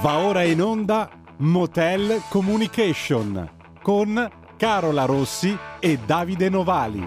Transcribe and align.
Va 0.00 0.20
ora 0.20 0.42
in 0.44 0.62
onda 0.62 1.10
Motel 1.40 2.22
Communication 2.30 3.50
con 3.82 4.30
Carola 4.56 5.04
Rossi 5.04 5.54
e 5.78 5.98
Davide 5.98 6.48
Novali. 6.48 7.06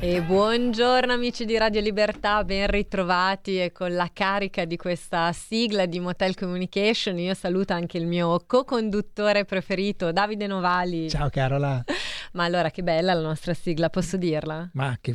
E 0.00 0.22
buongiorno 0.22 1.12
amici 1.12 1.44
di 1.44 1.56
Radio 1.56 1.80
Libertà, 1.80 2.42
ben 2.42 2.66
ritrovati 2.66 3.62
e 3.62 3.70
con 3.70 3.94
la 3.94 4.10
carica 4.12 4.64
di 4.64 4.76
questa 4.76 5.30
sigla 5.30 5.86
di 5.86 6.00
Motel 6.00 6.34
Communication 6.34 7.20
io 7.20 7.34
saluto 7.34 7.74
anche 7.74 7.96
il 7.96 8.08
mio 8.08 8.42
co-conduttore 8.44 9.44
preferito 9.44 10.10
Davide 10.10 10.48
Novali. 10.48 11.08
Ciao 11.08 11.30
Carola. 11.30 11.84
Ma 12.32 12.42
allora 12.42 12.70
che 12.70 12.82
bella 12.82 13.14
la 13.14 13.22
nostra 13.22 13.54
sigla, 13.54 13.88
posso 13.88 14.16
dirla? 14.16 14.68
Ma 14.72 14.98
che 15.00 15.14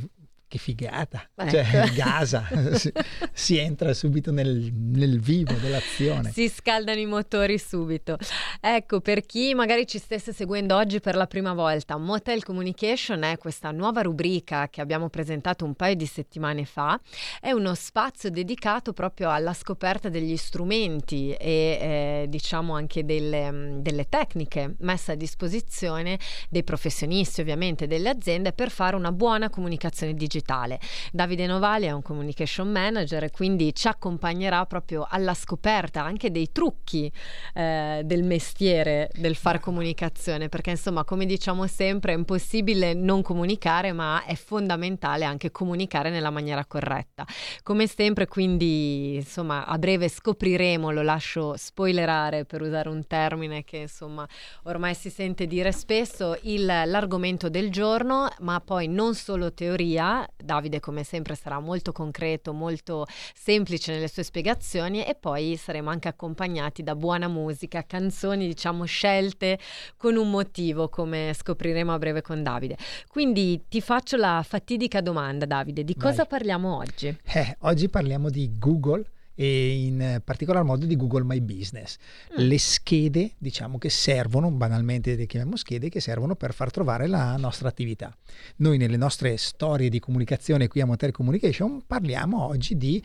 che 0.51 0.57
figata, 0.57 1.29
Ecco. 1.33 1.49
cioè 1.49 1.89
gasa, 1.95 2.45
si, 2.73 2.91
si 3.31 3.57
entra 3.57 3.93
subito 3.93 4.33
nel, 4.33 4.69
nel, 4.73 5.21
vivo 5.21 5.53
dell'azione. 5.53 6.29
Si 6.31 6.49
scaldano 6.49 6.99
i 6.99 7.05
motori 7.05 7.57
subito. 7.57 8.17
Ecco, 8.59 8.99
per 8.99 9.25
chi 9.25 9.53
magari 9.53 9.87
ci 9.87 9.97
stesse 9.97 10.33
seguendo 10.33 10.75
oggi 10.75 10.99
per 10.99 11.15
la 11.15 11.25
prima 11.25 11.53
volta, 11.53 11.95
Motel 11.95 12.43
Communication 12.43 13.23
è 13.23 13.37
questa 13.37 13.71
nuova 13.71 14.01
rubrica 14.01 14.67
che 14.67 14.81
abbiamo 14.81 15.07
presentato 15.07 15.63
un 15.63 15.73
paio 15.73 15.95
di 15.95 16.05
settimane 16.05 16.65
fa, 16.65 16.99
è 17.39 17.51
uno 17.51 17.73
spazio 17.73 18.29
dedicato 18.29 18.91
proprio 18.91 19.31
alla 19.31 19.53
scoperta 19.53 20.09
degli 20.09 20.35
strumenti 20.35 21.31
e 21.31 21.47
eh, 21.47 22.25
diciamo 22.27 22.75
anche 22.75 23.05
delle, 23.05 23.77
delle 23.77 24.09
tecniche 24.09 24.75
messe 24.79 25.13
a 25.13 25.15
disposizione 25.15 26.19
dei 26.49 26.65
professionisti 26.65 27.39
ovviamente 27.39 27.87
delle 27.87 28.09
aziende 28.09 28.51
per 28.51 28.69
fare 28.69 28.97
una 28.97 29.13
buona 29.13 29.49
comunicazione 29.49 30.13
digitale 30.13 30.39
digitale. 30.41 30.79
Davide 31.11 31.45
Novali 31.45 31.85
è 31.85 31.91
un 31.91 32.01
communication 32.01 32.69
manager 32.69 33.23
e 33.23 33.31
quindi 33.31 33.73
ci 33.73 33.87
accompagnerà 33.87 34.65
proprio 34.65 35.05
alla 35.09 35.33
scoperta 35.33 36.03
anche 36.03 36.31
dei 36.31 36.51
trucchi 36.51 37.11
eh, 37.53 38.01
del 38.03 38.23
mestiere 38.23 39.09
del 39.13 39.35
far 39.35 39.59
comunicazione, 39.59 40.49
perché 40.49 40.71
insomma, 40.71 41.03
come 41.03 41.25
diciamo 41.25 41.67
sempre, 41.67 42.13
è 42.13 42.17
impossibile 42.17 42.93
non 42.93 43.21
comunicare, 43.21 43.93
ma 43.93 44.23
è 44.25 44.35
fondamentale 44.35 45.25
anche 45.25 45.51
comunicare 45.51 46.09
nella 46.09 46.29
maniera 46.31 46.65
corretta. 46.65 47.25
Come 47.63 47.87
sempre, 47.87 48.27
quindi, 48.27 49.15
insomma, 49.15 49.65
a 49.65 49.77
breve 49.77 50.09
scopriremo, 50.09 50.91
lo 50.91 51.01
lascio 51.01 51.55
spoilerare 51.55 52.45
per 52.45 52.61
usare 52.61 52.89
un 52.89 53.05
termine 53.05 53.63
che 53.63 53.77
insomma 53.77 54.27
ormai 54.63 54.93
si 54.95 55.09
sente 55.09 55.45
dire 55.45 55.71
spesso, 55.71 56.37
il, 56.43 56.65
l'argomento 56.65 57.49
del 57.49 57.69
giorno, 57.71 58.29
ma 58.39 58.59
poi 58.61 58.87
non 58.87 59.13
solo 59.15 59.53
teoria, 59.53 60.27
Davide 60.35 60.79
come 60.79 61.03
sempre 61.03 61.35
sarà 61.35 61.59
molto 61.59 61.91
concreto, 61.91 62.53
molto 62.53 63.05
semplice 63.33 63.93
nelle 63.93 64.07
sue 64.07 64.23
spiegazioni 64.23 65.03
e 65.05 65.15
poi 65.15 65.55
saremo 65.55 65.89
anche 65.89 66.07
accompagnati 66.07 66.83
da 66.83 66.95
buona 66.95 67.27
musica, 67.27 67.83
canzoni 67.85 68.47
diciamo 68.47 68.85
scelte 68.85 69.59
con 69.97 70.15
un 70.15 70.29
motivo 70.29 70.89
come 70.89 71.33
scopriremo 71.33 71.93
a 71.93 71.97
breve 71.97 72.21
con 72.21 72.43
Davide. 72.43 72.77
Quindi 73.07 73.65
ti 73.67 73.81
faccio 73.81 74.17
la 74.17 74.43
fatidica 74.47 75.01
domanda 75.01 75.45
Davide, 75.45 75.83
di 75.83 75.95
cosa 75.95 76.17
Vai. 76.17 76.27
parliamo 76.27 76.77
oggi? 76.77 77.15
Eh, 77.33 77.57
oggi 77.61 77.89
parliamo 77.89 78.29
di 78.29 78.51
Google 78.57 79.05
e 79.41 79.85
in 79.85 80.21
particolar 80.23 80.63
modo 80.63 80.85
di 80.85 80.95
Google 80.95 81.23
My 81.23 81.41
Business. 81.41 81.97
Mm. 82.33 82.45
Le 82.45 82.59
schede, 82.59 83.31
diciamo 83.39 83.79
che 83.79 83.89
servono, 83.89 84.51
banalmente 84.51 85.15
le 85.15 85.25
chiamiamo 85.25 85.55
schede, 85.55 85.89
che 85.89 85.99
servono 85.99 86.35
per 86.35 86.53
far 86.53 86.69
trovare 86.69 87.07
la 87.07 87.35
nostra 87.37 87.67
attività. 87.67 88.15
Noi 88.57 88.77
nelle 88.77 88.97
nostre 88.97 89.37
storie 89.37 89.89
di 89.89 89.99
comunicazione 89.99 90.67
qui 90.67 90.81
a 90.81 90.85
Motel 90.85 91.11
Communication 91.11 91.81
parliamo 91.87 92.45
oggi 92.45 92.77
di 92.77 93.03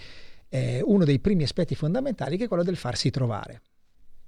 eh, 0.51 0.83
uno 0.85 1.07
dei 1.07 1.21
primi 1.21 1.43
aspetti 1.43 1.75
fondamentali 1.75 2.37
che 2.37 2.45
è 2.45 2.49
quello 2.49 2.63
del 2.63 2.77
farsi 2.77 3.09
trovare. 3.09 3.63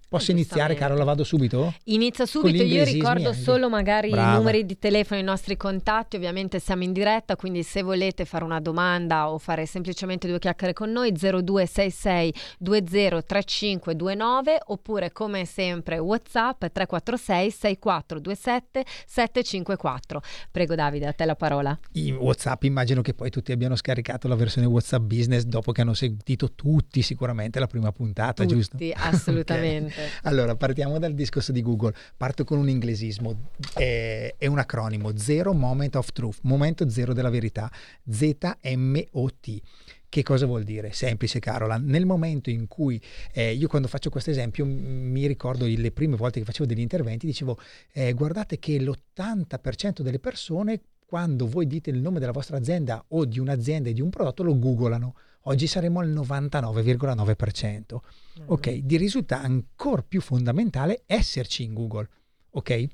Posso 0.08 0.30
iniziare. 0.30 0.74
Carola? 0.74 1.04
Vado 1.04 1.22
subito? 1.22 1.74
Inizia 1.84 2.24
subito, 2.24 2.62
io 2.62 2.82
ricordo 2.82 3.34
solo 3.34 3.68
magari 3.68 4.08
Brava. 4.08 4.32
i 4.32 4.36
numeri 4.36 4.64
di 4.64 4.78
telefono, 4.78 5.20
i 5.20 5.22
nostri 5.22 5.58
contatti, 5.58 6.16
ovviamente 6.16 6.60
siamo 6.60 6.82
in 6.82 6.94
diretta, 6.94 7.36
quindi 7.36 7.62
se 7.62 7.82
volete 7.82 8.24
fare 8.24 8.42
una 8.42 8.58
domanda 8.58 9.30
o 9.30 9.36
fare 9.36 9.66
semplicemente 9.66 10.26
due 10.26 10.38
chiacchiere 10.38 10.72
con 10.72 10.90
noi 10.90 11.12
0266 11.12 12.34
203529 12.58 14.60
oppure 14.68 15.12
come 15.12 15.44
sempre 15.44 15.98
Whatsapp 15.98 16.58
346 16.58 17.50
6427 17.50 18.84
754. 19.06 20.22
Prego 20.50 20.74
Davide, 20.74 21.06
a 21.06 21.12
te 21.12 21.26
la 21.26 21.36
parola. 21.36 21.78
In 21.92 22.16
WhatsApp 22.16 22.62
immagino 22.62 23.02
che 23.02 23.12
poi 23.12 23.28
tutti 23.28 23.52
abbiano 23.52 23.76
scaricato 23.76 24.26
la 24.26 24.36
versione 24.36 24.66
WhatsApp 24.66 25.02
Business 25.02 25.42
dopo 25.42 25.72
che 25.72 25.82
hanno 25.82 25.92
sentito 25.92 26.54
tutti 26.54 27.02
sicuramente 27.02 27.58
la 27.58 27.66
prima 27.66 27.92
puntata, 27.92 28.46
giusto? 28.46 28.78
Tutti, 28.78 28.90
assolutamente. 28.96 29.96
Ok. 29.97 29.97
Allora, 30.22 30.56
partiamo 30.56 30.98
dal 30.98 31.14
discorso 31.14 31.52
di 31.52 31.62
Google. 31.62 31.94
Parto 32.16 32.44
con 32.44 32.58
un 32.58 32.68
inglesismo. 32.68 33.50
È, 33.74 34.34
è 34.36 34.46
un 34.46 34.58
acronimo, 34.58 35.16
Zero 35.16 35.52
Moment 35.52 35.96
of 35.96 36.12
Truth, 36.12 36.38
momento 36.42 36.88
zero 36.88 37.12
della 37.12 37.30
verità, 37.30 37.70
ZMOT. 38.08 39.60
Che 40.10 40.22
cosa 40.22 40.46
vuol 40.46 40.62
dire? 40.62 40.92
Semplice, 40.92 41.38
Carola. 41.38 41.76
Nel 41.76 42.06
momento 42.06 42.48
in 42.48 42.66
cui 42.66 43.00
eh, 43.32 43.52
io 43.52 43.68
quando 43.68 43.88
faccio 43.88 44.08
questo 44.08 44.30
esempio 44.30 44.64
mi 44.64 45.26
ricordo 45.26 45.66
le 45.66 45.92
prime 45.92 46.16
volte 46.16 46.38
che 46.38 46.46
facevo 46.46 46.64
degli 46.64 46.80
interventi, 46.80 47.26
dicevo 47.26 47.58
eh, 47.92 48.14
guardate 48.14 48.58
che 48.58 48.80
l'80% 48.80 50.00
delle 50.00 50.18
persone 50.18 50.80
quando 51.04 51.46
voi 51.46 51.66
dite 51.66 51.90
il 51.90 52.00
nome 52.00 52.20
della 52.20 52.32
vostra 52.32 52.56
azienda 52.56 53.04
o 53.08 53.26
di 53.26 53.38
un'azienda 53.38 53.90
e 53.90 53.92
di 53.92 54.00
un 54.00 54.08
prodotto 54.08 54.42
lo 54.42 54.58
googolano. 54.58 55.14
Oggi 55.48 55.66
saremo 55.66 56.00
al 56.00 56.10
99,9%. 56.10 57.96
Ok, 58.46 58.70
di 58.70 58.98
risulta 58.98 59.40
ancora 59.40 60.04
più 60.06 60.20
fondamentale 60.20 61.04
esserci 61.06 61.62
in 61.62 61.72
Google. 61.72 62.06
Ok? 62.50 62.86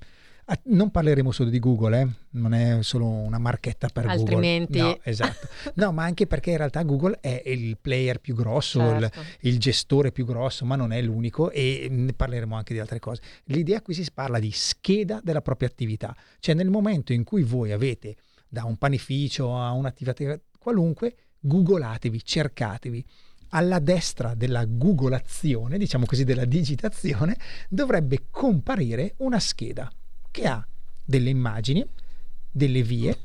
Non 0.65 0.93
parleremo 0.93 1.33
solo 1.33 1.51
di 1.51 1.59
Google, 1.59 2.01
eh? 2.01 2.09
non 2.33 2.55
è 2.55 2.81
solo 2.83 3.07
una 3.07 3.39
marchetta 3.39 3.89
per 3.89 4.07
Altrimenti- 4.07 4.79
Google. 4.79 4.95
No, 4.97 5.01
esatto. 5.03 5.49
No, 5.75 5.91
ma 5.91 6.05
anche 6.05 6.29
perché 6.29 6.51
in 6.53 6.59
realtà 6.59 6.83
Google 6.83 7.19
è 7.21 7.43
il 7.47 7.77
player 7.81 8.21
più 8.21 8.37
grosso, 8.37 8.79
il, 8.81 9.01
Certo. 9.01 9.21
il 9.41 9.59
gestore 9.59 10.13
più 10.13 10.25
grosso, 10.25 10.65
ma 10.65 10.77
non 10.77 10.93
è 10.93 11.03
l'unico 11.03 11.51
e 11.51 11.89
ne 11.91 12.13
parleremo 12.13 12.55
anche 12.55 12.73
di 12.73 12.79
altre 12.79 13.01
cose. 13.01 13.21
L'idea 13.47 13.83
qui 13.83 13.95
si 13.95 14.07
parla 14.15 14.39
di 14.39 14.53
scheda 14.53 15.21
della 15.25 15.41
propria 15.43 15.67
attività, 15.67 16.15
cioè 16.39 16.55
nel 16.55 16.71
momento 16.71 17.13
in 17.13 17.25
cui 17.25 17.43
voi 17.43 17.73
avete 17.73 18.15
da 18.47 18.65
un 18.65 18.77
panificio 18.77 19.57
a 19.59 19.73
un'attività 19.73 20.39
qualunque, 20.59 21.17
googolatevi, 21.45 22.25
cercatevi. 22.25 23.05
Alla 23.51 23.79
destra 23.79 24.35
della 24.35 24.65
googolazione, 24.65 25.79
diciamo 25.79 26.07
così, 26.07 26.25
della 26.25 26.45
digitazione, 26.45 27.37
dovrebbe 27.69 28.25
comparire 28.31 29.15
una 29.19 29.39
scheda 29.39 29.91
che 30.31 30.47
ha 30.47 30.67
delle 31.05 31.31
immagini, 31.31 31.87
delle 32.51 32.83
vie, 32.83 33.17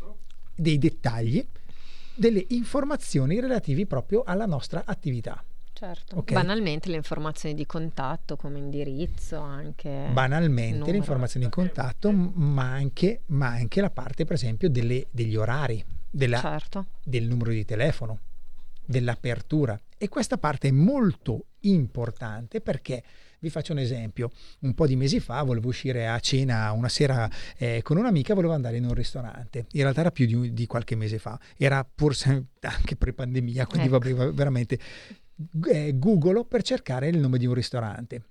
dei 0.54 0.78
dettagli, 0.78 1.44
delle 2.14 2.46
informazioni 2.50 3.40
relativi 3.40 3.88
proprio 3.88 4.24
alla 4.24 4.46
nostra 4.46 4.84
attività. 4.86 5.44
Certo. 5.74 6.18
Ok. 6.18 6.34
Banalmente 6.34 6.90
le 6.90 6.98
informazioni 6.98 7.56
di 7.56 7.66
contatto 7.66 8.36
come 8.36 8.60
indirizzo 8.60 9.40
anche. 9.40 10.10
banalmente 10.12 10.74
numero. 10.74 10.92
le 10.92 10.98
informazioni 10.98 11.46
in 11.46 11.52
contatto, 11.52 12.12
ma 12.12 12.74
anche, 12.74 13.22
ma 13.28 13.48
anche 13.48 13.80
la 13.80 13.90
parte, 13.90 14.26
per 14.26 14.34
esempio, 14.34 14.70
delle- 14.70 15.08
degli 15.10 15.38
orari, 15.38 15.84
della- 16.10 16.40
Certo. 16.40 16.88
del 17.04 17.26
numero 17.28 17.52
di 17.52 17.66
telefono, 17.66 18.20
dell'apertura. 18.86 19.80
E 19.98 20.08
questa 20.10 20.38
parte 20.38 20.70
è 20.70 20.72
molto 20.72 21.46
importante 21.62 22.62
perché, 22.62 23.04
vi 23.40 23.50
faccio 23.50 23.74
un 23.74 23.80
esempio, 23.80 24.32
un 24.62 24.74
po' 24.74 24.88
di 24.88 24.96
mesi 24.96 25.20
fa 25.20 25.42
volevo 25.44 25.68
uscire 25.70 26.08
a 26.08 26.20
cena 26.20 26.72
una 26.72 26.90
sera 26.90 27.30
eh, 27.58 27.82
con 27.84 27.98
un'amica, 27.98 28.34
volevo 28.34 28.54
andare 28.54 28.78
in 28.78 28.86
un 28.86 28.94
ristorante. 28.94 29.66
In 29.74 29.82
realtà 29.82 30.02
era 30.02 30.12
più 30.12 30.26
di, 30.26 30.54
di 30.54 30.66
qualche 30.68 30.96
mese 30.96 31.20
fa, 31.20 31.40
era 31.58 31.86
forse 31.96 32.46
anche 32.62 32.96
pre-pandemia, 32.96 33.66
quindi 33.68 33.88
Ecco. 33.88 33.98
vabbè, 34.00 34.14
va- 34.14 34.32
veramente 34.32 34.80
eh, 35.70 35.98
googolo 35.98 36.44
per 36.46 36.64
cercare 36.64 37.08
il 37.08 37.18
nome 37.18 37.38
di 37.38 37.46
un 37.46 37.54
ristorante. 37.54 38.24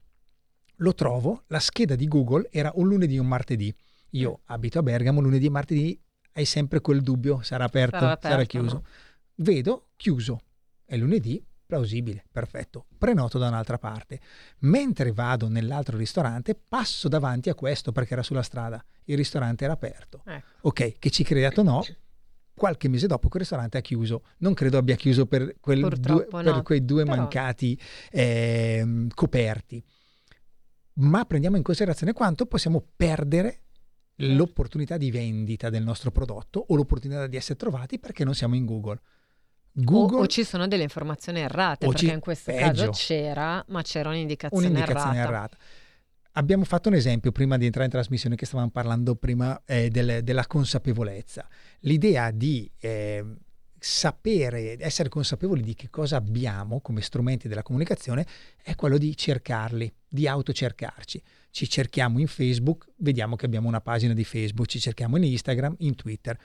Lo 0.77 0.95
trovo, 0.95 1.43
la 1.49 1.59
scheda 1.59 1.97
di 1.97 2.07
Google 2.07 2.49
era 2.51 2.71
un 2.75 2.87
lunedì 2.89 3.17
e 3.17 3.19
un 3.19 3.27
martedì. 3.29 3.75
Io 4.13 4.41
abito 4.47 4.79
a 4.79 4.83
Bergamo, 4.83 5.21
lunedì 5.21 5.47
e 5.47 5.51
martedì 5.51 6.01
hai 6.39 6.45
sempre 6.45 6.81
quel 6.81 7.01
dubbio, 7.03 7.43
sarà 7.43 7.65
aperto, 7.65 7.99
Sarà 7.99 8.19
sarà, 8.21 8.35
aperto, 8.35 8.59
chiuso. 8.59 8.75
no? 8.75 8.85
Vedo 9.37 9.89
chiuso. 9.97 10.41
È 10.85 10.97
lunedì, 10.97 11.45
plausibile, 11.67 12.25
perfetto. 12.31 12.87
Prenoto 12.97 13.39
da 13.39 13.49
un'altra 13.49 13.77
parte. 13.77 14.21
Mentre 14.61 15.13
vado 15.13 15.49
nell'altro 15.49 15.97
ristorante, 15.97 16.55
passo 16.55 17.09
davanti 17.09 17.51
a 17.51 17.55
questo 17.55 17.93
perché 17.93 18.13
era 18.15 18.23
sulla 18.23 18.43
strada. 18.43 18.83
Il 19.05 19.17
ristorante 19.17 19.65
era 19.65 19.73
aperto. 19.73 20.23
Ecco. 20.25 20.47
Ok, 20.63 20.99
che 20.99 21.11
ci 21.11 21.25
crediate 21.25 21.61
o 21.61 21.63
no, 21.65 21.85
qualche 22.55 22.89
mese 22.89 23.07
dopo 23.09 23.29
quel 23.29 23.43
ristorante 23.43 23.79
ha 23.79 23.81
chiuso. 23.81 24.23
Non 24.39 24.55
credo 24.55 24.79
abbia 24.79 24.97
chiuso 24.97 25.27
per, 25.27 25.57
quel 25.61 25.81
due, 25.81 25.89
Purtroppo 25.91 26.37
per 26.43 26.55
no, 26.55 26.63
quei 26.63 26.85
due 26.85 27.03
però- 27.05 27.17
mancati 27.17 27.79
ehm, 28.11 29.09
coperti. 29.13 29.85
Ma 31.01 31.25
prendiamo 31.25 31.57
in 31.57 31.63
considerazione 31.63 32.13
quanto 32.13 32.47
possiamo 32.47 32.85
perdere 32.97 33.63
l'opportunità 34.21 34.97
di 34.97 35.11
vendita 35.11 35.71
del 35.71 35.83
nostro 35.83 36.11
prodotto 36.11 36.65
o 36.69 36.75
l'opportunità 36.75 37.27
di 37.27 37.37
essere 37.37 37.57
trovati 37.59 37.99
perché 37.99 38.25
non 38.25 38.35
siamo 38.35 38.55
in 38.55 38.65
Google. 38.65 39.01
Google 39.73 40.19
o, 40.19 40.23
o 40.23 40.27
ci 40.27 40.43
sono 40.45 40.67
delle 40.67 40.83
informazioni 40.83 41.41
errate, 41.41 41.87
perché 41.87 42.07
ci- 42.07 42.13
in 42.13 42.21
questo 42.21 42.51
peggio. 42.51 42.87
caso 42.87 42.91
c'era, 42.91 43.65
ma 43.69 43.83
c'era 43.83 44.09
un'indicazione, 44.09 44.67
un'indicazione 44.67 45.19
errata. 45.19 45.29
errata. 45.29 45.57
Abbiamo 46.33 46.65
fatto 46.65 46.89
un 46.89 46.95
esempio 46.95 47.33
prima 47.33 47.57
di 47.57 47.65
entrare 47.65 47.87
in 47.87 47.93
trasmissione 47.93 48.35
che 48.37 48.47
stavamo 48.47 48.71
parlando 48.71 49.15
prima 49.15 49.61
eh, 49.65 49.89
del- 49.89 50.23
della 50.23 50.47
consapevolezza. 50.47 51.47
L'idea 51.81 52.31
di 52.31 52.69
eh, 52.79 53.25
sapere, 53.79 54.77
essere 54.81 55.09
consapevoli 55.09 55.63
di 55.63 55.75
che 55.75 55.89
cosa 55.91 56.17
abbiamo 56.17 56.81
come 56.81 57.01
strumenti 57.01 57.47
della 57.49 57.63
comunicazione 57.63 58.27
è 58.63 58.75
quello 58.75 58.99
di 58.99 59.17
cercarli, 59.17 59.93
di 60.09 60.27
autocercarci. 60.27 61.23
Ci 61.51 61.69
cerchiamo 61.69 62.19
in 62.19 62.27
Facebook, 62.27 62.87
vediamo 62.97 63.37
che 63.37 63.47
abbiamo 63.47 63.69
una 63.69 63.81
pagina 63.81 64.13
di 64.13 64.25
Facebook, 64.25 64.69
ci 64.69 64.81
cerchiamo 64.81 65.17
in 65.17 65.25
Instagram, 65.25 65.75
in 65.79 65.95
Twitter. 65.95 66.39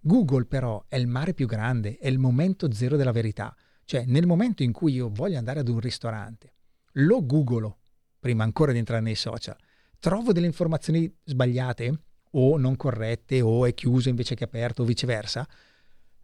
Google 0.00 0.44
però 0.44 0.84
è 0.88 0.96
il 0.96 1.06
mare 1.06 1.34
più 1.34 1.46
grande, 1.46 1.98
è 1.98 2.08
il 2.08 2.18
momento 2.18 2.72
zero 2.72 2.96
della 2.96 3.12
verità. 3.12 3.54
Cioè 3.84 4.04
nel 4.06 4.26
momento 4.26 4.62
in 4.62 4.72
cui 4.72 4.92
io 4.92 5.10
voglio 5.10 5.38
andare 5.38 5.60
ad 5.60 5.68
un 5.68 5.80
ristorante, 5.80 6.52
lo 6.92 7.24
googolo 7.24 7.78
prima 8.18 8.44
ancora 8.44 8.72
di 8.72 8.78
entrare 8.78 9.02
nei 9.02 9.14
social, 9.14 9.56
trovo 9.98 10.32
delle 10.32 10.46
informazioni 10.46 11.12
sbagliate 11.24 12.00
o 12.30 12.56
non 12.56 12.76
corrette 12.76 13.40
o 13.42 13.66
è 13.66 13.74
chiuso 13.74 14.08
invece 14.08 14.34
che 14.34 14.44
aperto 14.44 14.82
o 14.82 14.84
viceversa, 14.86 15.46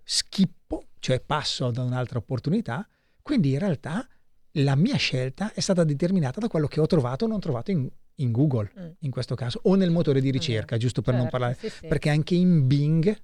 schippo, 0.03 0.89
cioè 0.99 1.21
passo 1.21 1.67
ad 1.67 1.77
un'altra 1.77 2.19
opportunità, 2.19 2.89
quindi 3.23 3.53
in 3.53 3.59
realtà 3.59 4.07
la 4.55 4.75
mia 4.75 4.97
scelta 4.97 5.53
è 5.53 5.61
stata 5.61 5.85
determinata 5.85 6.41
da 6.41 6.49
quello 6.49 6.67
che 6.67 6.81
ho 6.81 6.87
trovato 6.87 7.27
o 7.27 7.29
non 7.29 7.39
trovato 7.39 7.71
in, 7.71 7.89
in 8.23 8.33
Google, 8.33 8.71
Mm. 8.79 8.91
in 9.01 9.11
questo 9.11 9.35
caso, 9.35 9.61
o 9.65 9.75
nel 9.75 9.91
motore 9.91 10.21
di 10.21 10.31
ricerca, 10.31 10.77
giusto 10.77 11.03
per 11.03 11.15
non 11.15 11.25
Certo, 11.25 11.37
parlare 11.39 11.59
sì, 11.61 11.69
sì. 11.69 11.87
perché 11.87 12.11
anche 12.11 12.35
in 12.35 12.67
Bing, 12.67 13.17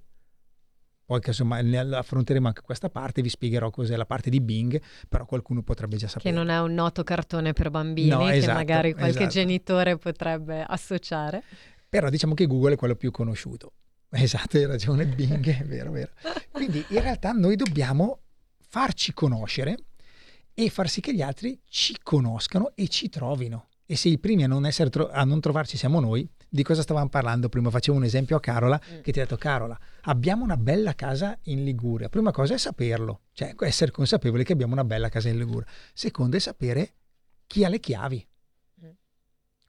poi 1.05 1.19
che 1.21 1.29
insomma 1.29 1.61
ne 1.61 1.77
affronteremo 1.79 2.47
anche 2.47 2.61
questa 2.61 2.89
parte, 2.89 3.21
vi 3.21 3.29
spiegherò 3.29 3.69
cos'è 3.69 3.95
la 3.95 4.05
parte 4.05 4.29
di 4.29 4.41
Bing, 4.41 4.81
però 5.07 5.25
qualcuno 5.25 5.63
potrebbe 5.63 5.95
già 5.95 6.07
Che 6.07 6.11
sapere. 6.13 6.35
non 6.35 6.49
è 6.49 6.59
un 6.59 6.73
noto 6.73 7.03
cartone 7.03 7.53
per 7.53 7.69
bambini 7.69 8.09
No, 8.09 8.25
che 8.25 8.35
esatto, 8.35 8.53
magari 8.57 8.91
qualche 8.93 9.09
esatto. 9.19 9.29
genitore 9.31 9.97
potrebbe 9.97 10.63
associare. 10.67 11.43
Però 11.89 12.09
diciamo 12.09 12.33
che 12.33 12.45
Google 12.45 12.73
è 12.73 12.75
quello 12.77 12.95
più 12.95 13.11
conosciuto. 13.11 13.71
Esatto, 14.09 14.57
hai 14.57 14.65
ragione, 14.65 15.05
Bing, 15.05 15.45
è 15.47 15.63
vero, 15.65 15.91
vero. 15.91 16.11
Quindi 16.51 16.83
in 16.89 17.01
realtà 17.01 17.31
noi 17.33 17.55
dobbiamo 17.57 18.21
farci 18.69 19.13
conoscere 19.13 19.77
e 20.53 20.69
far 20.69 20.89
sì 20.89 21.01
che 21.01 21.13
gli 21.13 21.21
altri 21.21 21.59
ci 21.69 21.95
conoscano 22.01 22.71
e 22.75 22.87
ci 22.89 23.09
trovino. 23.09 23.67
E 23.89 23.95
se 23.95 24.09
i 24.09 24.19
primi 24.19 24.43
a 24.43 24.47
non, 24.47 24.65
essere 24.65 24.89
tro- 24.89 25.09
a 25.09 25.23
non 25.23 25.39
trovarci 25.39 25.77
siamo 25.77 26.01
noi, 26.01 26.29
di 26.49 26.61
cosa 26.61 26.81
stavamo 26.81 27.07
parlando 27.07 27.47
prima? 27.47 27.69
Facevo 27.69 27.95
un 27.95 28.03
esempio 28.03 28.35
a 28.35 28.41
Carola 28.41 28.77
Mm. 28.77 28.99
che 29.01 29.13
ti 29.13 29.19
ha 29.19 29.23
detto 29.23 29.37
Carola, 29.37 29.79
abbiamo 30.01 30.43
una 30.43 30.57
bella 30.57 30.93
casa 30.93 31.37
in 31.43 31.63
Liguria. 31.63 32.09
Prima 32.09 32.31
cosa 32.31 32.53
è 32.53 32.57
saperlo, 32.57 33.21
cioè 33.31 33.55
essere 33.59 33.91
consapevoli 33.91 34.43
che 34.43 34.51
abbiamo 34.51 34.73
una 34.73 34.83
bella 34.83 35.07
casa 35.07 35.29
in 35.29 35.37
Liguria. 35.37 35.65
Secondo 35.93 36.35
è 36.35 36.39
sapere 36.39 36.95
chi 37.47 37.63
ha 37.63 37.69
le 37.69 37.79
chiavi. 37.79 38.27
Mm. 38.83 38.89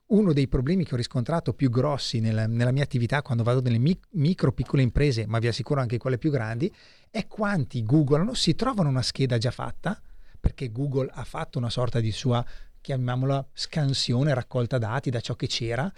Uno 0.07 0.33
dei 0.33 0.49
problemi 0.49 0.85
che 0.85 0.95
ho 0.95 0.97
riscontrato 0.97 1.55
più 1.55 1.71
grossi 1.71 2.19
nella, 2.19 2.49
nella 2.49 2.73
mia 2.73 2.83
attività 2.83 3.23
quando 3.23 3.45
vado 3.45 3.61
nelle 3.61 3.79
mic- 3.79 4.09
micro 4.15 4.51
piccole 4.51 4.83
imprese, 4.83 5.29
ma 5.29 5.39
vi 5.39 5.47
assicuro 5.47 5.81
anche 5.81 5.97
quelle 5.97 6.19
più 6.19 6.33
grandi, 6.33 6.75
è 7.09 7.29
quanti 7.29 7.85
googlano, 7.85 8.35
si 8.35 8.57
trovano 8.57 8.89
una 8.89 9.03
scheda 9.03 9.39
già 9.39 9.53
fatta, 9.53 10.01
perché 10.41 10.71
Google 10.73 11.11
ha 11.13 11.25
fatto 11.25 11.59
una 11.59 11.69
sorta 11.71 12.01
di 12.01 12.13
sua, 12.13 12.45
chiamiamola, 12.89 13.47
scansione, 13.53 14.33
raccolta 14.33 14.79
dati 14.79 15.11
da 15.11 15.21
ciò 15.21 15.35
che 15.35 15.47
c'era, 15.47 15.93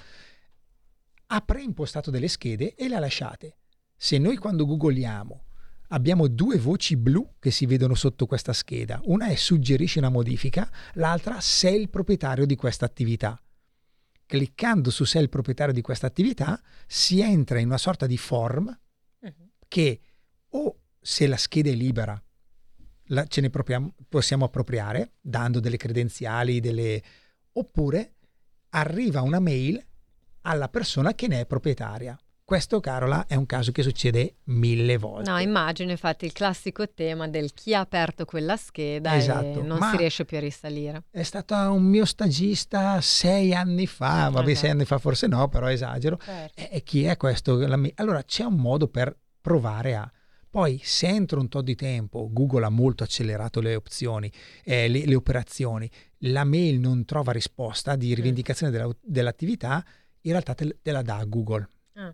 ha 1.26 1.40
preimpostato 1.40 2.10
delle 2.10 2.26
schede 2.26 2.74
e 2.74 2.88
le 2.88 2.96
ha 2.96 2.98
lasciate. 2.98 3.58
Se 3.96 4.18
noi 4.18 4.36
quando 4.36 4.66
googliamo 4.66 5.44
abbiamo 5.92 6.26
due 6.26 6.58
voci 6.58 6.96
blu 6.96 7.34
che 7.38 7.52
si 7.52 7.66
vedono 7.66 7.94
sotto 7.94 8.26
questa 8.26 8.52
scheda, 8.52 9.00
una 9.04 9.28
è 9.28 9.36
suggerisci 9.36 9.98
una 9.98 10.08
modifica, 10.08 10.68
l'altra 10.94 11.40
sei 11.40 11.80
il 11.80 11.90
proprietario 11.90 12.44
di 12.44 12.56
questa 12.56 12.86
attività. 12.86 13.40
Cliccando 14.26 14.90
su 14.90 15.04
sei 15.04 15.22
il 15.22 15.28
proprietario 15.28 15.72
di 15.72 15.82
questa 15.82 16.08
attività 16.08 16.60
si 16.88 17.20
entra 17.20 17.60
in 17.60 17.66
una 17.66 17.78
sorta 17.78 18.06
di 18.06 18.18
form 18.18 18.76
che 19.68 20.00
o 20.48 20.80
se 21.00 21.28
la 21.28 21.36
scheda 21.36 21.70
è 21.70 21.74
libera 21.74 22.20
la- 23.10 23.26
ce 23.26 23.40
ne 23.40 23.50
possiamo 24.08 24.44
appropriare 24.44 25.12
dando 25.20 25.60
delle 25.60 25.76
credenziali, 25.76 26.60
delle... 26.60 27.02
oppure 27.52 28.14
arriva 28.70 29.20
una 29.22 29.40
mail 29.40 29.84
alla 30.42 30.68
persona 30.68 31.14
che 31.14 31.28
ne 31.28 31.40
è 31.40 31.46
proprietaria. 31.46 32.18
Questo, 32.44 32.80
Carola, 32.80 33.26
è 33.28 33.36
un 33.36 33.46
caso 33.46 33.70
che 33.70 33.82
succede 33.84 34.38
mille 34.46 34.96
volte. 34.96 35.30
No, 35.30 35.38
immagino 35.38 35.92
infatti 35.92 36.24
il 36.24 36.32
classico 36.32 36.88
tema 36.92 37.28
del 37.28 37.52
chi 37.54 37.74
ha 37.74 37.80
aperto 37.80 38.24
quella 38.24 38.56
scheda 38.56 39.16
Esatto, 39.16 39.60
e 39.60 39.62
non 39.62 39.80
si 39.92 39.96
riesce 39.98 40.24
più 40.24 40.36
a 40.36 40.40
risalire. 40.40 41.04
È 41.10 41.22
stato 41.22 41.54
un 41.54 41.84
mio 41.84 42.04
stagista 42.04 43.00
sei 43.00 43.54
anni 43.54 43.86
fa, 43.86 44.30
vabbè, 44.30 44.50
Ah, 44.50 44.56
sei 44.56 44.70
anni 44.70 44.84
fa 44.84 44.98
forse 44.98 45.28
no, 45.28 45.48
però 45.48 45.68
esagero. 45.68 46.18
Certo. 46.24 46.60
E, 46.60 46.68
e 46.72 46.82
chi 46.82 47.04
è 47.04 47.16
questo? 47.16 47.54
Allora 47.94 48.24
c'è 48.24 48.42
un 48.42 48.56
modo 48.56 48.88
per 48.88 49.16
provare 49.40 49.94
a. 49.94 50.12
Poi, 50.50 50.80
se 50.82 51.06
entro 51.06 51.38
un 51.40 51.48
tot 51.48 51.62
di 51.62 51.76
tempo, 51.76 52.28
Google 52.32 52.64
ha 52.64 52.70
molto 52.70 53.04
accelerato 53.04 53.60
le 53.60 53.76
opzioni, 53.76 54.30
eh, 54.64 54.88
le, 54.88 55.06
le 55.06 55.14
operazioni, 55.14 55.88
la 56.24 56.42
mail 56.42 56.80
non 56.80 57.04
trova 57.04 57.30
risposta 57.30 57.94
Mm. 57.94 57.98
di 57.98 58.14
rivendicazione 58.14 58.72
della- 58.72 58.94
dell'attività, 59.00 59.84
in 60.22 60.32
realtà 60.32 60.54
te, 60.54 60.78
te 60.82 60.90
la 60.90 61.02
dà 61.02 61.22
Google. 61.24 61.68
Ah. 61.94 62.12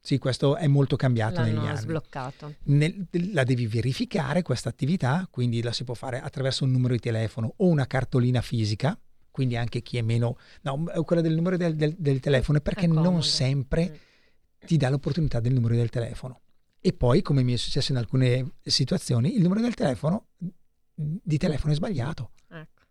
Sì, 0.00 0.18
questo 0.18 0.54
è 0.56 0.66
molto 0.68 0.94
cambiato 0.96 1.40
negli 1.42 1.54
L'hanno 1.54 1.66
anni. 1.68 1.78
sbloccato. 1.78 2.54
Nel- 2.64 3.08
la 3.32 3.42
devi 3.42 3.66
verificare 3.66 4.42
questa 4.42 4.68
attività, 4.68 5.26
quindi 5.28 5.60
la 5.60 5.72
si 5.72 5.82
può 5.82 5.94
fare 5.94 6.20
attraverso 6.20 6.62
un 6.64 6.70
numero 6.70 6.94
di 6.94 7.00
telefono 7.00 7.54
o 7.56 7.66
una 7.66 7.86
cartolina 7.88 8.40
fisica, 8.40 8.96
quindi 9.32 9.56
anche 9.56 9.82
chi 9.82 9.96
è 9.96 10.02
meno... 10.02 10.36
No, 10.62 10.84
quella 11.04 11.22
del 11.22 11.34
numero 11.34 11.56
del, 11.56 11.74
del- 11.74 11.96
del 11.98 12.20
telefono, 12.20 12.60
perché 12.60 12.86
non 12.86 13.20
sempre 13.24 13.90
Mm. 13.90 14.66
ti 14.66 14.76
dà 14.76 14.90
l'opportunità 14.90 15.40
del 15.40 15.54
numero 15.54 15.74
del 15.74 15.90
telefono. 15.90 16.40
E 16.86 16.92
poi, 16.92 17.22
come 17.22 17.42
mi 17.42 17.54
è 17.54 17.56
successo 17.56 17.92
in 17.92 17.98
alcune 17.98 18.56
situazioni, 18.62 19.36
il 19.36 19.40
numero 19.42 19.62
del 19.62 19.72
telefono 19.72 20.26
di 20.94 21.38
telefono 21.38 21.72
è 21.72 21.76
sbagliato. 21.76 22.32
Ecco. 22.50 22.82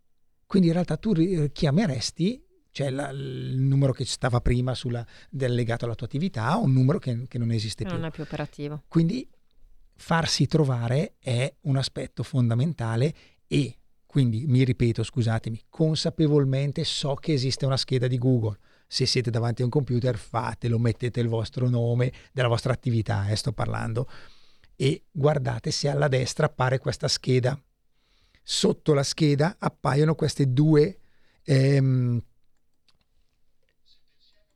Quindi 0.47 0.69
in 0.69 0.73
realtà 0.73 0.97
tu 0.97 1.13
chiameresti, 1.51 2.43
cioè 2.71 2.89
la- 2.89 3.09
il 3.09 3.55
numero 3.59 3.93
che 3.93 4.03
stava 4.05 4.41
prima 4.41 4.73
sulla- 4.73 5.05
del- 5.29 5.53
legato 5.53 5.85
alla 5.85 5.93
tua 5.93 6.07
attività, 6.07 6.57
o 6.57 6.63
un 6.63 6.73
numero 6.73 6.97
che, 6.97 7.27
che 7.27 7.37
non 7.37 7.51
esiste 7.51 7.83
più. 7.85 7.93
Non 7.93 8.05
è 8.05 8.09
più 8.09 8.23
operativo. 8.23 8.81
Quindi 8.87 9.29
farsi 9.95 10.47
trovare 10.47 11.17
è 11.19 11.55
un 11.61 11.77
aspetto 11.77 12.23
fondamentale 12.23 13.13
e 13.45 13.77
quindi 14.07 14.47
mi 14.47 14.63
ripeto, 14.63 15.03
scusatemi, 15.03 15.65
consapevolmente 15.69 16.83
so 16.83 17.13
che 17.13 17.33
esiste 17.33 17.67
una 17.67 17.77
scheda 17.77 18.07
di 18.07 18.17
Google. 18.17 18.57
Se 18.87 19.05
siete 19.05 19.31
davanti 19.31 19.61
a 19.61 19.65
un 19.65 19.71
computer, 19.71 20.17
fatelo, 20.17 20.77
mettete 20.77 21.19
il 21.19 21.27
vostro 21.27 21.67
nome 21.69 22.11
della 22.31 22.47
vostra 22.47 22.73
attività, 22.73 23.27
eh, 23.29 23.35
sto 23.35 23.51
parlando, 23.51 24.07
e 24.75 25.05
guardate 25.11 25.71
se 25.71 25.89
alla 25.89 26.07
destra 26.07 26.45
appare 26.45 26.77
questa 26.79 27.07
scheda. 27.07 27.59
Sotto 28.43 28.93
la 28.93 29.03
scheda 29.03 29.55
appaiono 29.57 30.15
queste 30.15 30.51
due 30.51 30.99
ehm, 31.43 32.21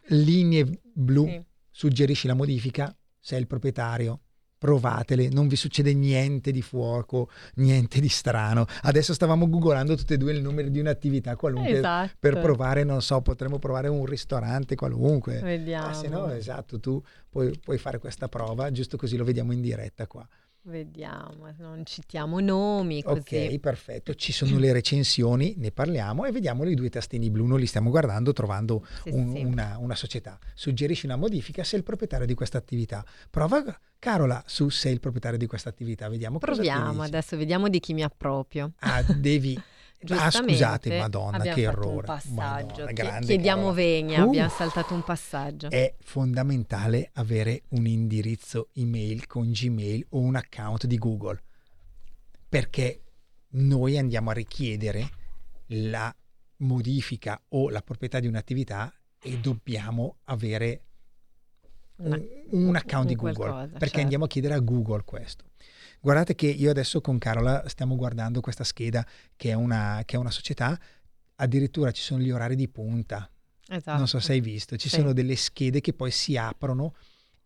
linee 0.10 0.82
blu 0.94 1.26
Sì. 1.28 1.46
suggerisci 1.72 2.28
la 2.28 2.34
modifica, 2.34 2.96
sei 3.20 3.40
il 3.40 3.48
proprietario, 3.48 4.22
provatele, 4.58 5.30
non 5.30 5.48
vi 5.48 5.56
succede 5.56 5.94
niente 5.94 6.52
di 6.52 6.62
fuoco, 6.62 7.30
niente 7.56 8.00
di 8.00 8.10
strano. 8.10 8.66
Adesso 8.84 9.14
stavamo 9.14 9.48
googolando 9.50 9.96
tutte 9.96 10.16
e 10.16 10.18
due 10.18 10.34
il 10.34 10.42
numero 10.42 10.70
di 10.70 10.80
un'attività 10.80 11.36
qualunque 11.36 11.78
Esatto. 11.78 12.14
per 12.20 12.40
provare, 12.40 12.84
non 12.84 13.02
so, 13.02 13.22
potremmo 13.22 13.60
provare 13.60 13.88
un 13.88 14.06
ristorante 14.06 14.76
qualunque. 14.76 15.40
Vediamo. 15.40 15.88
Ah, 15.88 15.94
se 15.94 16.08
no, 16.08 16.30
esatto, 16.32 16.80
tu 16.80 17.02
puoi, 17.30 17.58
puoi 17.64 17.78
fare 17.78 18.00
questa 18.00 18.28
prova, 18.28 18.72
giusto 18.72 18.98
così 18.98 19.18
lo 19.18 19.24
vediamo 19.24 19.52
in 19.52 19.62
diretta 19.62 20.08
qua. 20.08 20.28
Vediamo, 20.68 21.54
non 21.60 21.86
citiamo 21.86 22.42
nomi 22.42 23.02
così. 23.02 23.20
Ok, 23.54 23.60
perfetto. 23.60 24.14
Ci 24.14 24.34
sono 24.34 24.58
le 24.60 24.74
recensioni, 24.74 25.54
ne 25.58 25.72
parliamo 25.72 26.26
e 26.26 26.32
vediamo 26.34 26.66
i 26.66 26.76
due 26.76 26.90
tastini 26.90 27.30
blu. 27.30 27.46
Noi 27.46 27.62
li 27.62 27.66
stiamo 27.66 27.90
guardando 27.90 28.34
trovando 28.34 28.86
Sì, 29.04 29.10
un- 29.12 29.32
sì. 29.34 29.44
Una, 29.44 29.78
una 29.80 29.96
società. 29.96 30.38
Suggerisci 30.54 31.06
una 31.06 31.16
modifica 31.16 31.64
sei 31.64 31.80
il 31.80 31.86
proprietario 31.86 32.26
di 32.26 32.34
questa 32.34 32.58
attività. 32.58 33.06
Prova, 33.30 33.64
Carola, 33.98 34.44
su 34.46 34.68
sei 34.68 34.92
il 34.92 35.00
proprietario 35.00 35.38
di 35.38 35.48
questa 35.48 35.70
attività. 35.70 36.10
Vediamo 36.10 36.38
Proviamo 36.38 37.02
adesso, 37.02 37.38
vediamo 37.38 37.70
di 37.70 37.80
chi 37.80 37.94
mi 37.94 38.04
approprio. 38.04 38.74
Ah, 38.80 39.02
devi... 39.04 39.58
ah, 40.10 40.32
scusate, 40.32 40.98
madonna, 40.98 41.40
che 41.40 41.62
errore. 41.62 41.96
Un 41.96 42.04
passaggio. 42.04 42.86
Madonna, 42.86 43.20
Chiediamo 43.20 43.74
vegna, 43.74 44.24
Uh, 44.24 44.28
abbiamo 44.28 44.50
saltato 44.50 44.94
un 44.94 45.04
passaggio. 45.04 45.70
È 45.70 45.96
fondamentale 46.00 47.10
avere 47.14 47.64
un 47.70 47.86
indirizzo 47.88 48.70
email 48.74 49.28
con 49.28 49.52
Gmail 49.52 50.06
o 50.10 50.20
un 50.20 50.36
account 50.36 50.86
di 50.86 50.98
Google 50.98 51.42
perché 52.50 53.02
noi 53.50 53.98
andiamo 53.98 54.30
a 54.30 54.34
richiedere 54.34 55.10
la 55.68 56.14
modifica 56.58 57.42
o 57.50 57.70
la 57.70 57.82
proprietà 57.82 58.20
di 58.20 58.28
un'attività 58.28 58.94
e 59.22 59.40
dobbiamo 59.40 60.18
avere 60.26 60.82
un, 61.98 62.26
un 62.52 62.76
account 62.76 63.08
di 63.08 63.16
Google 63.16 63.36
qualcosa, 63.36 63.68
perché 63.68 63.86
certo. 63.86 64.00
andiamo 64.00 64.26
a 64.26 64.28
chiedere 64.28 64.54
a 64.54 64.60
Google 64.60 65.04
questo. 65.04 65.46
Guardate 66.00 66.36
che 66.36 66.48
io 66.48 66.70
adesso 66.70 67.02
con 67.02 67.18
Carola 67.18 67.68
stiamo 67.68 67.96
guardando 67.96 68.40
questa 68.42 68.64
scheda 68.64 69.06
che 69.36 69.50
è 69.50 69.54
una, 69.54 70.04
che 70.06 70.16
è 70.16 70.20
una 70.20 70.32
società, 70.32 70.80
addirittura 71.36 71.92
ci 71.92 72.02
sono 72.02 72.22
gli 72.22 72.32
orari 72.32 72.56
di 72.56 72.68
punta. 72.68 73.30
Esatto. 73.70 73.98
Non 73.98 74.08
so 74.08 74.20
se 74.20 74.34
hai 74.34 74.40
visto, 74.42 74.78
ci 74.78 74.88
Sì. 74.90 74.96
sono 74.98 75.12
delle 75.14 75.36
schede 75.36 75.82
che 75.82 75.94
poi 75.94 76.12
si 76.12 76.38
aprono, 76.38 76.96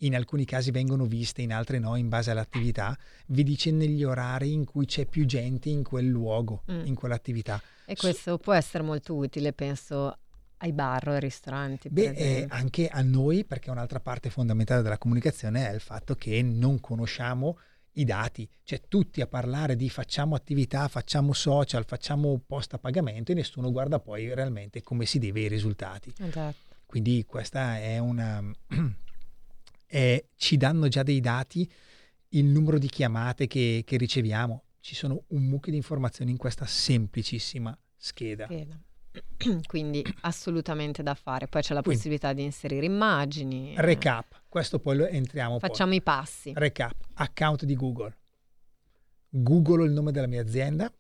in 0.03 0.15
alcuni 0.15 0.45
casi 0.45 0.71
vengono 0.71 1.05
viste, 1.05 1.41
in 1.41 1.53
altri 1.53 1.79
no, 1.79 1.95
in 1.95 2.09
base 2.09 2.31
all'attività, 2.31 2.97
vi 3.27 3.43
dice 3.43 3.71
negli 3.71 4.03
orari 4.03 4.51
in 4.51 4.65
cui 4.65 4.85
c'è 4.85 5.05
più 5.05 5.25
gente 5.25 5.69
in 5.69 5.83
quel 5.83 6.07
luogo, 6.07 6.63
Mm. 6.71 6.85
in 6.85 6.95
quell'attività. 6.95 7.61
E 7.85 7.95
questo 7.95 8.37
può 8.37 8.53
essere 8.53 8.83
molto 8.83 9.15
utile, 9.15 9.53
penso, 9.53 10.17
ai 10.57 10.73
bar 10.73 11.07
o 11.07 11.11
ai 11.13 11.19
ristoranti. 11.19 11.89
Beh, 11.89 12.11
eh, 12.11 12.45
anche 12.49 12.87
a 12.87 13.01
noi, 13.01 13.43
perché 13.45 13.69
un'altra 13.71 13.99
parte 13.99 14.29
fondamentale 14.29 14.81
della 14.83 14.97
comunicazione 14.97 15.67
è 15.69 15.73
il 15.73 15.81
fatto 15.81 16.15
che 16.15 16.41
non 16.41 16.79
conosciamo 16.79 17.57
i 17.93 18.05
dati, 18.05 18.47
cioè 18.63 18.81
tutti 18.87 19.21
a 19.21 19.27
parlare 19.27 19.75
di 19.75 19.89
facciamo 19.89 20.35
attività, 20.35 20.87
facciamo 20.87 21.33
social, 21.33 21.85
facciamo 21.85 22.41
post 22.45 22.73
a 22.73 22.77
pagamento 22.77 23.31
e 23.31 23.35
nessuno 23.35 23.71
guarda 23.71 23.99
poi 23.99 24.33
realmente 24.33 24.81
come 24.81 25.05
si 25.05 25.19
deve 25.19 25.41
i 25.41 25.47
risultati. 25.47 26.13
Esatto. 26.17 26.75
Quindi 26.85 27.25
questa 27.25 27.79
è 27.79 27.97
una... 27.97 28.41
è- 29.85 30.23
ci 30.35 30.57
danno 30.57 30.87
già 30.87 31.03
dei 31.03 31.19
dati, 31.19 31.69
il 32.29 32.45
numero 32.45 32.77
di 32.77 32.87
chiamate 32.87 33.47
che, 33.47 33.83
che 33.85 33.97
riceviamo. 33.97 34.63
Ci 34.79 34.95
sono 34.95 35.23
un 35.27 35.43
mucchio 35.43 35.71
di 35.71 35.77
informazioni 35.77 36.31
in 36.31 36.37
questa 36.37 36.65
semplicissima 36.65 37.77
scheda. 37.97 38.45
Scheda. 38.45 38.79
Quindi 39.67 40.03
assolutamente 40.21 41.03
da 41.03 41.13
fare. 41.15 41.47
Poi 41.47 41.61
c'è 41.61 41.73
la 41.73 41.81
Quindi- 41.81 41.99
possibilità 41.99 42.33
di 42.33 42.43
inserire 42.43 42.85
immagini. 42.85 43.73
Recap, 43.77 44.43
questo 44.47 44.79
poi 44.79 44.97
lo 44.97 45.05
entriamo 45.05 45.57
poi. 45.57 45.69
Facciamo 45.69 45.93
i 45.93 46.01
passi. 46.01 46.53
Recap, 46.55 46.95
account 47.15 47.65
di 47.65 47.75
Google. 47.75 48.17
Googolo 49.29 49.83
il 49.83 49.91
nome 49.91 50.11
della 50.11 50.27
mia 50.27 50.41
azienda, 50.41 50.91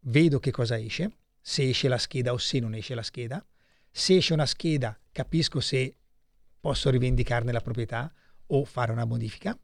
vedo 0.00 0.38
che 0.38 0.50
cosa 0.50 0.78
esce, 0.78 1.18
se 1.40 1.68
esce 1.68 1.88
la 1.88 1.98
scheda 1.98 2.32
o 2.32 2.38
se 2.38 2.60
non 2.60 2.74
esce 2.74 2.94
la 2.94 3.02
scheda. 3.02 3.44
Se 3.90 4.16
esce 4.16 4.32
una 4.32 4.46
scheda, 4.46 4.98
capisco 5.10 5.60
se 5.60 5.96
posso 6.60 6.90
rivendicarne 6.90 7.52
la 7.52 7.60
proprietà 7.60 8.12
o 8.46 8.64
fare 8.64 8.92
una 8.92 9.04
modifica. 9.04 9.58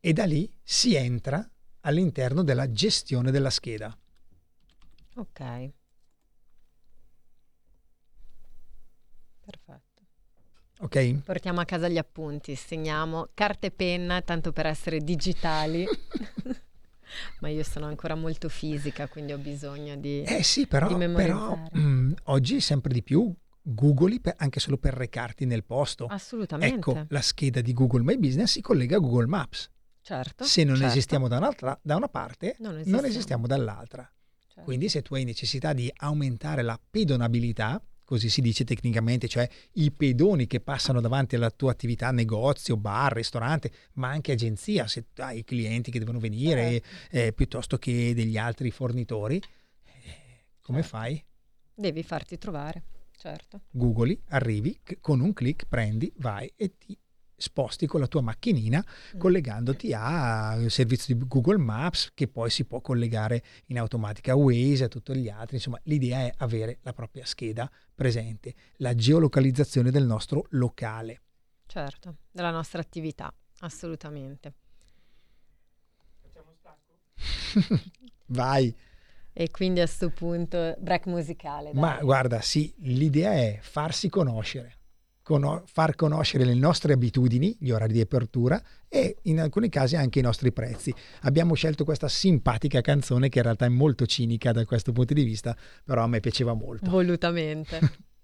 E 0.00 0.12
da 0.12 0.24
lì 0.24 0.50
si 0.62 0.94
entra 0.94 1.46
all'interno 1.80 2.42
della 2.42 2.70
gestione 2.70 3.30
della 3.30 3.50
scheda. 3.50 3.96
Ok. 5.16 5.70
Perfetto. 9.44 9.82
Ok? 10.80 11.22
Portiamo 11.24 11.60
a 11.60 11.64
casa 11.64 11.88
gli 11.88 11.98
appunti, 11.98 12.54
segniamo 12.56 13.28
carta 13.34 13.66
e 13.66 13.70
penna, 13.70 14.20
tanto 14.22 14.52
per 14.52 14.66
essere 14.66 14.98
digitali. 15.00 15.86
Ma 17.40 17.48
io 17.48 17.62
sono 17.62 17.86
ancora 17.86 18.14
molto 18.16 18.48
fisica, 18.48 19.06
quindi 19.06 19.32
ho 19.32 19.38
bisogno 19.38 19.94
di... 19.96 20.22
Eh 20.22 20.42
sì, 20.42 20.66
però, 20.66 20.86
però 20.88 20.98
memorizzare. 20.98 21.70
mm, 21.78 22.12
oggi 22.24 22.60
sempre 22.60 22.92
di 22.92 23.02
più 23.04 23.32
googoli 23.62 24.20
per- 24.20 24.34
anche 24.38 24.58
solo 24.58 24.78
per 24.78 24.94
recarti 24.94 25.44
nel 25.44 25.64
posto. 25.64 26.06
Assolutamente. 26.06 26.74
Ecco, 26.74 27.06
la 27.08 27.20
scheda 27.20 27.60
di 27.60 27.72
Google 27.72 28.02
My 28.02 28.18
Business 28.18 28.52
si 28.52 28.60
collega 28.60 28.96
a 28.96 28.98
Google 29.00 29.26
Maps. 29.26 29.70
certo. 30.00 30.42
Se 30.44 30.64
non 30.64 30.74
certo, 30.74 30.90
esistiamo 30.90 31.28
da, 31.28 31.36
un'altra- 31.36 31.78
da 31.82 31.94
una 31.96 32.08
parte, 32.08 32.56
Non 32.58 32.72
non 32.72 32.80
esistiamo. 32.80 33.06
esistiamo, 33.06 33.46
dall'altra. 33.46 34.10
certo. 34.48 34.62
Quindi 34.62 34.88
se 34.88 35.02
tu 35.02 35.14
hai 35.14 35.24
necessità 35.24 35.72
di 35.72 35.92
aumentare 35.98 36.62
la 36.62 36.78
pedonabilità, 36.90 37.80
così 38.04 38.28
si 38.28 38.40
dice 38.40 38.64
tecnicamente, 38.64 39.28
cioè 39.28 39.48
i 39.74 39.90
pedoni 39.90 40.46
che 40.46 40.60
passano 40.60 41.00
davanti 41.00 41.36
alla 41.36 41.50
tua 41.50 41.70
attività, 41.72 42.10
negozio, 42.10 42.76
bar, 42.76 43.12
ristorante, 43.12 43.70
ma 43.94 44.08
anche 44.08 44.32
agenzia, 44.32 44.86
se 44.86 45.06
hai 45.16 45.44
clienti 45.44 45.90
che 45.90 45.98
devono 45.98 46.18
venire, 46.18 46.80
Certo. 46.82 47.16
eh, 47.16 47.32
piuttosto 47.32 47.78
che 47.78 48.14
degli 48.14 48.36
altri 48.36 48.70
fornitori, 48.70 49.36
eh, 49.36 50.44
come 50.60 50.82
Certo. 50.82 50.96
fai? 50.96 51.24
Devi 51.74 52.02
farti 52.02 52.38
trovare, 52.38 52.82
certo. 53.16 53.62
Googli, 53.70 54.20
arrivi, 54.28 54.78
con 55.00 55.20
un 55.20 55.32
clic 55.32 55.66
prendi, 55.66 56.12
vai 56.18 56.52
e 56.56 56.76
ti 56.78 56.96
sposti 57.44 57.86
con 57.86 58.00
la 58.00 58.06
tua 58.06 58.20
macchinina 58.22 58.84
Mm. 59.14 59.18
collegandoti 59.18 59.92
al 59.92 60.70
servizio 60.70 61.14
di 61.14 61.24
Google 61.26 61.58
Maps 61.58 62.10
che 62.14 62.26
poi 62.28 62.48
si 62.50 62.64
può 62.64 62.80
collegare 62.80 63.42
in 63.66 63.78
automatica 63.78 64.32
a 64.32 64.36
Waze 64.36 64.82
e 64.82 64.86
a 64.86 64.88
tutti 64.88 65.14
gli 65.14 65.28
altri. 65.28 65.56
Insomma, 65.56 65.78
l'idea 65.84 66.20
è 66.20 66.32
avere 66.38 66.78
la 66.82 66.92
propria 66.92 67.24
scheda 67.26 67.70
presente, 67.94 68.54
la 68.76 68.94
geolocalizzazione 68.94 69.90
del 69.90 70.04
nostro 70.06 70.46
locale. 70.50 71.20
Certo, 71.66 72.16
della 72.30 72.50
nostra 72.50 72.80
attività, 72.80 73.32
assolutamente. 73.60 74.54
Vai, 78.26 78.74
E 79.32 79.50
quindi 79.50 79.80
a 79.80 79.84
questo 79.84 80.10
punto 80.10 80.74
break 80.78 81.06
musicale. 81.06 81.70
dai. 81.72 81.80
ma 81.80 81.98
guarda, 82.02 82.40
sì, 82.40 82.72
l'idea 82.78 83.32
è 83.32 83.58
farsi 83.60 84.08
conoscere, 84.08 84.78
cono- 85.24 85.64
far 85.66 85.96
conoscere 85.96 86.44
le 86.44 86.54
nostre 86.54 86.92
abitudini, 86.92 87.56
gli 87.58 87.70
orari 87.70 87.94
di 87.94 88.00
apertura 88.00 88.62
e 88.88 89.16
in 89.22 89.40
alcuni 89.40 89.68
casi 89.68 89.96
anche 89.96 90.20
i 90.20 90.22
nostri 90.22 90.52
prezzi. 90.52 90.94
Abbiamo 91.22 91.54
scelto 91.54 91.82
questa 91.82 92.06
simpatica 92.06 92.80
canzone 92.80 93.28
che 93.28 93.38
in 93.38 93.44
realtà 93.44 93.64
è 93.64 93.70
molto 93.70 94.06
cinica 94.06 94.52
da 94.52 94.64
questo 94.64 94.92
punto 94.92 95.14
di 95.14 95.24
vista, 95.24 95.56
però 95.82 96.04
a 96.04 96.06
me 96.06 96.20
piaceva 96.20 96.52
molto. 96.52 96.88
Volutamente. 96.88 97.80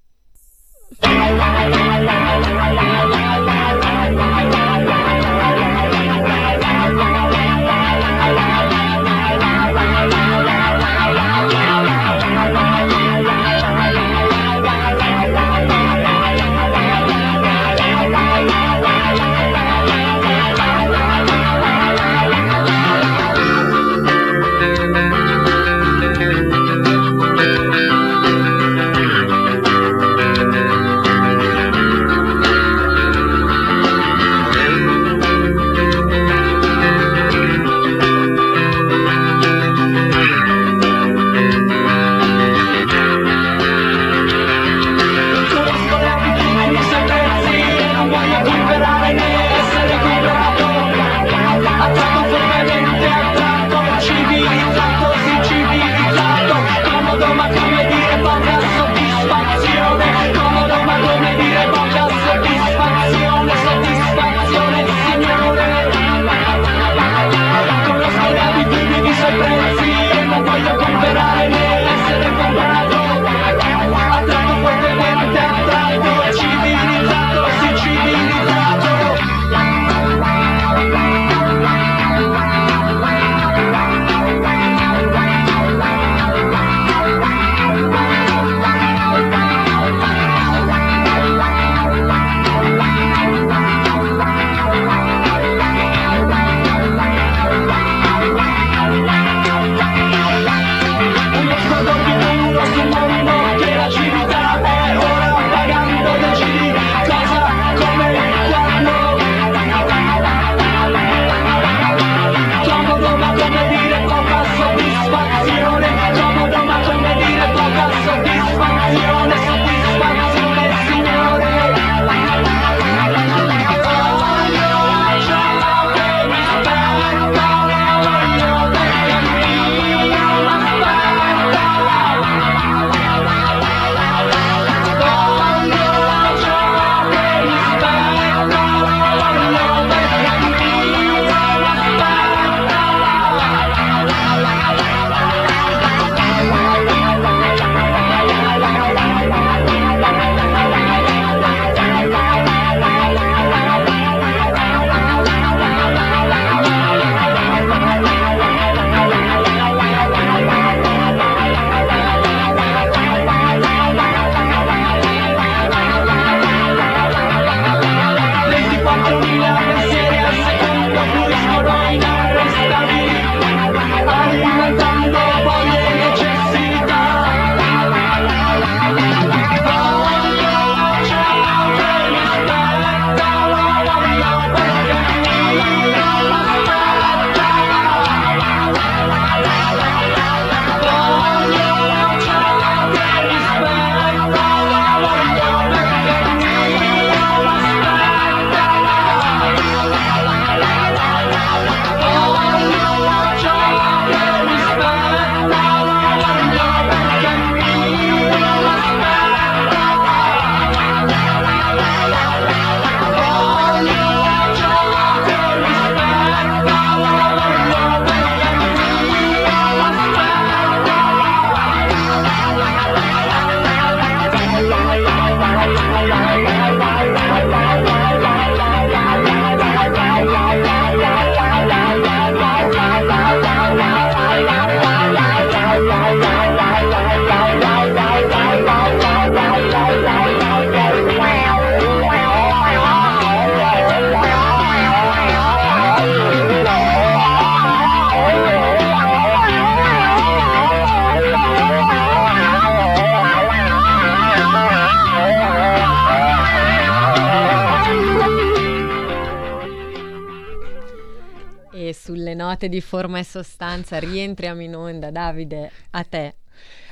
puntate 262.50 262.68
di 262.68 262.80
forma 262.80 263.18
e 263.18 263.24
sostanza, 263.24 263.98
rientriamo 263.98 264.62
in 264.62 264.74
onda, 264.74 265.10
Davide, 265.10 265.70
a 265.90 266.04
te. 266.04 266.34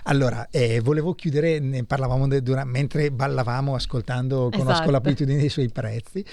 Allora, 0.04 0.48
eh, 0.50 0.80
volevo 0.80 1.14
chiudere, 1.14 1.58
ne 1.58 1.84
parlavamo 1.84 2.28
de, 2.28 2.40
durante, 2.42 2.70
mentre 2.70 3.10
ballavamo 3.10 3.74
ascoltando, 3.74 4.48
conosco 4.50 4.70
Esatto. 4.70 4.90
l'abitudine 4.90 5.38
dei 5.38 5.48
suoi 5.48 5.68
prezzi. 5.68 6.24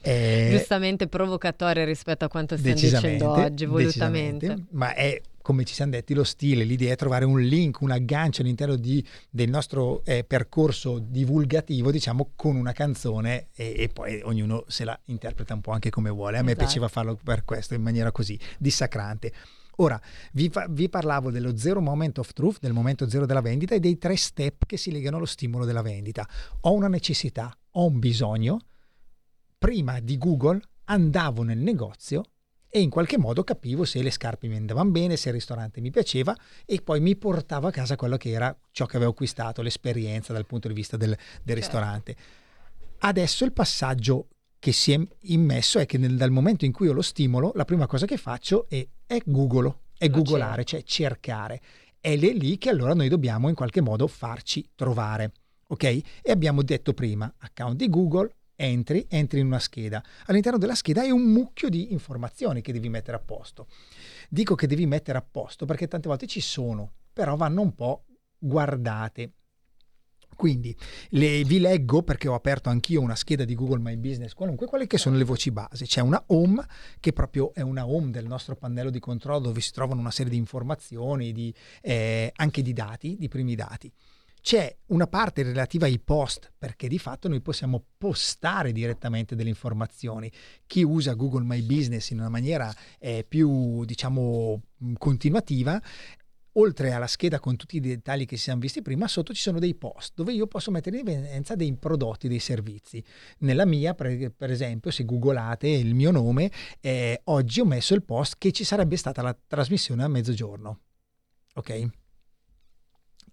Eh, 0.00 0.48
Giustamente 0.52 1.06
provocatoria 1.06 1.84
rispetto 1.84 2.24
a 2.24 2.28
quanto 2.28 2.56
stiamo 2.56 2.80
dicendo 2.80 3.30
oggi, 3.30 3.66
volutamente. 3.66 4.66
Ma 4.70 4.94
è, 4.94 5.20
come 5.42 5.64
ci 5.64 5.74
siamo 5.74 5.92
detti, 5.92 6.14
lo 6.14 6.24
stile, 6.24 6.64
l'idea 6.64 6.92
è 6.92 6.96
trovare 6.96 7.24
un 7.24 7.40
link, 7.40 7.80
un 7.80 7.90
aggancio 7.90 8.42
all'interno 8.42 8.76
di- 8.76 9.04
del 9.30 9.48
nostro 9.48 10.04
eh, 10.04 10.24
percorso 10.24 10.98
divulgativo, 10.98 11.90
diciamo, 11.90 12.32
con 12.36 12.56
una 12.56 12.72
canzone 12.72 13.48
e, 13.54 13.74
e 13.76 13.88
poi 13.88 14.20
ognuno 14.22 14.64
se 14.68 14.84
la 14.84 14.98
interpreta 15.06 15.54
un 15.54 15.60
po' 15.60 15.72
anche 15.72 15.90
come 15.90 16.10
vuole. 16.10 16.38
A 16.38 16.42
me 16.42 16.50
Esatto. 16.52 16.64
piaceva 16.64 16.88
farlo 16.88 17.18
per 17.22 17.44
questo, 17.44 17.74
in 17.74 17.82
maniera 17.82 18.12
così, 18.12 18.38
dissacrante. 18.58 19.32
Ora, 19.76 19.98
vi, 20.32 20.50
fa- 20.50 20.66
vi 20.68 20.90
parlavo 20.90 21.30
dello 21.30 21.56
zero 21.56 21.80
moment 21.80 22.18
of 22.18 22.32
truth, 22.34 22.58
del 22.60 22.74
momento 22.74 23.08
zero 23.08 23.24
della 23.24 23.40
vendita 23.40 23.74
e 23.74 23.80
dei 23.80 23.96
tre 23.96 24.14
step 24.16 24.66
che 24.66 24.76
si 24.76 24.90
legano 24.92 25.16
allo 25.16 25.24
stimolo 25.26 25.64
della 25.64 25.80
vendita. 25.80 26.28
Ho 26.62 26.72
una 26.74 26.88
necessità, 26.88 27.56
ho 27.72 27.86
un 27.86 27.98
bisogno, 27.98 28.58
prima 29.56 30.00
di 30.00 30.18
Google 30.18 30.60
andavo 30.84 31.42
nel 31.42 31.58
negozio 31.58 32.24
e 32.70 32.80
in 32.80 32.88
qualche 32.88 33.18
modo 33.18 33.42
capivo 33.42 33.84
se 33.84 34.00
le 34.00 34.12
scarpe 34.12 34.46
mi 34.46 34.56
andavano 34.56 34.90
bene, 34.90 35.16
se 35.16 35.28
il 35.28 35.34
ristorante 35.34 35.80
mi 35.80 35.90
piaceva 35.90 36.36
e 36.64 36.80
poi 36.80 37.00
mi 37.00 37.16
portavo 37.16 37.66
a 37.66 37.70
casa 37.72 37.96
quello 37.96 38.16
che 38.16 38.30
era 38.30 38.56
ciò 38.70 38.86
che 38.86 38.96
avevo 38.96 39.10
acquistato, 39.10 39.60
l'esperienza 39.60 40.32
dal 40.32 40.46
punto 40.46 40.68
di 40.68 40.74
vista 40.74 40.96
del, 40.96 41.16
del 41.42 41.56
ristorante. 41.56 42.16
Adesso 43.00 43.44
il 43.44 43.52
passaggio 43.52 44.28
che 44.60 44.72
si 44.72 44.92
è 44.92 45.00
immesso 45.22 45.78
è 45.80 45.86
che 45.86 45.98
nel- 45.98 46.16
dal 46.16 46.30
momento 46.30 46.64
in 46.64 46.72
cui 46.72 46.86
ho 46.86 46.92
lo 46.92 47.02
stimolo, 47.02 47.50
la 47.56 47.64
prima 47.64 47.86
cosa 47.86 48.06
che 48.06 48.16
faccio 48.16 48.66
è, 48.68 48.86
è 49.04 49.20
Google, 49.24 49.74
è 49.98 50.06
Lo 50.06 50.16
googolare, 50.16 50.64
cioè 50.64 50.82
cercare. 50.82 51.60
È 51.98 52.14
lì 52.14 52.56
che 52.56 52.68
allora 52.68 52.94
noi 52.94 53.08
dobbiamo 53.08 53.48
in 53.48 53.54
qualche 53.54 53.80
modo 53.80 54.06
farci 54.06 54.64
trovare. 54.74 55.32
Ok? 55.68 55.84
E 55.84 56.30
abbiamo 56.30 56.62
detto 56.62 56.92
prima, 56.92 57.32
account 57.38 57.76
di 57.76 57.88
Google, 57.88 58.34
entri, 58.60 59.06
entri 59.08 59.40
in 59.40 59.46
una 59.46 59.58
scheda. 59.58 60.02
All'interno 60.26 60.58
della 60.58 60.74
scheda 60.74 61.00
hai 61.00 61.10
un 61.10 61.22
mucchio 61.22 61.70
di 61.70 61.92
informazioni 61.92 62.60
che 62.60 62.72
devi 62.72 62.90
mettere 62.90 63.16
a 63.16 63.20
posto. 63.20 63.68
Dico 64.28 64.54
che 64.54 64.66
devi 64.66 64.86
mettere 64.86 65.16
a 65.16 65.22
posto 65.22 65.64
perché 65.64 65.88
tante 65.88 66.08
volte 66.08 66.26
ci 66.26 66.40
sono, 66.40 66.92
però 67.12 67.36
vanno 67.36 67.62
un 67.62 67.74
po' 67.74 68.04
guardate. 68.38 69.32
Quindi 70.36 70.74
le- 71.10 71.44
vi 71.44 71.58
leggo 71.58 72.02
perché 72.02 72.28
ho 72.28 72.34
aperto 72.34 72.70
anch'io 72.70 73.02
una 73.02 73.14
scheda 73.14 73.44
di 73.44 73.54
Google 73.54 73.80
My 73.80 73.96
Business, 73.96 74.32
qualunque, 74.32 74.66
quelle 74.66 74.86
che 74.86 74.96
sono 74.96 75.16
le 75.16 75.24
voci 75.24 75.50
base. 75.50 75.84
C'è 75.84 76.00
una 76.00 76.22
home 76.28 76.64
che 76.98 77.12
proprio 77.12 77.52
è 77.52 77.60
una 77.60 77.86
home 77.86 78.10
del 78.10 78.26
nostro 78.26 78.56
pannello 78.56 78.90
di 78.90 79.00
controllo 79.00 79.40
dove 79.40 79.60
si 79.60 79.72
trovano 79.72 80.00
una 80.00 80.10
serie 80.10 80.30
di 80.30 80.38
informazioni, 80.38 81.32
di, 81.32 81.52
eh, 81.82 82.32
anche 82.36 82.62
di 82.62 82.72
dati, 82.72 83.16
di 83.18 83.28
primi 83.28 83.54
dati. 83.54 83.92
C'è 84.40 84.74
una 84.86 85.06
parte 85.06 85.42
relativa 85.42 85.86
ai 85.86 85.98
post, 85.98 86.52
perché 86.56 86.88
di 86.88 86.98
fatto 86.98 87.28
noi 87.28 87.40
possiamo 87.40 87.84
postare 87.98 88.72
direttamente 88.72 89.36
delle 89.36 89.50
informazioni. 89.50 90.30
Chi 90.66 90.82
usa 90.82 91.14
Google 91.14 91.44
My 91.44 91.62
Business 91.62 92.10
in 92.10 92.18
una 92.18 92.28
maniera 92.28 92.74
eh, 92.98 93.24
più, 93.28 93.84
diciamo, 93.84 94.60
mh, 94.76 94.92
continuativa, 94.94 95.80
oltre 96.54 96.92
alla 96.92 97.06
scheda 97.06 97.38
con 97.38 97.56
tutti 97.56 97.76
i 97.76 97.80
dettagli 97.80 98.26
che 98.26 98.36
si 98.36 98.44
siamo 98.44 98.60
visti 98.60 98.82
prima, 98.82 99.06
sotto 99.06 99.32
ci 99.32 99.42
sono 99.42 99.58
dei 99.58 99.74
post 99.74 100.14
dove 100.16 100.32
io 100.32 100.46
posso 100.46 100.70
mettere 100.70 100.98
in 100.98 101.08
evidenza 101.08 101.54
dei 101.54 101.74
prodotti, 101.76 102.28
dei 102.28 102.40
servizi. 102.40 103.02
Nella 103.38 103.66
mia, 103.66 103.94
per, 103.94 104.32
per 104.32 104.50
esempio, 104.50 104.90
se 104.90 105.04
googolate 105.04 105.68
il 105.68 105.94
mio 105.94 106.10
nome, 106.10 106.50
eh, 106.80 107.20
oggi 107.24 107.60
ho 107.60 107.64
messo 107.64 107.94
il 107.94 108.02
post 108.02 108.36
che 108.38 108.52
ci 108.52 108.64
sarebbe 108.64 108.96
stata 108.96 109.22
la 109.22 109.36
trasmissione 109.46 110.02
a 110.02 110.08
mezzogiorno. 110.08 110.80
Ok? 111.54 111.88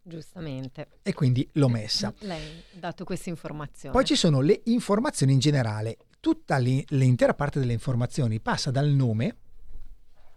Giustamente. 0.07 0.87
E 1.03 1.13
quindi 1.13 1.47
l'ho 1.53 1.67
messa. 1.67 2.13
Lei 2.19 2.63
ha 2.75 2.79
dato 2.79 3.03
questa 3.03 3.29
informazione. 3.29 3.93
Poi 3.93 4.05
ci 4.05 4.15
sono 4.15 4.39
le 4.39 4.61
informazioni 4.65 5.33
in 5.33 5.39
generale. 5.39 5.97
Tutta 6.21 6.57
li- 6.57 6.85
l'intera 6.89 7.33
parte 7.33 7.59
delle 7.59 7.73
informazioni 7.73 8.39
passa 8.39 8.71
dal 8.71 8.87
nome, 8.87 9.35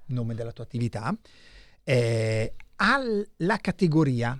nome 0.07 0.35
della 0.35 0.51
tua 0.51 0.65
attività, 0.65 1.17
eh, 1.85 2.55
alla 2.77 3.57
categoria. 3.61 4.39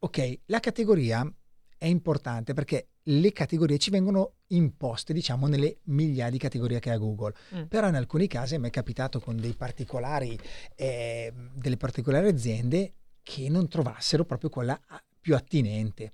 Ok, 0.00 0.40
la 0.46 0.60
categoria 0.60 1.32
è 1.78 1.86
importante 1.86 2.52
perché 2.52 2.88
le 3.04 3.32
categorie 3.32 3.78
ci 3.78 3.90
vengono 3.90 4.38
imposte, 4.48 5.12
diciamo, 5.12 5.46
nelle 5.46 5.78
migliaia 5.84 6.30
di 6.30 6.38
categorie 6.38 6.80
che 6.80 6.90
ha 6.90 6.96
Google. 6.96 7.34
Mm. 7.54 7.62
Però 7.64 7.86
in 7.86 7.94
alcuni 7.94 8.26
casi 8.26 8.58
me 8.58 8.68
è 8.68 8.70
capitato 8.70 9.20
con 9.20 9.36
dei 9.36 9.54
particolari, 9.54 10.36
eh, 10.74 11.32
delle 11.54 11.76
particolari 11.76 12.28
aziende 12.28 12.94
che 13.24 13.48
non 13.48 13.66
trovassero 13.66 14.24
proprio 14.24 14.50
quella 14.50 14.78
ah, 14.86 15.02
più 15.20 15.34
attinente. 15.34 16.12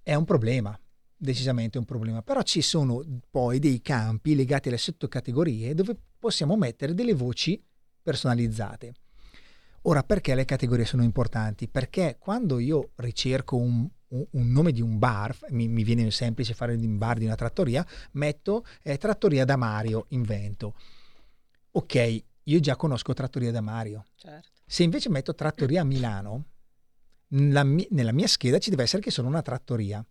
È 0.00 0.14
un 0.14 0.24
problema, 0.24 0.78
decisamente 1.16 1.78
un 1.78 1.84
problema. 1.84 2.22
Però 2.22 2.42
ci 2.42 2.62
sono 2.62 3.02
poi 3.28 3.58
dei 3.58 3.80
campi 3.82 4.36
legati 4.36 4.68
alle 4.68 4.78
sottocategorie 4.78 5.74
dove 5.74 5.96
possiamo 6.16 6.56
mettere 6.56 6.94
delle 6.94 7.14
voci 7.14 7.60
personalizzate. 8.00 8.94
Ora, 9.82 10.02
perché 10.02 10.34
le 10.34 10.44
categorie 10.44 10.84
sono 10.84 11.02
importanti? 11.02 11.68
Perché 11.68 12.16
quando 12.18 12.58
io 12.58 12.90
ricerco 12.96 13.56
un, 13.56 13.88
un- 14.08 14.26
un 14.30 14.50
nome 14.50 14.72
di 14.72 14.80
un 14.80 14.98
bar, 14.98 15.36
mi, 15.50 15.68
mi 15.68 15.84
viene 15.84 16.10
semplice 16.10 16.54
fare 16.54 16.74
un 16.74 16.98
bar 16.98 17.18
di 17.18 17.24
una 17.24 17.36
trattoria, 17.36 17.86
metto 18.12 18.64
eh, 18.82 18.98
Trattoria 18.98 19.44
da 19.44 19.56
Mario, 19.56 20.06
invento. 20.08 20.74
Ok, 21.72 22.22
io 22.42 22.60
già 22.60 22.74
conosco 22.76 23.12
Trattoria 23.12 23.52
da 23.52 23.60
Mario. 23.60 24.04
Certo. 24.16 24.55
Se 24.66 24.82
invece 24.82 25.08
metto 25.08 25.34
trattoria 25.34 25.82
a 25.82 25.84
Milano, 25.84 26.44
nella, 27.28 27.62
mi- 27.62 27.86
nella 27.90 28.12
mia 28.12 28.26
scheda 28.26 28.58
ci 28.58 28.70
deve 28.70 28.82
essere 28.82 29.00
che 29.00 29.10
sono 29.10 29.28
una 29.28 29.42
trattoria. 29.42 30.04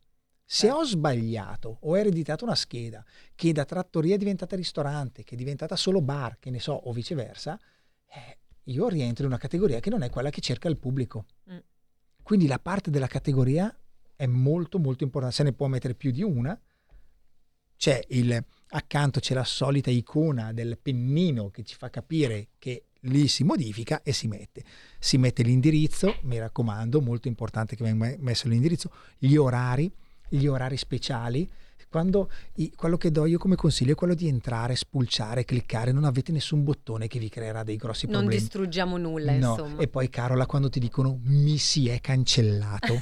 Se 0.47 0.67
Certo. 0.67 0.77
ho 0.77 0.85
sbagliato 0.85 1.77
o 1.81 1.89
ho 1.89 1.97
ereditato 1.97 2.45
una 2.45 2.55
scheda 2.55 3.03
che 3.33 3.51
da 3.51 3.65
trattoria 3.65 4.15
è 4.15 4.17
diventata 4.17 4.55
ristorante, 4.55 5.23
che 5.23 5.33
è 5.33 5.37
diventata 5.37 5.75
solo 5.75 6.01
bar, 6.01 6.37
che 6.39 6.51
ne 6.51 6.59
so, 6.59 6.73
o 6.73 6.93
viceversa, 6.93 7.59
eh, 8.07 8.37
io 8.65 8.87
rientro 8.87 9.25
in 9.25 9.31
una 9.31 9.39
categoria 9.39 9.79
che 9.79 9.89
non 9.89 10.03
è 10.03 10.09
quella 10.09 10.29
che 10.29 10.41
cerca 10.41 10.69
il 10.69 10.77
pubblico. 10.77 11.25
Mm. 11.51 11.57
Quindi 12.21 12.47
la 12.47 12.59
parte 12.59 12.91
della 12.91 13.07
categoria 13.07 13.75
è 14.15 14.25
molto 14.25 14.79
molto 14.79 15.03
importante. 15.03 15.35
Se 15.35 15.43
ne 15.43 15.53
può 15.53 15.67
mettere 15.67 15.95
più 15.95 16.11
di 16.11 16.23
una. 16.23 16.59
C'è 17.77 18.01
il, 18.09 18.41
accanto 18.69 19.19
c'è 19.19 19.33
la 19.33 19.43
solita 19.43 19.89
icona 19.91 20.53
del 20.53 20.77
pennino 20.77 21.49
che 21.49 21.63
ci 21.63 21.75
fa 21.75 21.89
capire 21.89 22.49
che 22.57 22.85
lì 23.05 23.27
si 23.27 23.43
modifica 23.43 24.01
e 24.03 24.13
si 24.13 24.27
mette. 24.27 24.63
Si 24.99 25.17
mette 25.17 25.43
l'indirizzo, 25.43 26.17
mi 26.23 26.37
raccomando, 26.39 27.01
molto 27.01 27.27
importante 27.27 27.75
che 27.75 27.83
venga 27.83 28.05
me- 28.05 28.17
messo 28.19 28.47
l'indirizzo, 28.47 28.91
gli 29.17 29.35
orari, 29.35 29.91
gli 30.29 30.45
orari 30.45 30.77
speciali. 30.77 31.49
Quando 31.89 32.29
i- 32.55 32.73
quello 32.75 32.97
che 32.97 33.09
do 33.11 33.25
io 33.25 33.37
come 33.37 33.55
consiglio 33.55 33.93
è 33.93 33.95
quello 33.95 34.15
di 34.15 34.27
entrare, 34.27 34.75
spulciare, 34.75 35.45
cliccare, 35.45 35.91
non 35.93 36.03
avete 36.03 36.31
nessun 36.33 36.63
bottone 36.63 37.07
che 37.07 37.19
vi 37.19 37.29
creerà 37.29 37.63
dei 37.63 37.77
grossi 37.77 38.05
Non 38.05 38.15
problemi. 38.21 38.41
distruggiamo 38.41 38.97
nulla, 38.97 39.31
No, 39.37 39.51
insomma. 39.51 39.81
e 39.81 39.87
poi 39.87 40.09
Carola 40.09 40.45
quando 40.45 40.69
ti 40.69 40.79
dicono 40.79 41.19
mi 41.23 41.57
si 41.57 41.87
è 41.87 42.01
cancellato. 42.01 43.01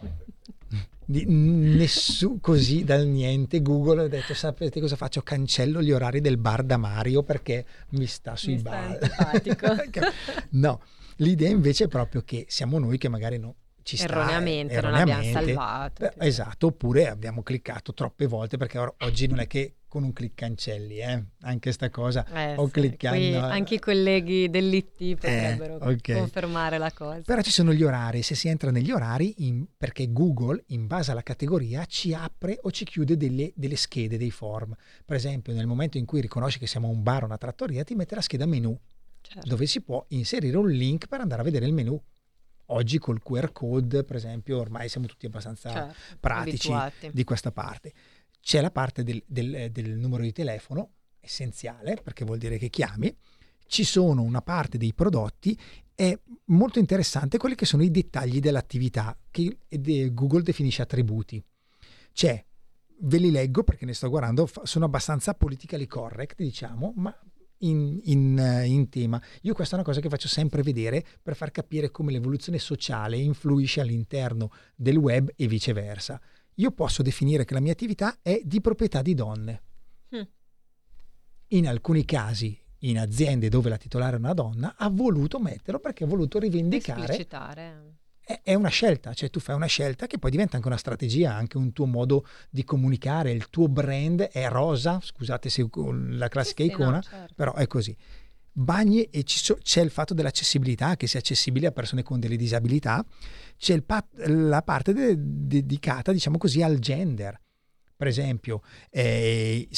Di- 1.04 1.24
nessu- 1.26 2.38
così 2.40 2.84
dal 2.84 3.04
niente 3.04 3.62
Google 3.62 4.02
ha 4.02 4.08
detto 4.08 4.32
sapete 4.32 4.78
cosa 4.80 4.94
faccio? 4.94 5.22
Cancello 5.22 5.82
gli 5.82 5.90
orari 5.90 6.20
del 6.20 6.36
bar 6.36 6.62
da 6.62 6.76
Mario 6.76 7.24
perché 7.24 7.66
mi 7.90 8.06
sta 8.06 8.36
sui 8.36 8.54
Mi 8.54 8.62
bar 8.62 8.98
no 10.50 10.80
l'idea 11.16 11.50
invece 11.50 11.84
è 11.84 11.88
proprio 11.88 12.22
che 12.24 12.46
siamo 12.48 12.78
noi 12.78 12.96
che 12.96 13.08
magari 13.08 13.38
no, 13.38 13.56
ci 13.90 13.96
sta, 13.96 14.04
Erroneamente, 14.12 14.74
eh, 14.74 14.80
non 14.80 14.94
abbiamo 14.94 15.20
erroneamente. 15.20 15.52
salvato. 15.54 16.10
Beh, 16.16 16.26
esatto 16.26 16.66
oppure 16.68 17.08
abbiamo 17.08 17.42
cliccato 17.42 17.92
troppe 17.92 18.26
volte 18.26 18.56
perché 18.56 18.78
or- 18.78 18.94
oggi 19.00 19.26
non 19.26 19.40
è 19.40 19.46
che 19.48 19.74
con 19.88 20.04
un 20.04 20.12
clic 20.12 20.34
cancelli 20.34 20.98
eh? 20.98 21.24
anche 21.40 21.72
sta 21.72 21.90
cosa 21.90 22.24
Eh, 22.32 22.54
o 22.56 22.66
sì, 22.66 22.70
cliccando 22.72 23.40
anche 23.40 23.74
i 23.74 23.78
colleghi 23.80 24.48
dell'IT 24.48 25.14
potrebbero 25.16 25.74
ok. 25.80 26.12
confermare 26.12 26.78
la 26.78 26.92
cosa. 26.92 27.22
Però 27.24 27.40
ci 27.42 27.50
sono 27.50 27.72
gli 27.72 27.82
orari, 27.82 28.22
se 28.22 28.36
si 28.36 28.46
entra 28.46 28.70
negli 28.70 28.92
orari, 28.92 29.34
in- 29.38 29.66
perché 29.76 30.12
Google, 30.12 30.62
in 30.68 30.86
base 30.86 31.10
alla 31.10 31.24
categoria, 31.24 31.84
ci 31.86 32.14
apre 32.14 32.58
o 32.62 32.70
ci 32.70 32.84
chiude 32.84 33.16
delle, 33.16 33.50
delle 33.56 33.74
schede, 33.74 34.16
dei 34.16 34.30
form. 34.30 34.72
Per 35.04 35.16
esempio, 35.16 35.52
nel 35.54 35.66
momento 35.66 35.98
in 35.98 36.04
cui 36.06 36.20
riconosce 36.20 36.60
che 36.60 36.68
siamo 36.68 36.86
un 36.88 37.02
bar 37.02 37.24
o 37.24 37.26
una 37.26 37.36
trattoria, 37.38 37.82
ti 37.82 37.96
mette 37.96 38.14
la 38.14 38.20
scheda 38.20 38.46
menu, 38.46 38.78
Certo. 39.22 39.48
dove 39.48 39.66
si 39.66 39.80
può 39.82 40.02
inserire 40.10 40.56
un 40.56 40.70
link 40.70 41.06
per 41.08 41.20
andare 41.20 41.40
a 41.40 41.44
vedere 41.44 41.66
il 41.66 41.72
menu. 41.72 42.00
Oggi 42.72 42.98
col 42.98 43.22
QR 43.22 43.52
code, 43.52 44.04
per 44.04 44.16
esempio, 44.16 44.58
ormai 44.58 44.88
siamo 44.88 45.06
tutti 45.06 45.26
abbastanza 45.26 45.70
Certo, 45.72 45.94
pratici 46.20 46.70
abituati. 46.72 47.10
di 47.12 47.24
questa 47.24 47.50
parte. 47.52 47.92
C'è 48.40 48.60
la 48.60 48.70
parte 48.70 49.02
del, 49.02 49.22
del- 49.26 49.70
del 49.70 49.90
numero 49.98 50.22
di 50.22 50.32
telefono, 50.32 50.90
essenziale, 51.20 51.96
perché 52.02 52.24
vuol 52.24 52.38
dire 52.38 52.58
che 52.58 52.68
chiami. 52.70 53.14
Ci 53.66 53.84
sono 53.84 54.22
una 54.22 54.42
parte 54.42 54.78
dei 54.78 54.92
prodotti 54.94 55.58
è 55.94 56.18
molto 56.46 56.78
interessante 56.78 57.36
quelli 57.38 57.54
che 57.54 57.66
sono 57.66 57.82
i 57.82 57.90
dettagli 57.90 58.40
dell'attività 58.40 59.16
che 59.30 59.58
de- 59.68 60.12
Google 60.14 60.42
definisce 60.42 60.80
attributi. 60.82 61.42
C'è, 62.12 62.42
ve 63.02 63.18
li 63.18 63.30
leggo 63.30 63.62
perché 63.62 63.84
ne 63.84 63.92
sto 63.92 64.08
guardando, 64.08 64.48
sono 64.62 64.86
abbastanza 64.86 65.34
politically 65.34 65.86
correct, 65.86 66.36
diciamo, 66.36 66.94
ma 66.96 67.14
in, 67.60 68.00
in, 68.04 68.38
eh, 68.38 68.66
in, 68.66 68.88
tema. 68.88 69.20
Io 69.42 69.54
questa 69.54 69.74
è 69.74 69.78
una 69.78 69.86
cosa 69.86 70.00
che 70.00 70.08
faccio 70.08 70.28
sempre 70.28 70.62
vedere 70.62 71.04
per 71.22 71.34
far 71.34 71.50
capire 71.50 71.90
come 71.90 72.12
l'evoluzione 72.12 72.58
sociale 72.58 73.16
influisce 73.16 73.80
all'interno 73.80 74.50
del 74.74 74.96
web 74.96 75.32
e 75.36 75.46
viceversa. 75.46 76.20
Io 76.54 76.70
posso 76.72 77.02
definire 77.02 77.44
che 77.44 77.54
la 77.54 77.60
mia 77.60 77.72
attività 77.72 78.18
è 78.22 78.40
di 78.44 78.60
proprietà 78.60 79.02
di 79.02 79.14
donne. 79.14 79.62
Mm. 80.14 80.22
In 81.48 81.68
alcuni 81.68 82.04
casi, 82.04 82.58
in 82.80 82.98
aziende 82.98 83.48
dove 83.48 83.68
la 83.68 83.76
titolare 83.76 84.16
è 84.16 84.18
una 84.18 84.34
donna, 84.34 84.74
ha 84.76 84.88
voluto 84.88 85.38
metterlo 85.38 85.80
perché 85.80 86.04
ha 86.04 86.06
voluto 86.06 86.38
rivendicare. 86.38 87.00
Esplicitare 87.00 87.98
è 88.42 88.54
una 88.54 88.68
scelta, 88.68 89.12
cioè 89.14 89.30
tu 89.30 89.40
fai 89.40 89.54
una 89.54 89.66
scelta 89.66 90.06
che 90.06 90.18
poi 90.18 90.30
diventa 90.30 90.56
anche 90.56 90.68
una 90.68 90.76
strategia, 90.76 91.34
anche 91.34 91.56
un 91.56 91.72
tuo 91.72 91.86
modo 91.86 92.26
di 92.48 92.64
comunicare, 92.64 93.30
il 93.30 93.48
tuo 93.48 93.68
brand 93.68 94.22
è 94.22 94.48
rosa, 94.48 95.00
scusate 95.02 95.48
se 95.48 95.68
la 95.72 96.28
classica 96.28 96.62
sì, 96.62 96.70
icona, 96.70 96.96
no, 96.96 97.02
certo. 97.02 97.34
però 97.34 97.54
è 97.54 97.66
così. 97.66 97.96
Bagni 98.52 99.04
e 99.04 99.22
c'è 99.22 99.80
il 99.80 99.90
fatto 99.90 100.12
dell'accessibilità, 100.12 100.96
che 100.96 101.06
sia 101.06 101.20
accessibile 101.20 101.68
a 101.68 101.72
persone 101.72 102.02
con 102.02 102.20
delle 102.20 102.36
disabilità, 102.36 103.04
c'è 103.56 103.80
pat- 103.82 104.26
la 104.26 104.62
parte 104.62 104.92
de- 104.92 105.14
dedicata, 105.16 106.12
diciamo 106.12 106.36
così, 106.36 106.62
al 106.62 106.78
gender. 106.78 107.40
Per 107.96 108.06
esempio, 108.08 108.62
eh, 108.90 109.68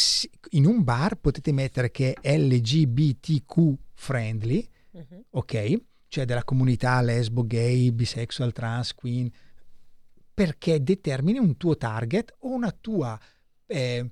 in 0.51 0.67
un 0.67 0.85
bar 0.85 1.17
potete 1.17 1.53
mettere 1.53 1.91
che 1.91 2.17
è 2.21 2.38
LGBTQ 2.38 3.75
friendly, 3.95 4.67
uh-huh. 4.93 5.25
ok? 5.31 5.81
Cioè 6.12 6.27
della 6.27 6.44
comunità 6.44 7.01
lesbo, 7.01 7.46
gay, 7.46 7.90
bisexual, 7.90 8.53
trans, 8.53 8.92
queen, 8.92 9.31
perché 10.35 10.83
determini 10.83 11.38
un 11.38 11.57
tuo 11.57 11.75
target 11.79 12.35
o 12.40 12.51
una 12.51 12.70
tua 12.70 13.18
eh, 13.64 14.11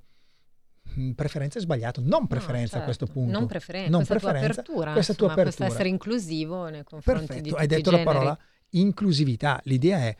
mm, 0.97 1.11
preferenza 1.11 1.59
è 1.59 1.61
sbagliato, 1.61 2.01
non 2.03 2.25
preferenza 2.25 2.59
no, 2.59 2.67
certo. 2.67 2.81
a 2.81 2.83
questo 2.85 3.05
punto. 3.05 3.31
Non 3.37 3.45
preferenza, 3.45 3.91
non 3.91 4.03
questa 4.03 4.31
preferenza, 4.31 4.47
tua 4.47 4.61
apertura. 4.63 4.93
Questa 4.93 5.11
insomma, 5.11 5.33
tua 5.33 5.41
apertura. 5.41 5.65
Questo 5.67 5.83
essere 5.83 5.89
inclusivo 5.89 6.69
nei 6.69 6.83
confronti 6.83 7.19
Perfetto, 7.19 7.43
di 7.43 7.49
tutti 7.49 7.61
hai 7.61 7.67
detto 7.67 7.91
la 7.91 8.03
parola 8.03 8.39
inclusività. 8.69 9.61
L'idea 9.65 9.99
è 9.99 10.15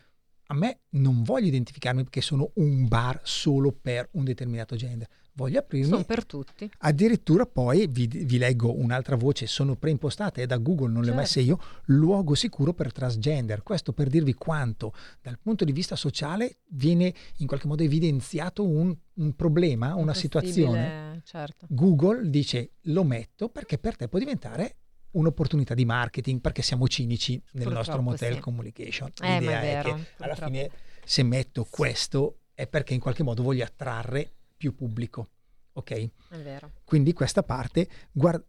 a 0.46 0.54
me 0.54 0.82
non 0.89 1.24
voglio 1.24 1.48
identificarmi 1.48 2.04
perché 2.04 2.22
sono 2.22 2.52
un 2.56 2.88
bar 2.88 3.22
solo 3.24 3.72
per 3.72 4.08
un 4.12 4.24
determinato 4.24 4.76
gender 4.76 5.08
voglio 5.42 5.60
aprirmi. 5.60 5.90
Sono 5.90 6.04
per 6.04 6.26
tutti. 6.26 6.70
Addirittura 6.80 7.46
poi 7.46 7.88
vi, 7.88 8.08
vi, 8.08 8.38
leggo 8.38 8.78
un'altra 8.78 9.16
voce, 9.16 9.48
sono 9.48 9.76
preimpostate, 9.76 10.44
è 10.44 10.46
da 10.46 10.58
Google, 10.58 10.92
non 10.92 11.04
certo. 11.04 11.10
le 11.10 11.12
ho 11.12 11.20
messe 11.20 11.42
io, 11.42 11.60
luogo 11.86 12.36
sicuro 12.36 12.74
per 12.74 12.92
transgender. 12.92 13.64
Questo 13.64 13.94
per 13.94 14.08
dirvi 14.08 14.34
quanto 14.34 14.94
dal 15.22 15.38
punto 15.40 15.66
di 15.66 15.72
vista 15.72 15.96
sociale 15.96 16.58
viene 16.70 17.14
in 17.38 17.48
qualche 17.48 17.68
modo 17.68 17.84
evidenziato 17.84 18.66
un, 18.66 18.96
un 19.16 19.36
problema, 19.36 19.96
una 19.96 20.14
situazione. 20.14 21.22
Certo. 21.24 21.66
Google 21.70 22.30
dice 22.30 22.72
lo 22.84 23.04
metto 23.04 23.50
perché 23.50 23.78
per 23.78 23.96
te 23.96 24.08
può 24.08 24.20
diventare 24.20 24.76
un'opportunità 25.12 25.74
di 25.74 25.86
marketing 25.86 26.40
perché 26.40 26.62
siamo 26.62 26.88
cinici 26.88 27.34
nel 27.34 27.64
Purtroppo 27.64 27.78
nostro 27.78 28.02
motel 28.02 28.36
sì. 28.36 28.40
communication. 28.40 29.12
Eh, 29.22 29.40
L'idea 29.40 29.60
è, 29.60 29.62
vero, 29.62 29.90
è 29.90 29.94
che 29.94 30.24
alla 30.24 30.36
fine 30.36 30.70
se 31.04 31.24
metto 31.24 31.68
questo 31.70 32.38
è 32.54 32.68
perché 32.68 32.94
in 32.94 33.00
qualche 33.00 33.24
modo 33.24 33.44
voglio 33.44 33.64
attrarre 33.64 34.34
più 34.62 34.76
pubblico. 34.76 35.30
Ok? 35.74 35.91
È 36.30 36.38
vero. 36.38 36.71
Quindi 36.84 37.13
questa 37.13 37.41
parte, 37.41 37.89
guarda, 38.12 38.45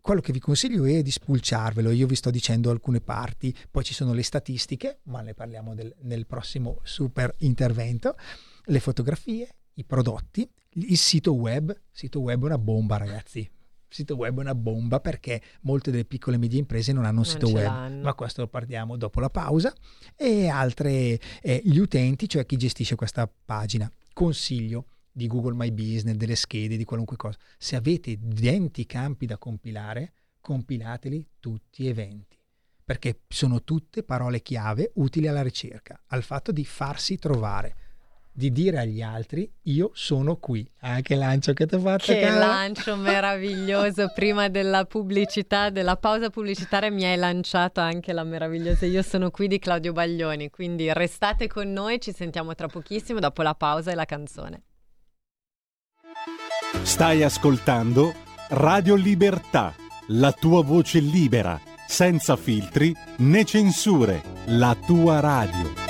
quello 0.00 0.20
che 0.20 0.32
vi 0.32 0.38
consiglio 0.38 0.84
è 0.84 1.02
di 1.02 1.10
spulciarvelo. 1.10 1.90
Io 1.90 2.06
vi 2.06 2.14
sto 2.14 2.30
dicendo 2.30 2.70
alcune 2.70 3.00
parti, 3.00 3.52
poi 3.68 3.82
ci 3.82 3.94
sono 3.94 4.12
le 4.12 4.22
statistiche, 4.22 5.00
ma 5.04 5.22
ne 5.22 5.34
parliamo 5.34 5.74
del, 5.74 5.92
nel 6.02 6.26
prossimo 6.26 6.78
super 6.84 7.34
intervento, 7.38 8.16
le 8.66 8.78
fotografie, 8.78 9.48
i 9.74 9.84
prodotti, 9.84 10.48
il 10.74 10.96
sito 10.96 11.34
web. 11.34 11.70
Il 11.70 11.80
sito 11.90 12.20
web 12.20 12.42
è 12.42 12.44
una 12.44 12.58
bomba, 12.58 12.96
ragazzi. 12.96 13.40
Il 13.40 13.94
sito 13.94 14.14
web 14.14 14.38
è 14.38 14.40
una 14.40 14.54
bomba 14.54 15.00
perché 15.00 15.42
molte 15.62 15.90
delle 15.90 16.04
piccole 16.04 16.36
e 16.36 16.38
medie 16.38 16.60
imprese 16.60 16.92
non 16.92 17.04
hanno 17.04 17.22
un 17.22 17.24
non 17.24 17.32
sito 17.32 17.48
web, 17.48 17.64
l'hanno. 17.64 18.02
ma 18.02 18.14
questo 18.14 18.42
lo 18.42 18.48
parliamo 18.48 18.96
dopo 18.96 19.18
la 19.18 19.30
pausa. 19.30 19.74
E 20.14 20.46
altre, 20.46 21.18
eh, 21.42 21.60
gli 21.64 21.78
utenti, 21.78 22.28
cioè 22.28 22.46
chi 22.46 22.56
gestisce 22.56 22.94
questa 22.94 23.28
pagina. 23.28 23.90
Consiglio, 24.12 24.86
di 25.16 25.28
Google 25.28 25.54
My 25.54 25.72
Business, 25.72 26.14
delle 26.14 26.36
schede, 26.36 26.76
di 26.76 26.84
qualunque 26.84 27.16
cosa. 27.16 27.38
Se 27.56 27.74
avete 27.74 28.18
20 28.20 28.84
campi 28.84 29.24
da 29.24 29.38
compilare, 29.38 30.12
compilateli 30.42 31.26
tutti 31.40 31.88
e 31.88 31.94
20, 31.94 32.38
perché 32.84 33.20
sono 33.26 33.62
tutte 33.62 34.02
parole 34.02 34.42
chiave 34.42 34.90
utili 34.96 35.26
alla 35.26 35.40
ricerca, 35.40 35.98
al 36.08 36.22
fatto 36.22 36.52
di 36.52 36.66
farsi 36.66 37.16
trovare 37.16 37.76
di 38.30 38.52
dire 38.52 38.78
agli 38.78 39.00
altri 39.00 39.50
io 39.62 39.90
sono 39.94 40.36
qui. 40.36 40.70
Anche 40.80 41.14
ah, 41.14 41.16
lancio 41.16 41.54
che 41.54 41.64
ti 41.64 41.76
ho 41.76 41.78
fatto. 41.78 42.12
Che 42.12 42.20
cara. 42.20 42.36
lancio 42.36 42.94
meraviglioso. 42.94 44.12
Prima 44.14 44.48
della 44.48 44.84
pubblicità, 44.84 45.70
della 45.70 45.96
pausa 45.96 46.28
pubblicitaria 46.28 46.90
mi 46.90 47.04
hai 47.04 47.16
lanciato 47.16 47.80
anche 47.80 48.12
la 48.12 48.24
meravigliosa 48.24 48.84
io 48.84 49.00
sono 49.00 49.30
qui 49.30 49.48
di 49.48 49.58
Claudio 49.58 49.94
Baglioni. 49.94 50.50
Quindi 50.50 50.92
restate 50.92 51.46
con 51.46 51.72
noi, 51.72 51.98
ci 52.02 52.12
sentiamo 52.12 52.54
tra 52.54 52.66
pochissimo 52.66 53.18
dopo 53.18 53.40
la 53.40 53.54
pausa 53.54 53.92
e 53.92 53.94
la 53.94 54.04
canzone. 54.04 54.60
Stai 56.82 57.22
ascoltando 57.22 58.14
Radio 58.50 58.94
Libertà, 58.94 59.74
la 60.08 60.32
tua 60.32 60.62
voce 60.62 61.00
libera, 61.00 61.60
senza 61.86 62.36
filtri 62.36 62.94
né 63.18 63.44
censure, 63.44 64.22
la 64.46 64.76
tua 64.86 65.20
radio. 65.20 65.84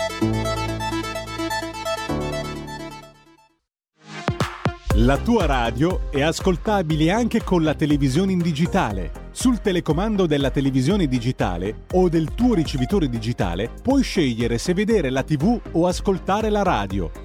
La 4.94 5.18
tua 5.18 5.44
radio 5.44 6.10
è 6.10 6.22
ascoltabile 6.22 7.10
anche 7.10 7.44
con 7.44 7.62
la 7.62 7.74
televisione 7.74 8.32
in 8.32 8.38
digitale. 8.38 9.28
Sul 9.32 9.60
telecomando 9.60 10.26
della 10.26 10.50
televisione 10.50 11.06
digitale 11.06 11.84
o 11.92 12.08
del 12.08 12.32
tuo 12.34 12.54
ricevitore 12.54 13.08
digitale 13.10 13.70
puoi 13.82 14.02
scegliere 14.02 14.56
se 14.56 14.72
vedere 14.72 15.10
la 15.10 15.22
TV 15.22 15.60
o 15.72 15.86
ascoltare 15.86 16.48
la 16.48 16.62
radio 16.62 17.24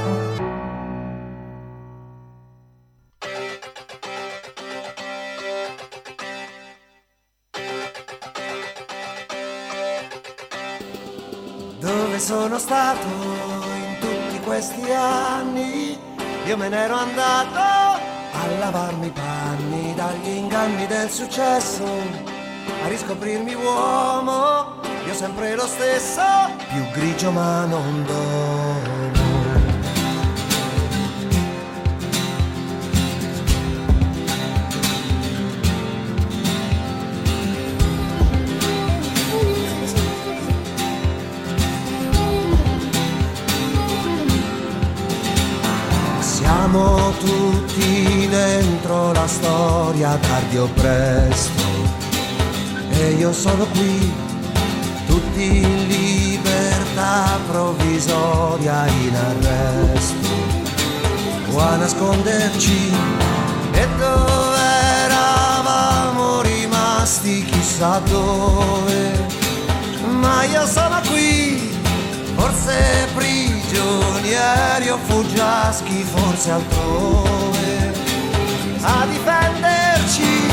Stato 12.91 13.07
in 13.07 13.97
tutti 13.99 14.39
questi 14.41 14.91
anni? 14.91 15.97
Io 16.45 16.57
me 16.57 16.67
n'ero 16.69 16.95
andato 16.95 17.59
a 17.59 18.47
lavarmi 18.59 19.07
i 19.07 19.11
panni 19.11 19.93
dagli 19.95 20.27
inganni 20.27 20.87
del 20.87 21.09
successo, 21.09 21.85
a 22.83 22.87
riscoprirmi 22.87 23.53
uomo, 23.53 24.79
io 25.05 25.13
sempre 25.13 25.55
lo 25.55 25.67
stesso, 25.67 26.21
più 26.69 26.89
grigio 26.91 27.31
ma 27.31 27.65
non 27.65 28.05
domo. 28.05 28.90
Siamo 46.71 47.11
tutti 47.19 48.29
dentro 48.29 49.11
la 49.11 49.27
storia 49.27 50.15
tardi 50.15 50.57
o 50.57 50.69
presto. 50.73 51.63
E 52.91 53.11
io 53.15 53.33
sono 53.33 53.65
qui, 53.65 54.13
tutti 55.05 55.57
in 55.57 55.87
libertà 55.87 57.37
provvisoria 57.49 58.87
in 58.87 59.13
arresto. 59.13 60.29
O 61.51 61.59
a 61.59 61.75
nasconderci 61.75 62.93
e 63.73 63.87
dove 63.97 64.61
eravamo 65.03 66.39
rimasti 66.39 67.43
chissà 67.51 67.99
dove, 67.99 69.25
ma 70.21 70.45
io 70.45 70.65
sono 70.65 71.01
qui, 71.09 71.77
forse 72.33 73.09
prigionieri 73.91 74.93
fuggiaschi 75.05 76.03
forse 76.03 76.51
altrove. 76.51 77.93
A 78.81 79.05
difenderci 79.05 80.47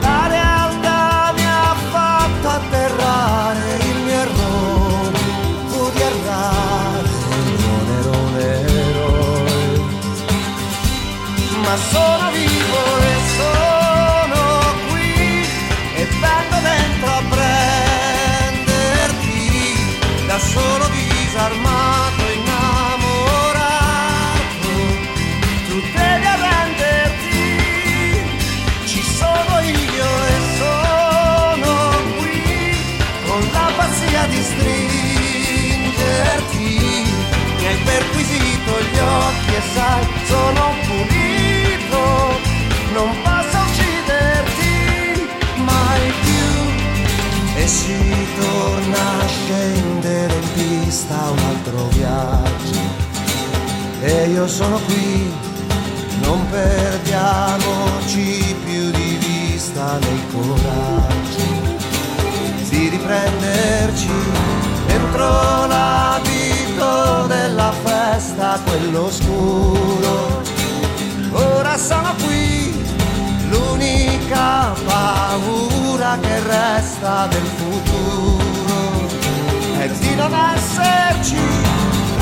la 0.00 0.26
realtà 0.26 1.32
mi 1.34 1.46
ha 1.46 1.74
fatto 1.90 2.48
atterrare 2.48 3.78
il 3.88 3.96
mio 4.02 4.12
errore. 4.12 5.18
Fu 5.66 5.90
di 5.92 6.00
errare 6.00 7.08
non 7.62 7.88
ero 8.00 8.28
nero 8.36 9.08
ma 11.62 11.76
sono 11.76 12.30
vivo 12.32 12.98
e 12.98 13.14
sono 13.36 14.42
qui 14.88 15.12
e 15.94 16.04
vengo 16.04 16.58
dentro 16.62 17.08
a 17.08 17.22
prenderti. 18.48 18.98
Da 20.26 20.38
solo 20.38 20.84
disarmato 20.88 20.99
sai 39.74 40.06
sono 40.24 40.74
pulito. 40.86 42.02
Non 42.92 43.10
posso 43.22 43.58
ucciderti 43.66 44.76
mai 45.56 46.12
più. 46.24 46.48
E 47.62 47.64
si 47.66 47.98
torna 48.38 49.02
a 49.20 49.26
scendere 49.26 50.34
in 50.34 50.48
pista 50.54 51.16
un 51.30 51.38
altro 51.38 51.88
viaggio. 51.88 52.80
E 54.02 54.30
io 54.30 54.48
sono 54.48 54.78
qui 54.86 55.30
non 56.22 56.46
perdiamoci 56.50 58.56
più 58.64 58.90
di 58.90 59.18
vista 59.18 59.98
nei 59.98 60.22
coraggi 60.32 61.78
di 62.68 62.88
riprenderci 62.88 64.08
dentro 64.86 65.66
l'abito 66.80 67.26
della 67.26 67.72
festa, 67.84 68.58
quello 68.64 69.04
oscuro. 69.04 70.42
Ora 71.32 71.76
sono 71.76 72.14
qui, 72.24 72.72
l'unica 73.50 74.72
paura 74.84 76.18
che 76.20 76.40
resta 76.40 77.26
del 77.26 77.48
futuro 77.56 79.08
è 79.78 79.88
di 79.88 80.14
non 80.14 80.32
esserci, 80.54 81.36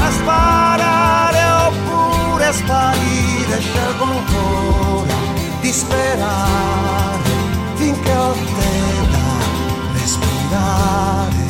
a 0.01 0.11
sparare 0.11 1.43
oppure 1.67 2.53
sparire, 2.53 3.61
scelgo 3.61 4.05
ancora 4.05 5.15
di 5.61 5.73
sperare 5.73 7.37
finché 7.75 8.13
ho 8.13 8.33
te 8.33 9.11
da 9.11 9.99
respirare, 9.99 11.43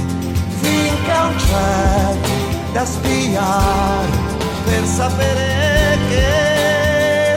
finché 0.61 1.12
un 1.12 1.38
cielo 1.38 2.28
da 2.73 2.85
spiare 2.85 4.11
per 4.65 4.85
sapere 4.85 5.99
che 6.09 7.37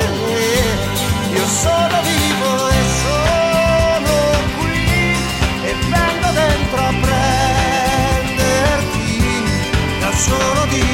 io 1.34 1.46
sono 1.48 2.02
vivo 2.04 2.68
e 2.70 2.82
sono 3.02 4.16
qui 4.58 5.16
e 5.64 5.74
vengo 5.90 6.30
dentro 6.34 6.80
a 6.80 6.94
prenderti 8.22 8.74
da 10.00 10.12
solo 10.16 10.66
disarmato 10.66 10.91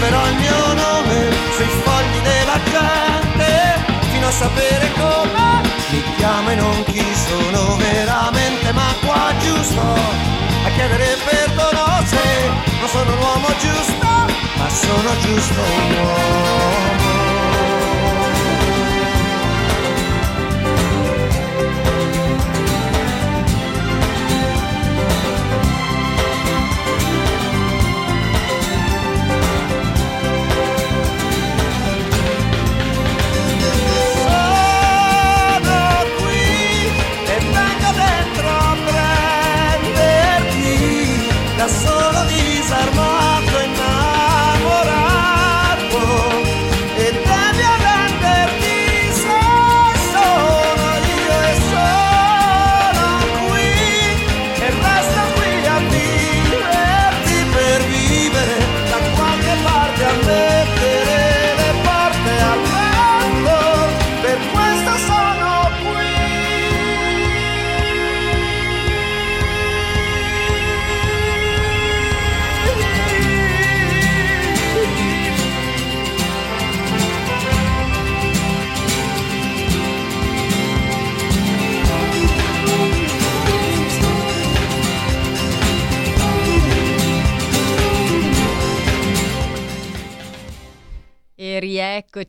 scriverò 0.00 0.26
il 0.28 0.34
mio 0.36 0.72
nome 0.72 1.30
sui 1.56 1.66
fogli 1.84 2.20
della 2.22 2.58
gente 2.64 3.84
fino 4.10 4.26
a 4.26 4.30
sapere 4.30 4.90
come 4.92 5.60
mi 5.90 6.02
chiamo 6.16 6.50
e 6.50 6.54
non 6.54 6.84
chi 6.84 7.04
sono 7.14 7.76
veramente 7.76 8.72
ma 8.72 8.94
qua 9.04 9.30
giusto 9.40 9.80
a 9.80 10.70
chiedere 10.74 11.18
perdono 11.28 11.84
se 12.06 12.48
non 12.80 12.88
sono 12.88 13.14
l'uomo 13.14 13.48
giusto 13.58 14.06
ma 14.56 14.68
sono 14.70 15.18
giusto 15.20 15.60
un 15.60 15.94
uomo 15.98 17.29
da 41.60 41.99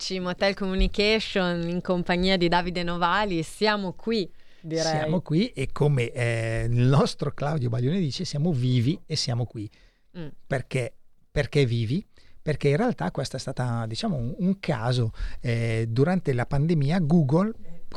rieccoci, 0.01 0.19
Motel 0.19 0.55
Communication 0.55 1.69
in 1.69 1.81
compagnia 1.81 2.35
di 2.35 2.47
Davide 2.49 2.83
Novali. 2.83 3.43
Siamo 3.43 3.93
qui, 3.93 4.29
direi. 4.59 4.83
Siamo 4.83 5.21
qui 5.21 5.49
e 5.49 5.69
come 5.71 6.11
eh, 6.11 6.65
il 6.69 6.87
nostro 6.87 7.31
Claudio 7.31 7.69
Baglione 7.69 7.99
dice, 7.99 8.25
siamo 8.25 8.51
vivi 8.51 8.99
e 9.05 9.15
siamo 9.15 9.45
qui. 9.45 9.69
Mm. 10.17 10.27
Perché? 10.47 10.93
Perché 11.29 11.65
vivi? 11.65 12.03
Perché 12.41 12.69
in 12.69 12.77
realtà 12.77 13.11
questo 13.11 13.35
è 13.35 13.39
stato 13.39 13.63
diciamo, 13.85 14.15
un, 14.15 14.33
un 14.39 14.59
caso. 14.59 15.11
Eh, 15.39 15.85
durante 15.87 16.33
la 16.33 16.47
pandemia 16.47 16.99
Google, 16.99 17.53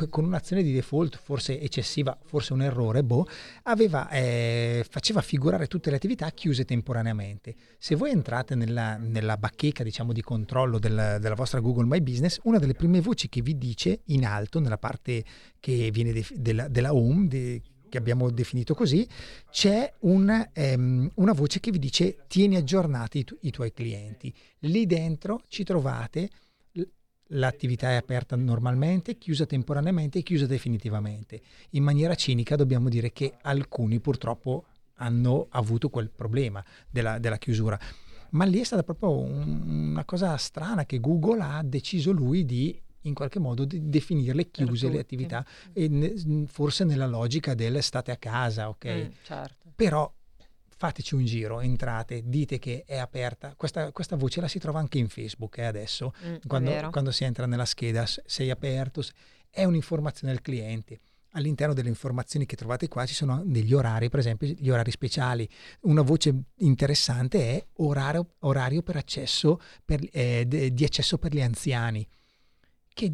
con 0.09 0.25
un'azione 0.25 0.63
di 0.63 0.73
default 0.73 1.17
forse 1.23 1.61
eccessiva, 1.61 2.19
forse 2.25 2.53
un 2.53 2.63
errore, 2.63 3.05
boh, 3.05 3.27
aveva, 3.65 4.09
eh, 4.11 4.85
faceva 4.89 5.21
figurare 5.23 5.69
tutte 5.69 5.91
le 5.91 5.97
attività 5.97 6.29
chiuse 6.31 6.65
temporaneamente. 6.65 7.55
Se 7.79 7.95
voi 7.95 8.11
entrate 8.11 8.57
nella, 8.57 8.97
nella 8.97 9.37
bacheca 9.37 9.85
diciamo, 9.85 10.13
di 10.13 10.21
controllo 10.21 10.79
del- 10.79 11.19
della 11.21 11.35
vostra 11.35 11.61
Google 11.61 11.87
My 11.87 12.01
Business, 12.01 12.41
una 12.43 12.59
delle 12.59 12.75
prime 12.75 13.01
voci 13.01 13.29
che 13.29 13.41
vi 13.41 13.57
dice 13.57 14.01
in 14.07 14.27
alto, 14.27 14.59
nella 14.59 14.79
parte 14.79 15.25
che 15.61 15.91
viene 15.93 16.13
def- 16.13 16.35
della, 16.35 16.67
della 16.69 16.93
home, 16.93 17.29
de- 17.29 17.63
che 17.89 17.99
abbiamo 18.01 18.29
definito 18.31 18.75
così, 18.75 19.07
c'è 19.53 19.93
una, 20.01 20.51
ehm, 20.53 21.13
una 21.15 21.33
voce 21.33 21.61
che 21.61 21.71
vi 21.71 21.79
dice 21.79 22.25
tieni 22.27 22.57
aggiornati 22.57 23.19
i, 23.19 23.25
tu- 23.25 23.39
i 23.43 23.51
tuoi 23.53 23.73
clienti. 23.73 24.35
Lì 24.61 24.85
dentro 24.87 25.43
ci 25.47 25.63
trovate 25.63 26.29
l'attività 27.29 27.91
è 27.91 27.95
aperta 27.95 28.37
normalmente, 28.37 29.17
chiusa 29.17 29.47
temporaneamente 29.47 30.19
e 30.19 30.23
chiusa 30.23 30.47
definitivamente. 30.47 31.41
In 31.71 31.83
maniera 31.83 32.15
cinica 32.15 32.57
dobbiamo 32.57 32.89
dire 32.89 33.13
che 33.13 33.35
alcuni 33.43 34.01
purtroppo 34.01 34.65
hanno 34.97 35.47
avuto 35.51 35.89
quel 35.89 36.11
problema 36.11 36.65
della, 36.89 37.19
della 37.19 37.39
chiusura. 37.39 37.79
Ma 38.31 38.45
lì 38.45 38.59
è 38.61 38.65
stata 38.65 38.83
proprio 38.83 39.11
un- 39.11 39.91
una 39.91 40.05
cosa 40.05 40.37
strana 40.37 40.85
che 40.87 40.99
Google 41.01 41.41
ha 41.43 41.63
deciso 41.63 42.11
lui 42.13 42.45
di 42.45 42.81
in 43.07 43.13
qualche 43.13 43.39
modo 43.39 43.65
di 43.67 43.89
definirle 43.91 44.51
chiuse 44.51 44.89
le 44.89 44.99
attività 44.99 45.45
ne- 45.75 46.47
forse 46.47 46.85
nella 46.85 47.07
logica 47.07 47.53
del 47.55 47.83
state 47.83 48.11
a 48.11 48.17
casa, 48.17 48.69
ok? 48.71 48.87
Mm, 48.87 49.07
certo. 49.23 49.73
Però 49.77 50.11
fateci 50.85 51.15
un 51.15 51.25
giro, 51.25 51.61
entrate, 51.61 52.21
dite 52.27 52.59
che 52.59 52.85
è 52.87 52.99
aperta. 52.99 53.55
Questa, 53.57 53.91
questa 53.91 54.17
voce 54.17 54.43
la 54.43 54.49
si 54.49 54.59
trova 54.59 54.81
anche 54.81 54.99
in 54.99 55.09
Facebook 55.09 55.57
eh, 55.57 55.65
adesso, 55.65 56.13
Mm, 56.25 56.35
quando, 56.47 56.91
quando 56.91 57.11
si 57.11 57.25
entra 57.25 57.47
nella 57.47 57.65
scheda, 57.65 58.05
sei 58.07 58.51
aperto, 58.51 59.03
è 59.51 59.65
un'informazione 59.65 60.33
al 60.33 60.43
cliente. 60.43 61.01
all'interno 61.37 61.75
delle 61.75 61.89
informazioni 61.89 62.47
che 62.47 62.55
trovate 62.55 62.87
qua 62.87 63.05
ci 63.07 63.15
sono 63.15 63.43
degli 63.45 63.75
orari, 63.75 64.09
per 64.09 64.21
esempio 64.21 64.47
gli 64.47 64.71
orari 64.71 64.93
speciali. 64.93 65.49
Una 65.81 66.03
voce 66.03 66.33
interessante 66.59 67.39
è 67.57 67.67
orario, 67.79 68.35
orario 68.41 68.83
per 68.83 68.97
accesso 68.97 69.59
per, 69.85 69.99
eh, 70.13 70.45
di 70.47 70.85
accesso 70.85 71.19
per 71.19 71.33
gli 71.35 71.41
anziani, 71.41 72.07
che 72.93 73.13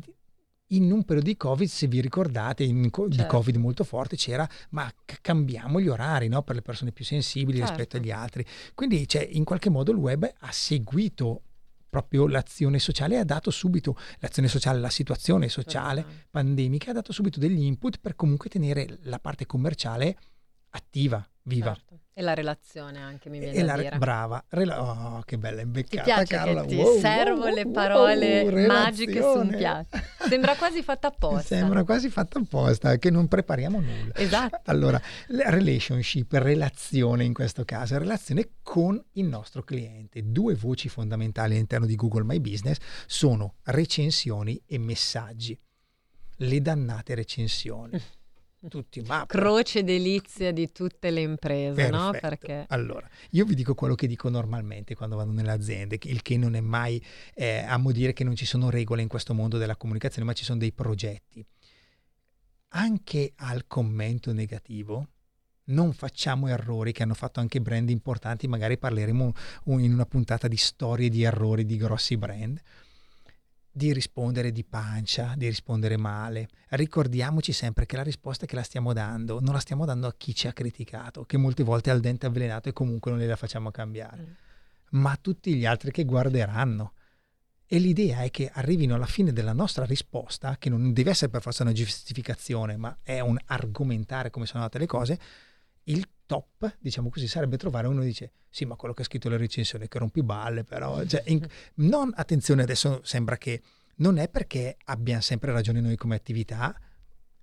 in 0.72 0.90
un 0.92 1.04
periodo 1.04 1.28
di 1.28 1.36
Covid, 1.36 1.68
se 1.68 1.86
vi 1.86 2.00
ricordate, 2.00 2.64
in, 2.64 2.82
certo. 2.82 3.08
di 3.08 3.26
Covid 3.26 3.56
molto 3.56 3.84
forte 3.84 4.16
c'era, 4.16 4.48
ma 4.70 4.92
cambiamo 5.20 5.80
gli 5.80 5.88
orari 5.88 6.28
no? 6.28 6.42
per 6.42 6.54
le 6.54 6.62
persone 6.62 6.92
più 6.92 7.04
sensibili 7.04 7.58
certo. 7.58 7.72
rispetto 7.72 7.96
agli 7.96 8.10
altri. 8.10 8.44
Quindi 8.74 9.06
cioè, 9.08 9.26
in 9.30 9.44
qualche 9.44 9.70
modo 9.70 9.90
il 9.92 9.98
web 9.98 10.30
ha 10.38 10.52
seguito 10.52 11.42
proprio 11.90 12.28
l'azione 12.28 12.78
sociale 12.78 13.18
ha 13.18 13.24
dato 13.24 13.50
subito, 13.50 13.96
l'azione 14.20 14.48
sociale, 14.48 14.78
la 14.78 14.90
situazione 14.90 15.48
sociale 15.48 16.02
certo. 16.02 16.26
pandemica 16.30 16.90
ha 16.90 16.94
dato 16.94 17.12
subito 17.12 17.40
degli 17.40 17.62
input 17.62 17.98
per 18.00 18.14
comunque 18.14 18.48
tenere 18.48 18.98
la 19.02 19.18
parte 19.18 19.44
commerciale 19.44 20.16
attiva, 20.70 21.28
viva. 21.44 21.74
Certo. 21.74 21.98
E 22.12 22.22
la 22.22 22.34
relazione 22.34 23.00
anche, 23.00 23.30
mi 23.30 23.38
viene 23.38 23.54
e 23.54 23.64
da 23.64 23.76
la, 23.76 23.82
dire. 23.82 23.96
Brava, 23.96 24.44
Rela- 24.48 24.82
oh, 24.82 25.22
che 25.22 25.38
bella 25.38 25.62
imbeccata, 25.62 26.02
ti 26.02 26.02
piace 26.02 26.34
Carola. 26.34 26.60
Che 26.62 26.66
ti 26.66 26.76
wow, 26.76 26.98
servo 26.98 27.44
wow, 27.44 27.54
le 27.54 27.66
parole 27.66 28.42
wow, 28.42 28.66
magiche 28.66 29.22
su 29.22 29.38
un 29.38 29.48
piatto. 29.48 29.98
Sembra 30.28 30.54
quasi 30.56 30.82
fatta 30.82 31.08
apposta. 31.08 31.54
Sembra 31.56 31.82
quasi 31.84 32.10
fatta 32.10 32.38
apposta, 32.38 32.96
che 32.98 33.10
non 33.10 33.26
prepariamo 33.26 33.80
nulla. 33.80 34.14
Esatto. 34.16 34.70
Allora, 34.70 35.00
relationship, 35.28 36.32
relazione 36.34 37.24
in 37.24 37.32
questo 37.32 37.64
caso, 37.64 37.96
relazione 37.96 38.50
con 38.62 39.02
il 39.12 39.24
nostro 39.24 39.62
cliente. 39.62 40.20
Due 40.22 40.54
voci 40.54 40.88
fondamentali 40.88 41.54
all'interno 41.54 41.86
di 41.86 41.94
Google 41.94 42.24
My 42.24 42.38
Business 42.38 42.76
sono 43.06 43.54
recensioni 43.64 44.60
e 44.66 44.78
messaggi. 44.78 45.58
Le 46.36 46.60
dannate 46.60 47.14
recensioni 47.14 48.00
tutti 48.68 49.00
ma 49.02 49.24
croce 49.26 49.82
delizia 49.82 50.52
di 50.52 50.70
tutte 50.70 51.10
le 51.10 51.20
imprese 51.22 51.74
Perfetto. 51.74 51.96
no? 51.96 52.10
Perché... 52.10 52.64
allora 52.68 53.08
io 53.30 53.44
vi 53.44 53.54
dico 53.54 53.74
quello 53.74 53.94
che 53.94 54.06
dico 54.06 54.28
normalmente 54.28 54.94
quando 54.94 55.16
vado 55.16 55.30
nelle 55.30 55.52
aziende 55.52 55.98
il 56.02 56.22
che 56.22 56.36
non 56.36 56.54
è 56.54 56.60
mai 56.60 57.02
eh, 57.34 57.64
amo 57.66 57.92
dire 57.92 58.12
che 58.12 58.24
non 58.24 58.34
ci 58.34 58.44
sono 58.44 58.68
regole 58.68 59.02
in 59.02 59.08
questo 59.08 59.32
mondo 59.32 59.56
della 59.56 59.76
comunicazione 59.76 60.26
ma 60.26 60.34
ci 60.34 60.44
sono 60.44 60.58
dei 60.58 60.72
progetti 60.72 61.44
anche 62.68 63.32
al 63.36 63.66
commento 63.66 64.32
negativo 64.32 65.08
non 65.64 65.92
facciamo 65.92 66.48
errori 66.48 66.92
che 66.92 67.02
hanno 67.02 67.14
fatto 67.14 67.40
anche 67.40 67.60
brand 67.60 67.88
importanti 67.88 68.46
magari 68.46 68.76
parleremo 68.76 69.32
in 69.66 69.92
una 69.92 70.06
puntata 70.06 70.48
di 70.48 70.56
storie 70.56 71.08
di 71.08 71.22
errori 71.22 71.64
di 71.64 71.76
grossi 71.76 72.16
brand 72.16 72.60
di 73.72 73.92
rispondere 73.92 74.50
di 74.52 74.64
pancia, 74.64 75.34
di 75.36 75.46
rispondere 75.46 75.96
male. 75.96 76.48
Ricordiamoci 76.70 77.52
sempre 77.52 77.86
che 77.86 77.96
la 77.96 78.02
risposta 78.02 78.46
che 78.46 78.56
la 78.56 78.62
stiamo 78.62 78.92
dando 78.92 79.40
non 79.40 79.54
la 79.54 79.60
stiamo 79.60 79.84
dando 79.84 80.06
a 80.06 80.14
chi 80.16 80.34
ci 80.34 80.48
ha 80.48 80.52
criticato, 80.52 81.24
che 81.24 81.36
molte 81.36 81.62
volte 81.62 81.90
ha 81.90 81.94
il 81.94 82.00
dente 82.00 82.26
avvelenato 82.26 82.68
e 82.68 82.72
comunque 82.72 83.10
non 83.10 83.20
gliela 83.20 83.36
facciamo 83.36 83.70
cambiare, 83.70 84.22
mm. 84.22 85.00
ma 85.00 85.12
a 85.12 85.18
tutti 85.20 85.54
gli 85.54 85.66
altri 85.66 85.90
che 85.90 86.04
guarderanno. 86.04 86.94
E 87.72 87.78
l'idea 87.78 88.22
è 88.22 88.30
che 88.32 88.50
arrivino 88.52 88.96
alla 88.96 89.06
fine 89.06 89.32
della 89.32 89.52
nostra 89.52 89.84
risposta, 89.84 90.56
che 90.58 90.68
non 90.68 90.92
deve 90.92 91.10
essere 91.10 91.30
per 91.30 91.40
forza 91.40 91.62
una 91.62 91.70
giustificazione, 91.70 92.76
ma 92.76 92.98
è 93.00 93.20
un 93.20 93.38
argomentare 93.44 94.30
come 94.30 94.46
sono 94.46 94.64
andate 94.64 94.80
le 94.80 94.86
cose, 94.86 95.20
il 95.84 96.04
top, 96.30 96.76
diciamo 96.78 97.10
così, 97.10 97.26
sarebbe 97.26 97.56
trovare 97.56 97.88
uno 97.88 98.02
che 98.02 98.06
dice 98.06 98.32
sì, 98.48 98.64
ma 98.64 98.76
quello 98.76 98.94
che 98.94 99.02
ha 99.02 99.04
scritto 99.04 99.28
le 99.28 99.36
recensioni 99.36 99.88
che 99.88 99.98
rompiballe, 99.98 100.62
però... 100.62 101.04
Cioè, 101.04 101.24
in, 101.26 101.44
non, 101.86 102.12
attenzione, 102.14 102.62
adesso 102.62 103.00
sembra 103.02 103.36
che 103.36 103.60
non 103.96 104.16
è 104.16 104.28
perché 104.28 104.76
abbiamo 104.84 105.22
sempre 105.22 105.50
ragione 105.50 105.80
noi 105.80 105.96
come 105.96 106.14
attività 106.14 106.78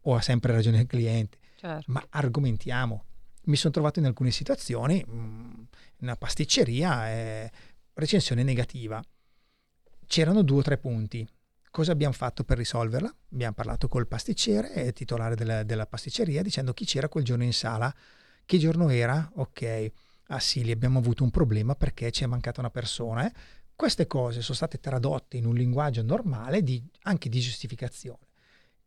o 0.04 0.16
ha 0.16 0.22
sempre 0.22 0.54
ragione 0.54 0.80
il 0.80 0.88
cliente, 0.88 1.38
certo. 1.58 1.92
ma 1.92 2.06
argomentiamo. 2.12 3.04
Mi 3.48 3.58
sono 3.58 3.74
trovato 3.74 4.00
in 4.00 4.06
alcune 4.06 4.32
situazioni, 4.32 5.04
mh, 5.06 5.18
mm, 5.18 5.64
una 6.00 6.16
pasticceria, 6.16 7.10
eh, 7.10 7.52
recensione 7.94 8.44
negativa. 8.44 9.04
C'erano 10.06 10.44
due 10.44 10.60
o 10.60 10.62
tre 10.62 10.78
punti. 10.78 11.28
Cosa 11.70 11.92
abbiamo 11.92 12.14
fatto 12.14 12.46
per 12.46 12.58
risolverla? 12.58 13.14
Abbiamo 13.34 13.54
parlato 13.54 13.90
col 13.90 14.08
pasticcere, 14.08 14.94
titolare 14.94 15.36
della, 15.36 15.64
della 15.64 15.86
pasticceria, 15.86 16.42
dicendo 16.42 16.74
chi 16.74 16.86
c'era 16.86 17.10
quel 17.10 17.26
giorno 17.26 17.44
in 17.44 17.54
sala 17.54 17.94
che 18.48 18.58
giorno 18.58 18.90
era? 18.90 19.30
Ok. 19.36 19.92
Ah 20.30 20.40
sì, 20.40 20.64
lì 20.64 20.72
abbiamo 20.72 21.00
avuto 21.00 21.24
un 21.24 21.30
problema 21.30 21.76
perché 21.76 22.12
ci 22.12 22.24
è 22.24 22.28
mancata 22.28 22.62
una 22.62 22.70
persona. 22.70 23.28
Eh? 23.28 23.34
Queste 23.76 24.08
cose 24.08 24.42
sono 24.42 24.56
state 24.56 24.80
tradotte 24.80 25.36
in 25.36 25.46
un 25.46 25.54
linguaggio 25.54 26.02
normale 26.02 26.64
di, 26.64 26.82
anche 27.04 27.28
di 27.28 27.40
giustificazione. 27.42 28.26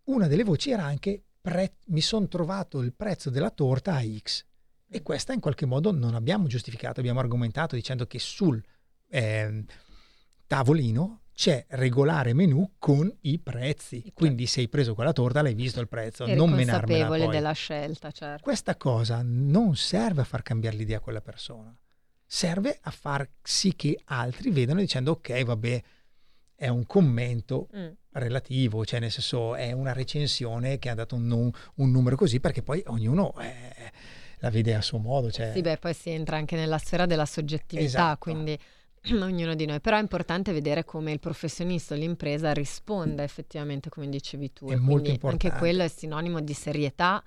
Una 0.04 0.26
delle 0.26 0.44
voci 0.44 0.70
era 0.70 0.84
anche 0.84 1.22
pre- 1.40 1.74
mi 1.88 2.00
sono 2.00 2.26
trovato 2.26 2.80
il 2.80 2.94
prezzo 2.94 3.28
della 3.28 3.50
torta 3.50 3.94
a 3.94 4.02
X. 4.02 4.44
E 4.88 5.02
questa 5.02 5.34
in 5.34 5.40
qualche 5.40 5.66
modo 5.66 5.92
non 5.92 6.14
abbiamo 6.14 6.46
giustificato, 6.46 7.00
abbiamo 7.00 7.20
argomentato 7.20 7.76
dicendo 7.76 8.06
che 8.06 8.18
sul 8.18 8.60
eh, 9.08 9.64
tavolino 10.46 11.20
c'è 11.32 11.64
regolare 11.70 12.32
menù 12.34 12.72
con 12.78 13.10
i 13.22 13.38
prezzi. 13.38 14.10
Quindi 14.14 14.46
se 14.46 14.60
hai 14.60 14.68
preso 14.68 14.94
quella 14.94 15.12
torta 15.12 15.42
l'hai 15.42 15.54
visto 15.54 15.80
il 15.80 15.88
prezzo, 15.88 16.24
Eri 16.24 16.34
non 16.34 16.50
menarmela 16.50 17.06
consapevole 17.06 17.24
poi. 17.24 17.34
della 17.34 17.52
scelta, 17.52 18.10
certo. 18.10 18.42
Questa 18.42 18.76
cosa 18.76 19.20
non 19.24 19.76
serve 19.76 20.20
a 20.20 20.24
far 20.24 20.42
cambiare 20.42 20.76
l'idea 20.76 20.98
a 20.98 21.00
quella 21.00 21.20
persona. 21.20 21.74
Serve 22.26 22.78
a 22.82 22.90
far 22.90 23.28
sì 23.42 23.74
che 23.74 24.00
altri 24.04 24.50
vedano 24.50 24.80
dicendo 24.80 25.12
ok, 25.12 25.42
vabbè, 25.42 25.82
è 26.54 26.68
un 26.68 26.84
commento 26.84 27.68
mm. 27.74 27.88
relativo, 28.12 28.84
cioè 28.84 29.00
nel 29.00 29.10
senso 29.10 29.54
è 29.54 29.72
una 29.72 29.92
recensione 29.92 30.78
che 30.78 30.90
ha 30.90 30.94
dato 30.94 31.16
un, 31.16 31.30
un 31.30 31.90
numero 31.90 32.16
così 32.16 32.38
perché 32.38 32.62
poi 32.62 32.82
ognuno 32.88 33.34
eh, 33.40 33.90
la 34.40 34.50
vede 34.50 34.74
a 34.74 34.82
suo 34.82 34.98
modo. 34.98 35.30
Cioè... 35.30 35.52
Sì, 35.54 35.62
beh, 35.62 35.78
poi 35.78 35.94
si 35.94 36.10
entra 36.10 36.36
anche 36.36 36.56
nella 36.56 36.78
sfera 36.78 37.06
della 37.06 37.24
soggettività, 37.24 37.86
esatto. 37.86 38.18
quindi 38.18 38.58
ognuno 39.12 39.54
di 39.54 39.66
noi, 39.66 39.80
però 39.80 39.96
è 39.96 40.00
importante 40.00 40.52
vedere 40.52 40.84
come 40.84 41.12
il 41.12 41.20
professionista 41.20 41.94
o 41.94 41.96
l'impresa 41.96 42.52
risponda 42.52 43.22
effettivamente 43.22 43.88
come 43.88 44.08
dicevi 44.08 44.52
tu. 44.52 44.68
È 44.68 44.76
molto 44.76 45.10
importante. 45.10 45.46
Anche 45.48 45.58
quello 45.58 45.82
è 45.82 45.88
sinonimo 45.88 46.40
di 46.40 46.52
serietà 46.52 47.22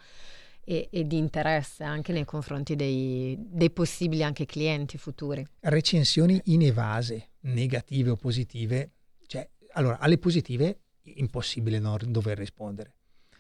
e, 0.63 0.87
e 0.91 1.05
di 1.05 1.17
interesse 1.17 1.83
anche 1.83 2.13
nei 2.13 2.25
confronti 2.25 2.75
dei, 2.75 3.35
dei, 3.39 3.71
possibili 3.71 4.23
anche 4.23 4.45
clienti 4.45 4.97
futuri. 4.97 5.45
Recensioni 5.61 6.39
inevase, 6.45 7.29
negative 7.41 8.11
o 8.11 8.15
positive, 8.15 8.91
cioè 9.27 9.47
allora 9.73 9.99
alle 9.99 10.17
positive 10.17 10.79
impossibile 11.15 11.79
non 11.79 11.97
dover 12.07 12.37
rispondere, 12.37 12.95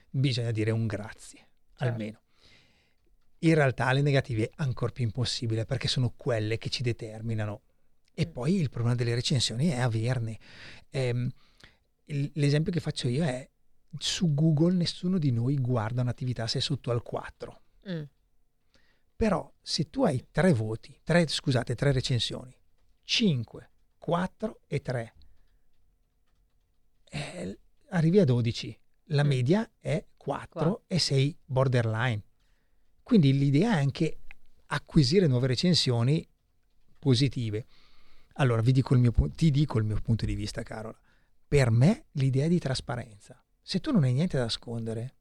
bisogna 0.09 0.51
dire 0.51 0.71
un 0.71 0.85
grazie 0.85 1.47
certo. 1.75 1.83
almeno. 1.83 2.21
In 3.39 3.55
realtà 3.55 3.91
le 3.91 4.01
negative 4.01 4.45
è 4.45 4.51
ancora 4.57 4.91
più 4.91 5.03
impossibile 5.03 5.65
perché 5.65 5.87
sono 5.87 6.13
quelle 6.15 6.57
che 6.57 6.69
ci 6.69 6.81
determinano 6.81 7.61
e 8.13 8.27
poi 8.27 8.55
il 8.55 8.69
problema 8.69 8.95
delle 8.95 9.15
recensioni 9.15 9.67
è 9.67 9.79
averne. 9.79 10.39
Eh, 10.89 11.31
l'esempio 12.33 12.71
che 12.71 12.79
faccio 12.79 13.07
io 13.07 13.23
è 13.23 13.49
su 13.97 14.33
Google 14.33 14.75
nessuno 14.75 15.17
di 15.17 15.31
noi 15.31 15.57
guarda 15.57 16.01
un'attività 16.01 16.47
se 16.47 16.59
è 16.59 16.61
sotto 16.61 16.91
al 16.91 17.01
4. 17.01 17.61
Mm. 17.89 18.03
Però 19.15 19.51
se 19.61 19.89
tu 19.89 20.03
hai 20.03 20.27
tre 20.31 20.53
voti, 20.53 20.99
tre, 21.03 21.27
scusate, 21.27 21.75
tre 21.75 21.91
recensioni, 21.91 22.55
5, 23.03 23.71
4 23.97 24.61
e 24.67 24.81
3, 24.81 25.13
eh, 27.05 27.59
arrivi 27.89 28.19
a 28.19 28.25
12. 28.25 28.79
La 29.07 29.23
mm. 29.23 29.27
media 29.27 29.71
è 29.79 30.05
4 30.17 30.61
Qua. 30.61 30.81
e 30.87 30.99
sei 30.99 31.37
borderline. 31.45 32.23
Quindi 33.01 33.37
l'idea 33.37 33.73
è 33.73 33.79
anche 33.79 34.19
acquisire 34.67 35.27
nuove 35.27 35.47
recensioni 35.47 36.27
positive. 36.97 37.65
Allora, 38.33 38.61
dico 38.61 38.95
mio, 38.95 39.13
ti 39.35 39.51
dico 39.51 39.77
il 39.77 39.85
mio 39.85 39.99
punto 40.01 40.25
di 40.25 40.35
vista, 40.35 40.63
Carola. 40.63 40.97
Per 41.47 41.69
me 41.69 42.05
l'idea 42.13 42.47
di 42.47 42.59
trasparenza. 42.59 43.43
Se 43.61 43.79
tu 43.79 43.91
non 43.91 44.03
hai 44.03 44.13
niente 44.13 44.37
da 44.37 44.43
nascondere, 44.43 45.17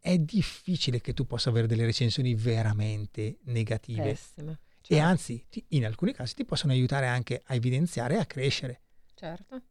è 0.00 0.18
difficile 0.18 1.00
che 1.00 1.14
tu 1.14 1.26
possa 1.26 1.50
avere 1.50 1.66
delle 1.66 1.84
recensioni 1.84 2.34
veramente 2.34 3.38
negative. 3.44 4.02
Pessime. 4.02 4.60
Certo. 4.80 4.94
E 4.94 4.98
anzi, 4.98 5.46
ti, 5.48 5.64
in 5.68 5.84
alcuni 5.84 6.12
casi 6.12 6.34
ti 6.34 6.44
possono 6.44 6.72
aiutare 6.72 7.06
anche 7.06 7.42
a 7.46 7.54
evidenziare 7.54 8.14
e 8.14 8.18
a 8.18 8.26
crescere. 8.26 8.82
Certo. 9.14 9.62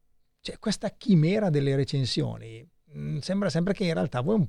Cioè, 0.42 0.60
questa 0.60 0.90
chimera 0.92 1.50
delle 1.50 1.76
recensioni 1.76 2.68
mh, 2.94 3.00
mm, 3.00 3.18
sembra 3.20 3.50
sempre 3.50 3.74
che 3.74 3.86
in 3.86 3.94
realtà 3.94 4.22
vuoi 4.22 4.36
un 4.36 4.48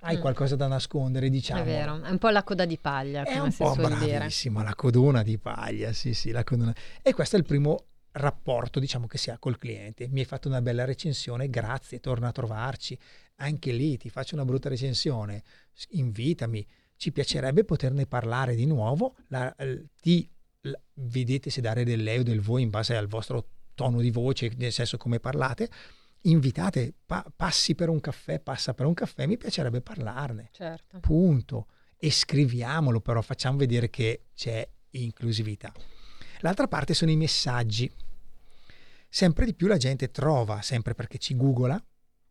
hai 0.00 0.16
mm. 0.16 0.20
qualcosa 0.20 0.56
da 0.56 0.66
nascondere, 0.66 1.28
diciamo. 1.28 1.62
È 1.62 1.64
vero, 1.64 2.02
è 2.02 2.10
un 2.10 2.18
po' 2.18 2.28
la 2.28 2.42
coda 2.42 2.64
di 2.64 2.78
paglia, 2.78 3.22
è 3.22 3.32
come 3.32 3.40
un 3.40 3.52
si 3.52 3.62
po' 3.62 3.72
suol 3.72 3.96
bravissima, 3.98 4.62
la 4.62 4.74
codona 4.74 5.22
di 5.22 5.38
paglia, 5.38 5.92
sì, 5.92 6.14
sì, 6.14 6.30
la 6.30 6.44
codona. 6.44 6.74
E 7.02 7.14
questo 7.14 7.36
è 7.36 7.38
il 7.38 7.44
primo 7.44 7.86
rapporto, 8.12 8.80
diciamo, 8.80 9.06
che 9.06 9.18
si 9.18 9.30
ha 9.30 9.38
col 9.38 9.58
cliente. 9.58 10.08
Mi 10.08 10.20
hai 10.20 10.26
fatto 10.26 10.48
una 10.48 10.62
bella 10.62 10.84
recensione, 10.84 11.48
grazie, 11.48 12.00
torna 12.00 12.28
a 12.28 12.32
trovarci. 12.32 12.98
Anche 13.36 13.72
lì 13.72 13.96
ti 13.96 14.08
faccio 14.10 14.34
una 14.34 14.44
brutta 14.44 14.68
recensione, 14.68 15.42
invitami. 15.90 16.66
Ci 16.96 17.12
piacerebbe 17.12 17.64
poterne 17.64 18.06
parlare 18.06 18.54
di 18.54 18.64
nuovo. 18.64 19.16
La, 19.28 19.54
ti, 20.00 20.28
la, 20.62 20.80
vedete 20.94 21.50
se 21.50 21.60
dare 21.60 21.84
del 21.84 22.02
lei 22.02 22.20
o 22.20 22.22
del 22.22 22.40
voi 22.40 22.62
in 22.62 22.70
base 22.70 22.96
al 22.96 23.06
vostro 23.06 23.48
tono 23.74 24.00
di 24.00 24.10
voce, 24.10 24.50
nel 24.56 24.72
senso 24.72 24.96
come 24.96 25.20
parlate 25.20 25.68
invitate, 26.30 26.94
pa- 27.04 27.24
passi 27.34 27.74
per 27.74 27.88
un 27.88 28.00
caffè, 28.00 28.40
passa 28.40 28.74
per 28.74 28.86
un 28.86 28.94
caffè, 28.94 29.26
mi 29.26 29.36
piacerebbe 29.36 29.80
parlarne. 29.80 30.50
Certo. 30.52 31.00
Punto. 31.00 31.66
E 31.98 32.10
scriviamolo 32.10 33.00
però, 33.00 33.22
facciamo 33.22 33.58
vedere 33.58 33.90
che 33.90 34.26
c'è 34.34 34.68
inclusività. 34.90 35.72
L'altra 36.40 36.68
parte 36.68 36.94
sono 36.94 37.10
i 37.10 37.16
messaggi. 37.16 37.90
Sempre 39.08 39.46
di 39.46 39.54
più 39.54 39.66
la 39.66 39.78
gente 39.78 40.10
trova, 40.10 40.60
sempre 40.62 40.94
perché 40.94 41.18
ci 41.18 41.36
googla, 41.36 41.82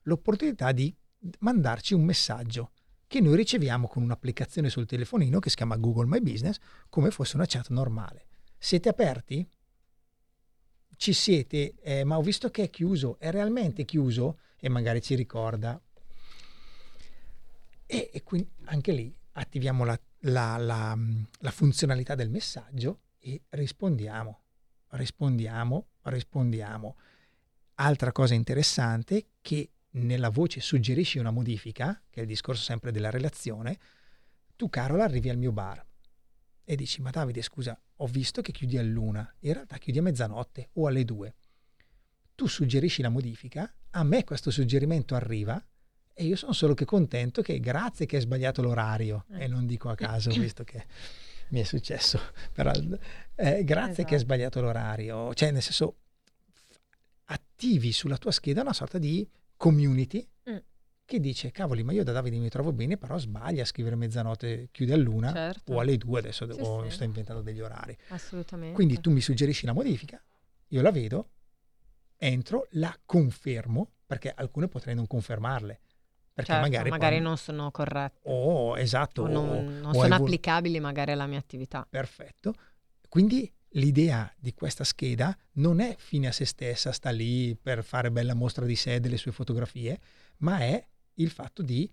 l'opportunità 0.04 0.72
di 0.72 0.96
mandarci 1.39 1.93
un 1.93 2.04
messaggio 2.04 2.72
che 3.08 3.22
noi 3.22 3.36
riceviamo 3.36 3.88
con 3.88 4.04
un'applicazione 4.04 4.70
sul 4.70 4.86
telefonino 4.86 5.39
che 5.39 5.50
si 5.50 5.56
chiama 5.56 5.78
Google 5.78 6.06
My 6.08 6.20
Business 6.22 6.58
come 6.89 7.12
fosse 7.12 7.36
una 7.36 7.46
chat 7.48 7.70
normale. 7.70 8.28
Siete 8.58 8.89
aperti? 8.89 9.48
Ci 10.98 11.14
siete, 11.14 11.76
eh, 11.82 12.04
ma 12.04 12.18
ho 12.18 12.22
visto 12.22 12.50
che 12.50 12.64
è 12.64 12.70
chiuso, 12.70 13.18
è 13.20 13.32
realmente 13.32 13.86
chiuso 13.86 14.39
e 14.58 14.70
magari 14.70 15.02
ci 15.02 15.16
ricorda. 15.16 15.80
E, 17.86 18.10
e 18.12 18.24
quindi 18.24 18.50
anche 18.66 18.91
lì 18.91 19.16
attiviamo 19.34 19.84
la, 19.84 20.00
la, 20.22 20.58
la, 20.58 20.98
la 21.39 21.52
funzionalità 21.52 22.16
del 22.16 22.30
messaggio 22.30 23.02
e 23.20 23.41
rispondiamo, 23.50 24.39
rispondiamo, 24.89 25.88
rispondiamo. 26.04 26.96
Altra 27.76 28.12
cosa 28.12 28.34
interessante 28.34 29.28
che 29.41 29.70
nella 29.91 30.30
voce 30.30 30.62
suggerisci 30.62 31.20
una 31.20 31.32
modifica, 31.32 32.02
che 32.10 32.20
è 32.20 32.24
il 32.24 32.28
discorso 32.28 32.64
sempre 32.64 32.91
della 32.91 33.10
relazione, 33.10 33.78
tu 34.56 34.70
Carola 34.70 35.04
arrivi 35.04 35.30
al 35.30 35.38
mio 35.38 35.52
bar 35.52 35.86
e 36.64 36.76
dici 36.76 37.02
ma 37.02 37.12
Davide 37.12 37.41
scusa 37.41 37.80
ho 37.98 38.08
visto 38.08 38.41
che 38.41 38.52
chiudi 38.52 38.78
all'una, 38.78 39.34
in 39.39 39.54
realtà 39.54 39.78
chiudi 39.78 40.00
a 40.00 40.02
mezzanotte 40.02 40.70
o 40.74 40.88
alle 40.88 41.06
due. 41.06 41.36
Tu 42.36 42.48
suggerisci 42.48 43.02
la 43.02 43.10
modifica, 43.10 43.74
a 43.91 44.04
me 44.04 44.24
questo 44.24 44.52
suggerimento 44.52 45.16
arriva 45.16 45.64
e 46.14 46.26
io 46.26 46.36
sono 46.36 46.52
solo 46.54 46.74
che 46.74 46.86
contento 46.86 47.41
che 47.41 47.60
grazie 47.60 48.06
che 48.06 48.18
hai 48.18 48.22
sbagliato 48.22 48.62
l'orario 48.62 49.26
Eh. 49.32 49.43
e 49.43 49.48
non 49.48 49.66
dico 49.66 49.89
a 49.89 49.96
caso 49.96 50.30
visto 50.39 50.64
che 50.64 50.86
mi 51.50 51.60
è 51.62 51.64
successo, 51.64 52.20
però 52.52 52.72
eh, 53.36 53.64
grazie 53.64 53.91
Esatto. 53.91 54.04
che 54.08 54.14
hai 54.16 54.20
sbagliato 54.20 54.62
l'orario, 54.62 55.34
cioè 55.34 55.52
nel 55.52 55.62
senso 55.62 55.98
attivi 57.26 57.91
sulla 57.91 58.18
tua 58.18 58.32
scheda 58.32 58.62
una 58.62 58.74
sorta 58.74 58.98
di 58.98 59.28
community 59.58 60.28
Mm. 60.50 60.58
Che 61.06 61.20
dice 61.20 61.51
cavoli 61.51 61.84
ma 61.84 61.93
io 61.93 62.03
da 62.03 62.12
Davide 62.12 62.38
mi 62.38 62.49
trovo 62.49 62.74
bene 62.74 62.97
però 62.97 63.18
sbaglia 63.20 63.62
a 63.62 63.66
scrivere 63.66 63.95
mezzanotte 63.95 64.70
chiude 64.72 64.93
all'una 64.93 65.32
Certo. 65.32 65.74
o 65.74 65.80
alle 65.80 65.97
due 65.97 66.20
adesso 66.20 66.51
Sì, 66.51 66.60
o 66.60 66.84
sì. 66.84 66.89
sto 66.89 67.03
inventando 67.03 67.43
degli 67.43 67.62
orari 67.62 67.95
Assolutamente. 68.10 68.74
quindi 68.74 68.99
tu 68.99 69.12
mi 69.12 69.22
suggerisci 69.22 69.68
la 69.68 69.74
modifica 69.74 70.22
io 70.70 70.82
la 70.82 70.91
vedo 70.91 71.30
entro 72.18 72.68
la 72.72 72.97
confermo 73.06 73.91
perché 74.08 74.34
alcune 74.36 74.68
potrei 74.68 74.95
non 74.95 75.06
confermarle 75.06 75.80
perché 76.34 76.51
Certo, 76.51 76.68
magari, 76.68 76.89
magari 76.89 77.16
poi- 77.16 77.24
non 77.24 77.38
sono 77.38 77.70
corrette. 77.72 78.20
oh 78.24 78.76
esatto 78.78 79.22
o 79.22 79.26
o- 79.26 79.28
non, 79.30 79.80
non 79.80 79.86
o 79.91 79.93
sono 79.93 80.08
vol- 80.18 80.22
applicabili 80.28 80.80
magari 80.82 81.14
alla 81.14 81.28
mia 81.28 81.38
attività. 81.39 81.88
Perfetto. 81.89 82.53
Quindi 83.08 83.49
l'idea 83.70 84.30
di 84.38 84.53
questa 84.53 84.84
scheda 84.84 85.34
non 85.53 85.80
è 85.80 85.95
fine 85.97 86.28
a 86.28 86.32
se 86.34 86.43
stessa, 86.43 86.91
sta 86.91 87.10
lì 87.12 87.56
per 87.56 87.86
fare 87.86 88.12
bella 88.12 88.34
mostra 88.34 88.66
di 88.66 88.76
sé 88.76 88.99
delle 88.99 89.16
sue 89.16 89.32
fotografie, 89.32 89.97
ma 90.39 90.60
è 90.60 90.86
il 91.16 91.30
fatto 91.30 91.61
di 91.61 91.89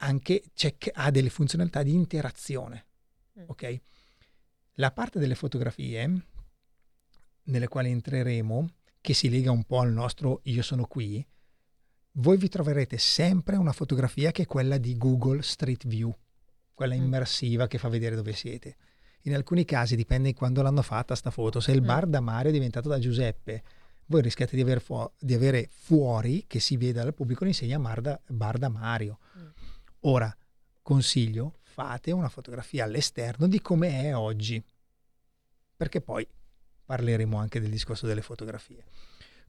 anche 0.00 0.42
c'è 0.54 0.76
che 0.76 0.90
ha 0.94 1.10
delle 1.10 1.30
funzionalità 1.30 1.82
di 1.82 1.92
interazione. 1.92 2.86
Mm. 3.40 3.44
Ok? 3.46 3.80
La 4.74 4.92
parte 4.92 5.18
delle 5.18 5.34
fotografie 5.34 6.26
nelle 7.44 7.68
quali 7.68 7.90
entreremo, 7.90 8.70
che 9.00 9.14
si 9.14 9.28
lega 9.30 9.50
un 9.50 9.64
po' 9.64 9.80
al 9.80 9.92
nostro 9.92 10.40
io 10.44 10.62
sono 10.62 10.86
qui, 10.86 11.24
voi 12.18 12.36
vi 12.36 12.48
troverete 12.48 12.98
sempre 12.98 13.56
una 13.56 13.72
fotografia 13.72 14.32
che 14.32 14.42
è 14.42 14.46
quella 14.46 14.78
di 14.78 14.96
Google 14.96 15.42
Street 15.42 15.86
View, 15.86 16.14
quella 16.74 16.94
Mm. 16.94 17.02
immersiva 17.04 17.66
che 17.68 17.78
fa 17.78 17.88
vedere 17.88 18.16
dove 18.16 18.32
siete. 18.32 18.76
In 19.22 19.34
alcuni 19.34 19.64
casi 19.64 19.96
dipende 19.96 20.28
di 20.30 20.34
quando 20.34 20.62
l'hanno 20.62 20.82
fatta 20.82 21.14
sta 21.14 21.30
foto. 21.30 21.60
Se 21.60 21.72
il 21.72 21.82
Mm. 21.82 21.86
bar 21.86 22.06
da 22.06 22.20
Mario 22.20 22.50
è 22.50 22.52
diventato 22.52 22.88
da 22.88 22.98
Giuseppe, 22.98 23.62
voi 24.06 24.22
rischiate 24.22 24.56
di, 24.56 24.62
aver 24.62 24.80
fu- 24.80 25.10
di 25.18 25.34
avere 25.34 25.68
fuori, 25.70 26.44
che 26.46 26.60
si 26.60 26.76
veda 26.76 27.02
dal 27.02 27.14
pubblico, 27.14 27.44
l'insegna 27.44 27.78
bar 27.78 28.00
da, 28.00 28.20
bar 28.28 28.58
da 28.58 28.68
Mario. 28.68 29.18
Mm. 29.38 29.46
Ora, 30.00 30.36
consiglio, 30.82 31.58
fate 31.62 32.12
una 32.12 32.28
fotografia 32.28 32.84
all'esterno 32.84 33.46
di 33.48 33.60
come 33.60 34.02
è 34.02 34.16
oggi, 34.16 34.62
perché 35.76 36.00
poi 36.00 36.26
parleremo 36.84 37.36
anche 37.36 37.60
del 37.60 37.70
discorso 37.70 38.06
delle 38.06 38.22
fotografie. 38.22 38.84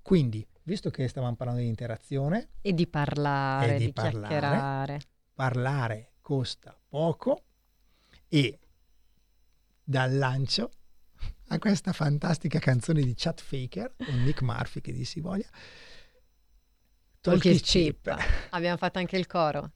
Quindi, 0.02 0.46
visto 0.64 0.90
che 0.90 1.08
stavamo 1.08 1.36
parlando 1.36 1.62
di 1.62 1.68
interazione, 1.68 2.50
E 2.62 2.74
di 2.74 2.88
parlare, 2.88 3.76
E 3.76 3.78
di 3.78 3.86
di, 3.86 3.94
parlare. 3.94 4.28
chiacchierare. 4.28 5.02
parlare 5.34 6.12
costa 6.22 6.78
poco 6.88 7.44
e 8.28 8.60
dal 9.84 10.16
lancio 10.18 10.72
a 11.50 11.60
questa 11.60 11.94
fantastica 11.94 12.60
canzone 12.60 13.02
di 13.02 13.14
Chat 13.16 13.42
Faker 13.42 13.94
o 13.98 14.12
Nick 14.16 14.42
Murphy 14.42 14.82
che 14.82 14.92
dir 14.92 15.06
si 15.06 15.20
voglia 15.20 15.50
Talk 17.22 17.42
Talk 17.42 17.46
is 17.46 17.62
is 17.62 17.70
cheap. 17.70 18.04
cheap. 18.04 18.48
Abbiamo 18.52 18.78
fatto 18.78 19.00
anche 19.00 19.18
il 19.18 19.28
coro. 19.28 19.72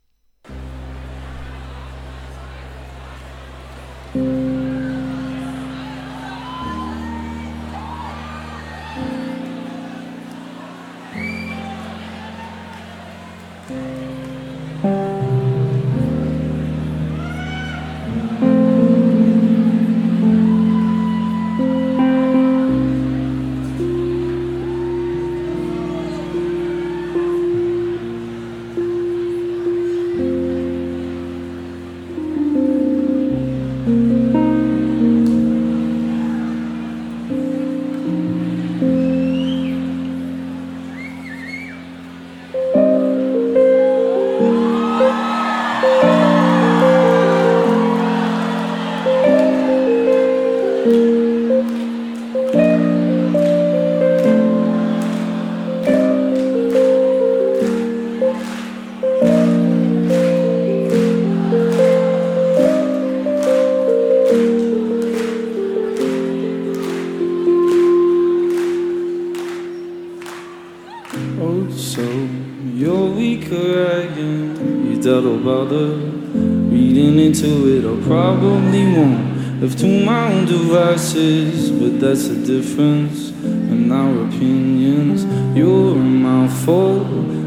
That's 82.02 82.28
the 82.30 82.36
difference 82.36 83.30
in 83.30 83.92
our 83.92 84.26
opinions. 84.26 85.24
You're 85.56 85.94
a 85.94 86.00
mouthful 86.00 87.04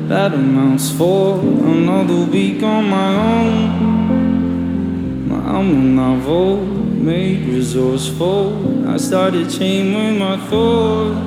that 0.07 0.33
amounts 0.33 0.93
for 0.93 1.41
another 1.41 2.25
week 2.31 2.63
on 2.63 2.89
my 2.89 3.17
own. 3.17 4.23
I'm 5.33 5.71
a 5.71 5.83
novel 6.03 6.59
made 6.59 7.49
resourceful. 7.49 8.89
I 8.89 8.97
started 8.97 9.51
chaining 9.51 10.21
my 10.21 10.37
thoughts. 10.47 11.19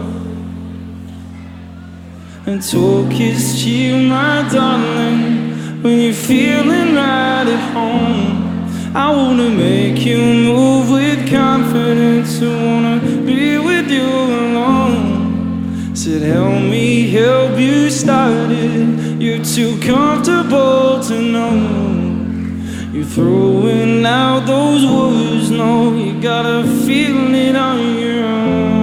And 2.45 2.61
talk 2.61 3.11
is 3.19 3.61
cheap, 3.61 4.07
my 4.07 4.47
darling. 4.49 5.83
When 5.83 5.99
you're 5.99 6.13
feeling 6.13 6.95
right 6.95 7.45
at 7.45 7.73
home, 7.73 8.47
I 8.95 9.11
wanna 9.11 9.49
make 9.49 10.05
you 10.05 10.17
move 10.17 10.89
with 10.91 11.29
confidence. 11.29 12.41
I 12.41 12.45
wanna 12.65 12.96
Said, 16.07 16.21
help 16.21 16.61
me 16.61 17.09
help 17.09 17.59
you 17.59 17.89
start 17.89 18.49
it. 18.49 19.21
You're 19.21 19.43
too 19.43 19.77
comfortable 19.81 21.03
to 21.03 21.21
know. 21.21 22.93
You're 22.93 23.03
throwing 23.03 24.05
out 24.05 24.45
those 24.45 24.85
words, 24.85 25.51
no, 25.51 25.93
you 25.97 26.21
gotta 26.21 26.65
feel 26.85 27.35
it 27.35 27.57
on 27.57 27.99
your 27.99 28.23
own. 28.23 28.76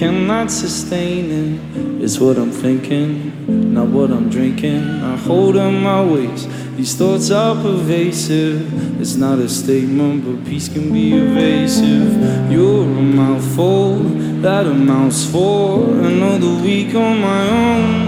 Cannot 0.00 0.50
sustain 0.50 1.30
it. 1.30 2.02
It's 2.02 2.18
what 2.18 2.38
I'm 2.38 2.50
thinking, 2.50 3.74
not 3.74 3.88
what 3.88 4.10
I'm 4.10 4.30
drinking. 4.30 4.82
I 5.02 5.14
hold 5.14 5.58
on 5.58 5.82
my 5.82 6.02
waist. 6.02 6.48
These 6.78 6.94
thoughts 6.96 7.30
are 7.30 7.54
pervasive. 7.54 8.58
It's 8.98 9.16
not 9.16 9.38
a 9.40 9.46
statement, 9.46 10.24
but 10.24 10.42
peace 10.48 10.70
can 10.70 10.90
be 10.90 11.12
evasive. 11.12 12.16
You're 12.50 12.84
a 12.84 13.02
mouthful 13.20 13.96
that 14.40 14.64
amounts 14.64 15.30
for 15.30 15.84
another 15.84 16.54
week 16.64 16.94
on 16.94 17.20
my 17.20 17.42
own. 17.50 17.98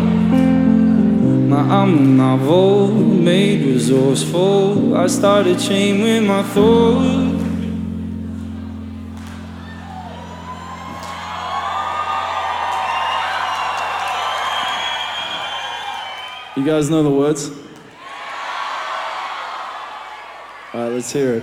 Now 1.51 1.83
I'm 1.83 1.99
a 1.99 2.01
novel, 2.01 2.89
made 2.89 3.67
resourceful. 3.67 4.97
I 4.97 5.09
started 5.09 5.59
chain 5.59 6.01
with 6.01 6.25
my 6.25 6.43
thoughts. 6.43 7.22
You 16.63 16.69
guys 16.69 16.89
know 16.91 17.03
the 17.03 17.11
words? 17.11 17.51
All 20.73 20.81
right, 20.81 20.93
let's 20.93 21.11
hear 21.11 21.35
it. 21.35 21.43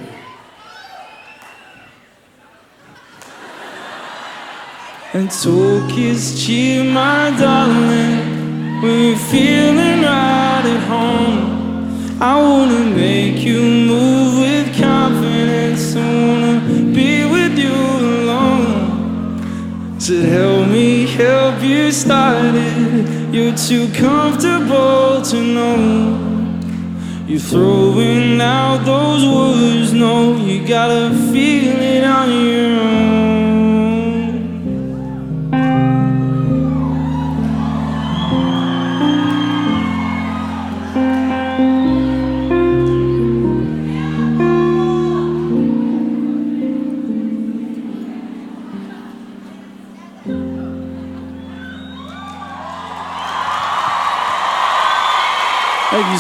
And 5.12 5.30
talk 5.30 5.98
is 5.98 6.42
cheap, 6.42 6.94
my 6.94 7.36
darling, 7.38 8.82
when 8.82 9.08
you're 9.10 9.18
feeling 9.18 10.04
right 10.04 10.64
at 10.64 10.88
home. 10.88 12.22
I 12.22 12.40
wanna 12.42 12.96
make 12.96 13.44
you 13.44 13.60
move 13.60 14.40
with 14.40 14.68
confidence. 14.80 15.98
I 15.98 16.00
wanna 16.28 16.62
be 16.96 17.26
with 17.26 17.60
you 17.60 17.76
alone. 18.22 20.00
Said, 20.00 20.30
help 20.30 20.70
me 20.70 21.08
help 21.08 21.62
you 21.62 21.92
start 21.92 22.56
it. 22.56 23.09
You're 23.32 23.56
too 23.56 23.88
comfortable 23.94 25.22
to 25.22 25.40
know. 25.40 26.30
You're 27.28 27.40
throwing 27.40 28.42
out 28.42 28.84
those 28.86 29.24
words, 29.24 29.94
no, 29.94 30.36
you 30.36 30.68
gotta 30.68 31.16
feel 31.32 31.79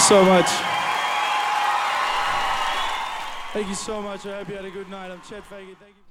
so 0.09 0.23
much. 0.23 0.49
Thank 3.53 3.67
you 3.67 3.75
so 3.75 4.01
much. 4.01 4.25
I 4.25 4.37
hope 4.37 4.49
you 4.49 4.55
had 4.55 4.65
a 4.65 4.71
good 4.71 4.89
night. 4.89 5.11
I'm 5.11 5.21
Chet 5.21 5.43
Fagan. 5.43 5.75
Thank 5.77 5.93
you. 5.95 6.03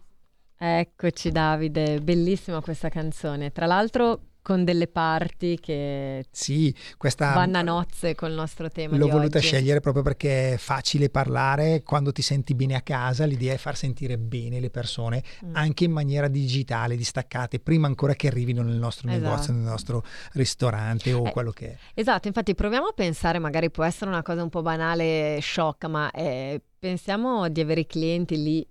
Eccoci 0.57 1.33
Davide, 1.33 2.01
bellissima 2.01 2.61
questa 2.61 2.91
canzone. 2.91 3.51
Tra 3.51 3.67
l'altro 3.67 4.21
con 4.49 4.65
delle 4.65 4.87
parti 4.89 5.59
che 5.61 6.25
Sì, 6.31 6.75
questa 6.97 7.35
vanno 7.35 7.59
a 7.59 7.63
nozze 7.63 8.15
col 8.15 8.33
nostro 8.33 8.71
tema 8.71 8.97
l'ho 8.97 9.07
voluta 9.09 9.37
oggi. 9.37 9.47
scegliere 9.47 9.81
proprio 9.81 10.03
perché 10.03 10.55
è 10.55 10.57
facile 10.57 11.11
parlare 11.11 11.83
quando 11.83 12.13
ti 12.13 12.23
senti 12.23 12.55
bene 12.55 12.75
a 12.75 12.81
casa, 12.81 13.27
l'idea 13.27 13.53
è 13.53 13.59
far 13.59 13.77
sentire 13.77 14.17
bene 14.17 14.59
le 14.59 14.71
persone 14.71 15.23
Mm. 15.45 15.55
anche 15.55 15.85
in 15.85 15.93
maniera 15.93 16.29
digitale, 16.29 16.97
distaccate, 16.97 17.61
prima 17.61 17.87
ancora 17.89 18.15
che 18.15 18.27
arrivino 18.29 18.63
nel 18.63 18.77
nostro 18.79 19.07
Esatto. 19.11 19.23
negozio, 19.31 19.53
nel 19.53 19.63
nostro 19.63 20.03
ristorante 20.33 21.13
o 21.13 21.27
Eh, 21.27 21.31
quello 21.33 21.51
che 21.51 21.73
è. 21.73 21.77
Esatto, 21.93 22.27
infatti 22.29 22.55
proviamo 22.55 22.87
a 22.87 22.93
pensare, 22.93 23.39
magari 23.39 23.71
può 23.71 23.85
essere 23.85 24.11
una 24.11 24.23
cosa 24.23 24.43
un 24.43 24.49
po' 24.49 24.63
banale, 24.63 25.39
sciocca, 25.43 25.89
ma 25.89 26.11
eh, 26.11 26.63
pensiamo 26.79 27.49
di 27.51 27.61
avere 27.61 27.81
i 27.81 27.87
clienti 27.87 28.43
lì 28.43 28.67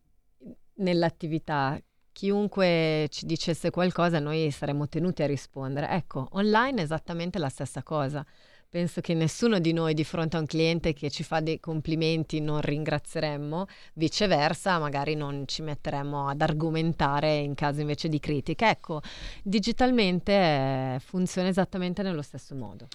nell'attività. 0.78 1.80
Chiunque 2.18 3.06
ci 3.12 3.28
dicesse 3.28 3.70
qualcosa, 3.70 4.18
noi 4.18 4.50
saremmo 4.50 4.90
tenuti 4.90 5.22
a 5.22 5.28
rispondere. 5.28 5.90
Ecco, 5.90 6.28
online 6.32 6.82
è 6.82 6.84
esattamente 6.84 7.38
la 7.38 7.48
stessa 7.48 7.84
cosa. 7.84 8.26
Penso 8.68 9.02
che 9.02 9.14
nessuno 9.14 9.60
di 9.60 9.72
noi 9.72 9.94
di 9.94 10.04
fronte 10.04 10.36
a 10.36 10.40
un 10.40 10.48
cliente 10.48 10.94
che 10.94 11.12
ci 11.12 11.22
fa 11.22 11.42
dei 11.42 11.60
complimenti 11.60 12.42
non 12.42 12.60
ringrazieremmo, 12.60 13.68
viceversa 13.94 14.80
magari 14.80 15.14
non 15.14 15.44
ci 15.46 15.62
metteremmo 15.62 16.28
ad 16.28 16.42
argomentare 16.42 17.36
in 17.36 17.54
caso 17.54 17.82
invece 17.82 18.10
di 18.10 18.20
critica. 18.20 18.68
Ecco, 18.68 19.02
digitalmente 19.44 20.32
eh, 20.34 21.00
funziona 21.00 21.50
esattamente 21.50 22.02
nello 22.02 22.24
stesso 22.24 22.56
modo. 22.56 22.88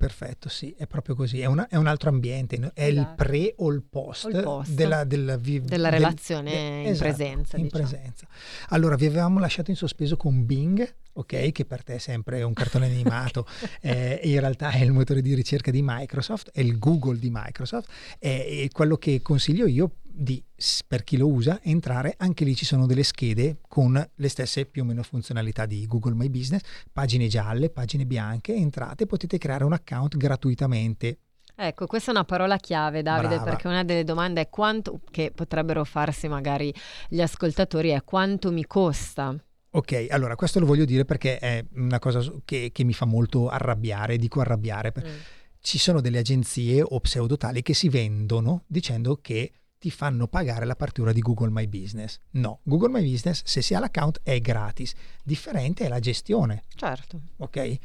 Perfetto, 0.00 0.48
sì, 0.48 0.74
è 0.78 0.86
proprio 0.86 1.14
così, 1.14 1.40
è, 1.40 1.44
una- 1.44 1.68
è 1.68 1.76
un 1.76 1.86
altro 1.86 2.08
ambiente, 2.08 2.56
è 2.72 2.84
il 2.84 2.96
Esatto. 3.00 3.14
pre 3.22 3.52
o 3.58 3.70
il 3.70 3.82
post, 3.82 4.24
O 4.24 4.28
il 4.30 4.42
post. 4.42 4.70
della, 4.72 5.04
della 5.04 5.36
vi- 5.36 5.60
Della 5.60 5.90
del- 5.90 5.98
relazione 5.98 6.50
de- 6.50 6.56
in 6.56 6.86
esatto, 6.88 7.08
presenza, 7.14 7.56
in 7.58 7.64
diciamo. 7.64 7.82
presenza. 7.86 8.26
Allora, 8.70 8.96
vi 8.96 9.04
avevamo 9.04 9.38
lasciato 9.40 9.68
in 9.70 9.76
sospeso 9.76 10.16
con 10.16 10.46
Bing, 10.46 10.94
ok, 11.12 11.52
che 11.52 11.64
per 11.66 11.84
te 11.84 11.96
è 11.96 11.98
sempre 11.98 12.42
un 12.42 12.54
cartone 12.54 12.86
animato, 12.86 13.46
eh, 13.82 14.20
in 14.24 14.40
realtà 14.40 14.70
è 14.70 14.78
il 14.82 14.92
motore 14.92 15.20
di 15.20 15.34
ricerca 15.34 15.70
di 15.70 15.82
Microsoft, 15.84 16.50
è 16.54 16.60
il 16.60 16.78
Google 16.78 17.18
di 17.18 17.28
Microsoft, 17.30 17.90
e 18.18 18.70
quello 18.72 18.96
che 18.96 19.20
consiglio 19.20 19.66
io 19.66 19.90
di, 20.12 20.42
per 20.86 21.04
chi 21.04 21.16
lo 21.16 21.28
usa, 21.28 21.60
entrare, 21.62 22.14
anche 22.18 22.44
lì 22.44 22.54
ci 22.54 22.64
sono 22.64 22.86
delle 22.86 23.02
schede 23.02 23.58
con 23.68 24.10
le 24.14 24.28
stesse 24.28 24.66
più 24.66 24.82
o 24.82 24.84
meno 24.84 25.02
funzionalità 25.02 25.66
di 25.66 25.86
Google 25.86 26.14
My 26.14 26.28
Business, 26.28 26.60
pagine 26.92 27.28
gialle, 27.28 27.70
pagine 27.70 28.06
bianche, 28.06 28.54
entrate, 28.54 29.06
potete 29.06 29.38
creare 29.38 29.64
un 29.64 29.72
account 29.72 30.16
gratuitamente. 30.16 31.18
Ecco, 31.54 31.86
questa 31.86 32.10
è 32.10 32.14
una 32.14 32.24
parola 32.24 32.56
chiave, 32.56 33.02
Davide, 33.02 33.34
Brava. 33.34 33.44
perché 33.50 33.66
una 33.68 33.84
delle 33.84 34.04
domande 34.04 34.42
è 34.42 34.48
quanto, 34.48 35.00
che 35.10 35.30
potrebbero 35.34 35.84
farsi 35.84 36.26
magari 36.26 36.72
gli 37.08 37.20
ascoltatori, 37.20 37.90
è 37.90 38.02
quanto 38.02 38.50
mi 38.50 38.64
costa? 38.66 39.34
Ok, 39.72 40.06
allora 40.08 40.34
questo 40.36 40.58
lo 40.58 40.66
voglio 40.66 40.84
dire 40.84 41.04
perché 41.04 41.38
è 41.38 41.64
una 41.74 41.98
cosa 41.98 42.20
che, 42.44 42.70
che 42.72 42.82
mi 42.84 42.92
fa 42.94 43.04
molto 43.04 43.48
arrabbiare, 43.48 44.16
dico 44.16 44.40
arrabbiare, 44.40 44.92
Mm. 44.96 45.18
ci 45.60 45.78
sono 45.78 46.00
delle 46.00 46.18
agenzie 46.18 46.82
o 46.82 46.98
pseudotali 46.98 47.60
che 47.62 47.74
si 47.74 47.88
vendono 47.90 48.64
dicendo 48.66 49.18
che 49.20 49.52
ti 49.80 49.90
fanno 49.90 50.28
pagare 50.28 50.66
l'apertura 50.66 51.10
di 51.10 51.20
Google 51.20 51.48
My 51.48 51.66
Business. 51.66 52.20
No, 52.32 52.60
Google 52.64 52.90
My 52.90 53.02
Business 53.02 53.42
se 53.46 53.62
si 53.62 53.72
ha 53.74 53.78
l'account 53.80 54.20
è 54.22 54.38
gratis, 54.38 54.92
differente 55.24 55.86
è 55.86 55.88
la 55.88 56.00
gestione, 56.00 56.64
Certo. 56.74 57.18
ok? 57.38 57.56
Eh, 57.56 57.78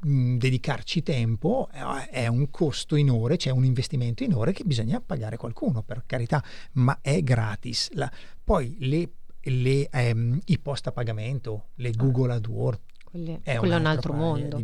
mh, 0.00 0.36
dedicarci 0.38 1.02
tempo 1.02 1.68
eh, 1.74 2.08
è 2.08 2.26
un 2.26 2.48
costo 2.50 2.96
in 2.96 3.10
ore, 3.10 3.36
c'è 3.36 3.50
un 3.50 3.66
investimento 3.66 4.22
in 4.24 4.32
ore 4.32 4.52
che 4.54 4.64
bisogna 4.64 4.98
pagare 4.98 5.36
qualcuno, 5.36 5.82
per 5.82 6.04
carità, 6.06 6.42
ma 6.72 6.98
è 7.02 7.22
gratis. 7.22 7.90
La- 7.92 8.10
poi 8.42 8.74
le, 8.80 9.10
le, 9.42 9.90
ehm, 9.90 10.40
i 10.46 10.58
post 10.58 10.86
a 10.86 10.92
pagamento, 10.92 11.66
le 11.74 11.90
Google 11.90 12.32
AdWords, 12.32 12.80
quello 13.10 13.40
è 13.42 13.58
un 13.58 13.84
altro 13.84 14.14
mondo. 14.14 14.58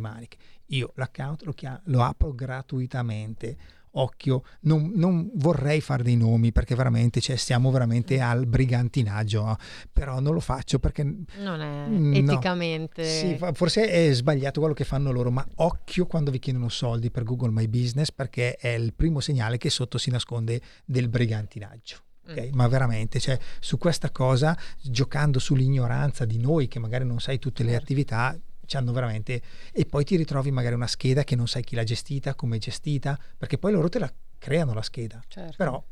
Io 0.68 0.90
l'account 0.94 1.42
lo, 1.42 1.52
chia- 1.52 1.78
lo 1.84 2.02
apro 2.02 2.32
gratuitamente. 2.32 3.56
Occhio, 3.96 4.42
non, 4.62 4.92
non 4.94 5.30
vorrei 5.34 5.80
fare 5.80 6.02
dei 6.02 6.16
nomi 6.16 6.50
perché 6.52 6.74
veramente 6.74 7.20
cioè, 7.20 7.36
stiamo 7.36 7.70
veramente 7.70 8.20
al 8.20 8.46
brigantinaggio, 8.46 9.44
no? 9.44 9.56
però 9.92 10.18
non 10.20 10.34
lo 10.34 10.40
faccio 10.40 10.78
perché 10.78 11.02
Non 11.04 11.60
è 11.60 11.86
No. 11.88 12.16
eticamente... 12.16 13.04
sì, 13.04 13.38
forse 13.52 13.88
è 13.88 14.12
sbagliato 14.12 14.58
quello 14.60 14.74
che 14.74 14.84
fanno 14.84 15.12
loro, 15.12 15.30
ma 15.30 15.46
occhio 15.56 16.06
quando 16.06 16.30
vi 16.30 16.38
chiedono 16.38 16.68
soldi 16.68 17.10
per 17.10 17.22
Google 17.24 17.50
My 17.50 17.68
Business 17.68 18.10
perché 18.10 18.56
è 18.56 18.68
il 18.68 18.92
primo 18.94 19.20
segnale 19.20 19.58
che 19.58 19.70
sotto 19.70 19.96
si 19.98 20.10
nasconde 20.10 20.60
del 20.84 21.08
brigantinaggio. 21.08 21.98
Mm. 22.30 22.54
Ma 22.54 22.66
veramente, 22.68 23.20
cioè, 23.20 23.38
su 23.60 23.76
questa 23.76 24.10
cosa, 24.10 24.56
giocando 24.80 25.38
sull'ignoranza 25.38 26.24
di 26.24 26.38
noi 26.38 26.68
che 26.68 26.78
magari 26.78 27.04
non 27.04 27.20
sai 27.20 27.38
tutte 27.38 27.62
le 27.62 27.70
Certo. 27.72 27.84
attività, 27.84 28.38
ci 28.66 28.76
hanno 28.76 28.92
veramente... 28.92 29.40
E 29.72 29.86
poi 29.86 30.04
ti 30.04 30.16
ritrovi 30.16 30.50
magari 30.50 30.74
una 30.74 30.86
scheda 30.86 31.24
che 31.24 31.36
non 31.36 31.48
sai 31.48 31.62
chi 31.62 31.74
l'ha 31.74 31.84
gestita, 31.84 32.34
come 32.34 32.56
è 32.56 32.58
gestita, 32.58 33.18
perché 33.36 33.58
poi 33.58 33.72
loro 33.72 33.88
te 33.88 33.98
la 33.98 34.12
creano 34.38 34.74
la 34.74 34.82
scheda. 34.82 35.22
Certo. 35.26 35.54
Però 35.56 35.82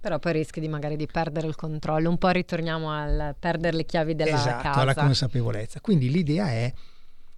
Però 0.00 0.18
poi 0.18 0.32
rischi 0.32 0.60
di 0.60 0.68
magari 0.68 0.96
di 0.96 1.06
perdere 1.06 1.46
il 1.46 1.56
controllo. 1.56 2.10
Un 2.10 2.18
po' 2.18 2.28
ritorniamo 2.28 2.90
al 2.90 3.34
perdere 3.38 3.76
le 3.76 3.84
chiavi 3.84 4.14
della 4.14 4.36
esatto, 4.36 4.62
casa. 4.62 4.84
la 4.84 4.94
consapevolezza. 4.94 5.80
Quindi 5.80 6.10
l'idea 6.10 6.48
è 6.48 6.72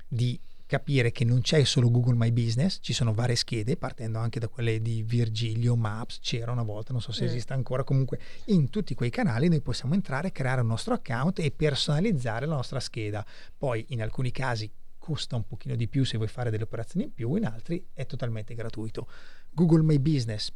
di 0.09 0.39
capire 0.67 1.13
che 1.13 1.25
non 1.25 1.41
c'è 1.41 1.65
solo 1.65 1.91
Google 1.91 2.17
My 2.17 2.33
Business, 2.33 2.79
ci 2.83 2.93
sono 2.93 3.15
varie 3.15 3.37
schede, 3.37 3.77
partendo 3.77 4.19
anche 4.19 4.41
da 4.41 4.49
quelle 4.49 4.83
di 4.83 5.03
Virgilio, 5.03 5.77
Maps, 5.77 6.19
c'era 6.21 6.51
una 6.51 6.63
volta, 6.65 6.93
non 6.93 7.01
so 7.01 7.13
se 7.13 7.25
Mm. 7.25 7.29
esiste 7.29 7.53
ancora, 7.53 7.85
comunque 7.85 8.19
in 8.47 8.69
tutti 8.69 8.95
quei 8.95 9.11
canali 9.11 9.49
noi 9.49 9.61
possiamo 9.61 9.95
entrare, 9.95 10.33
creare 10.33 10.61
un 10.61 10.67
nostro 10.67 10.95
account 10.95 11.39
e 11.39 11.51
personalizzare 11.53 12.47
la 12.47 12.57
nostra 12.57 12.81
scheda. 12.81 13.25
Poi 13.57 13.87
in 13.91 14.03
alcuni 14.03 14.31
casi 14.33 14.71
costa 14.99 15.37
un 15.37 15.47
pochino 15.47 15.77
di 15.77 15.87
più 15.87 16.05
se 16.05 16.17
vuoi 16.17 16.29
fare 16.29 16.51
delle 16.51 16.65
operazioni 16.65 17.07
in 17.07 17.15
più, 17.15 17.37
in 17.37 17.47
altri 17.47 17.87
è 17.93 18.07
totalmente 18.07 18.55
gratuito. 18.55 19.07
Google 19.51 19.83
My 19.83 19.99
Business 20.01 20.51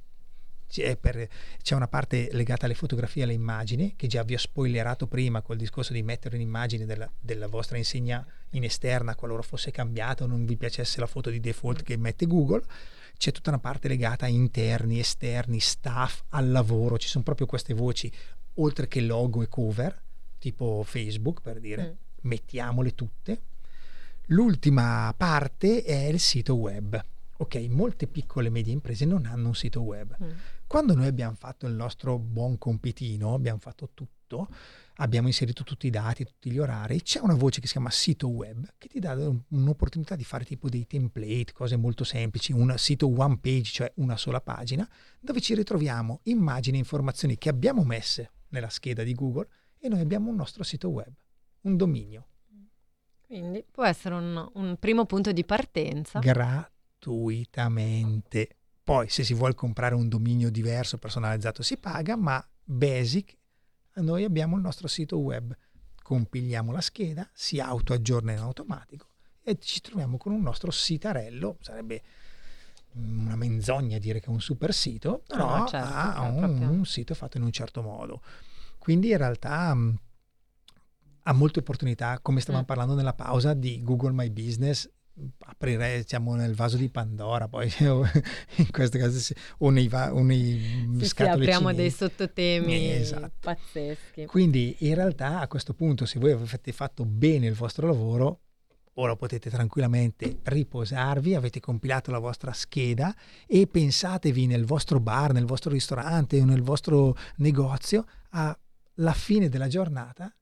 c'è, 0.70 0.96
per- 0.96 1.28
c'è 1.60 1.74
una 1.74 1.88
parte 1.88 2.28
legata 2.32 2.64
alle 2.64 2.74
fotografie 2.74 3.22
e 3.22 3.24
alle 3.24 3.34
immagini, 3.34 3.94
che 3.96 4.06
già 4.06 4.22
vi 4.22 4.34
ho 4.34 4.38
spoilerato 4.38 5.06
prima 5.08 5.42
col 5.42 5.56
discorso 5.56 5.92
di 5.92 6.02
mettere 6.02 6.36
un'immagine 6.36 6.86
della, 6.86 7.10
della 7.18 7.48
vostra 7.48 7.76
insegna 7.76 8.24
in 8.50 8.62
esterna 8.64 9.14
qualora 9.16 9.42
fosse 9.42 9.70
cambiata 9.72 10.24
o 10.24 10.26
non 10.26 10.44
vi 10.46 10.56
piacesse 10.56 11.00
la 11.00 11.06
foto 11.06 11.28
di 11.30 11.40
default 11.40 11.82
che 11.82 11.96
mette 11.96 12.26
Google. 12.26 12.62
C'è 13.16 13.32
tutta 13.32 13.50
una 13.50 13.58
parte 13.58 13.88
legata 13.88 14.24
a 14.26 14.28
interni, 14.28 14.98
esterni, 14.98 15.58
staff, 15.60 16.22
al 16.30 16.50
lavoro, 16.50 16.96
ci 16.96 17.08
sono 17.08 17.24
proprio 17.24 17.46
queste 17.46 17.74
voci, 17.74 18.10
oltre 18.54 18.88
che 18.88 19.00
logo 19.02 19.42
e 19.42 19.48
cover, 19.48 20.00
tipo 20.38 20.82
Facebook 20.86 21.40
per 21.42 21.58
dire, 21.60 21.82
Mm. 21.82 22.28
mettiamole 22.28 22.94
tutte. 22.94 23.40
L'ultima 24.26 25.12
parte 25.16 25.82
è 25.82 26.06
il 26.06 26.20
sito 26.20 26.54
web. 26.54 27.02
Ok, 27.38 27.56
molte 27.68 28.06
piccole 28.06 28.46
e 28.48 28.50
medie 28.50 28.72
imprese 28.72 29.04
non 29.04 29.26
hanno 29.26 29.48
un 29.48 29.54
sito 29.54 29.80
web. 29.82 30.14
Mm. 30.22 30.28
Quando 30.70 30.94
noi 30.94 31.08
abbiamo 31.08 31.34
fatto 31.34 31.66
il 31.66 31.74
nostro 31.74 32.16
buon 32.20 32.56
compitino, 32.56 33.34
abbiamo 33.34 33.58
fatto 33.58 33.90
tutto, 33.92 34.46
abbiamo 34.98 35.26
inserito 35.26 35.64
tutti 35.64 35.88
i 35.88 35.90
dati, 35.90 36.24
tutti 36.24 36.48
gli 36.48 36.58
orari, 36.58 37.02
c'è 37.02 37.18
una 37.18 37.34
voce 37.34 37.58
che 37.60 37.66
si 37.66 37.72
chiama 37.72 37.90
sito 37.90 38.28
web 38.28 38.74
che 38.78 38.86
ti 38.86 39.00
dà 39.00 39.14
un- 39.14 39.42
un'opportunità 39.48 40.14
di 40.14 40.22
fare 40.22 40.44
tipo 40.44 40.68
dei 40.68 40.86
template, 40.86 41.50
cose 41.52 41.74
molto 41.74 42.04
semplici, 42.04 42.52
un 42.52 42.72
sito 42.76 43.08
one 43.12 43.38
page, 43.38 43.64
cioè 43.64 43.92
una 43.96 44.16
sola 44.16 44.40
pagina, 44.40 44.88
dove 45.18 45.40
ci 45.40 45.56
ritroviamo 45.56 46.20
immagini 46.26 46.76
e 46.76 46.80
informazioni 46.80 47.36
che 47.36 47.48
abbiamo 47.48 47.82
messe 47.82 48.30
nella 48.50 48.68
scheda 48.68 49.02
di 49.02 49.12
Google 49.12 49.48
e 49.76 49.88
noi 49.88 49.98
abbiamo 49.98 50.30
un 50.30 50.36
nostro 50.36 50.62
sito 50.62 50.88
web, 50.88 51.12
un 51.62 51.76
dominio 51.76 52.28
Quindi 53.26 53.64
può 53.68 53.84
essere 53.84 54.14
un, 54.14 54.48
un 54.54 54.76
primo 54.78 55.04
punto 55.04 55.32
di 55.32 55.44
partenza. 55.44 56.20
gratuitamente. 56.20 58.54
Poi 58.90 59.08
se 59.08 59.22
si 59.22 59.34
vuole 59.34 59.54
comprare 59.54 59.94
un 59.94 60.08
dominio 60.08 60.50
diverso, 60.50 60.98
personalizzato, 60.98 61.62
si 61.62 61.76
paga, 61.76 62.16
ma 62.16 62.44
basic, 62.64 63.36
noi 63.94 64.24
abbiamo 64.24 64.56
il 64.56 64.62
nostro 64.62 64.88
sito 64.88 65.16
web, 65.18 65.56
compiliamo 66.02 66.72
la 66.72 66.80
scheda, 66.80 67.30
si 67.32 67.60
autoaggiorna 67.60 68.32
in 68.32 68.38
automatico 68.38 69.06
e 69.44 69.58
ci 69.60 69.80
troviamo 69.80 70.16
con 70.16 70.32
un 70.32 70.42
nostro 70.42 70.72
sitarello, 70.72 71.58
sarebbe 71.60 72.02
una 72.94 73.36
menzogna 73.36 73.98
dire 73.98 74.18
che 74.18 74.26
è 74.26 74.30
un 74.30 74.40
super 74.40 74.74
sito, 74.74 75.22
però 75.24 75.58
No, 75.58 75.66
certo, 75.68 75.86
ha 75.88 76.22
un, 76.22 76.38
proprio- 76.40 76.68
un 76.70 76.84
sito 76.84 77.14
fatto 77.14 77.36
in 77.36 77.44
un 77.44 77.52
certo 77.52 77.82
modo. 77.82 78.20
Quindi 78.76 79.10
in 79.10 79.18
realtà 79.18 79.72
mh, 79.72 79.98
ha 81.22 81.32
molte 81.32 81.60
opportunità, 81.60 82.18
come 82.18 82.40
stavamo 82.40 82.64
Mm. 82.64 82.66
parlando 82.66 82.94
nella 82.94 83.14
pausa 83.14 83.54
di 83.54 83.84
Google 83.84 84.10
My 84.10 84.30
Business, 84.30 84.90
aprirei 85.46 85.98
diciamo 85.98 86.34
nel 86.34 86.54
vaso 86.54 86.76
di 86.76 86.88
Pandora 86.88 87.46
poi 87.48 87.70
in 88.56 88.70
questo 88.70 88.96
caso 88.98 89.18
sì, 89.18 89.34
o 89.58 89.70
nei, 89.70 89.88
va- 89.88 90.14
o 90.14 90.22
nei 90.22 90.58
Sì, 90.94 90.98
sì, 91.00 91.06
scatole 91.06 91.44
apriamo 91.44 91.66
dei 91.74 91.90
cinesi. 91.90 91.96
sottotemi 91.96 92.72
Eh, 92.74 93.00
esatto. 93.00 93.32
pazzeschi. 93.40 94.26
Quindi 94.26 94.76
in 94.80 94.94
realtà 94.94 95.40
a 95.40 95.48
questo 95.48 95.74
punto 95.74 96.06
se 96.06 96.18
voi 96.18 96.32
avete 96.32 96.72
fatto 96.72 97.04
bene 97.04 97.46
il 97.46 97.54
vostro 97.54 97.86
lavoro, 97.86 98.40
ora 98.94 99.14
potete 99.16 99.50
tranquillamente 99.50 100.38
riposarvi, 100.42 101.34
avete 101.34 101.60
compilato 101.60 102.10
la 102.10 102.18
vostra 102.18 102.52
scheda 102.52 103.14
e 103.46 103.66
pensatevi 103.66 104.46
nel 104.46 104.64
vostro 104.64 105.00
bar, 105.00 105.32
nel 105.32 105.44
vostro 105.46 105.70
ristorante 105.70 106.40
o 106.40 106.44
nel 106.44 106.62
vostro 106.62 107.16
negozio 107.36 108.06
alla 108.30 109.12
fine 109.12 109.48
della 109.48 109.68
giornata 109.68 110.34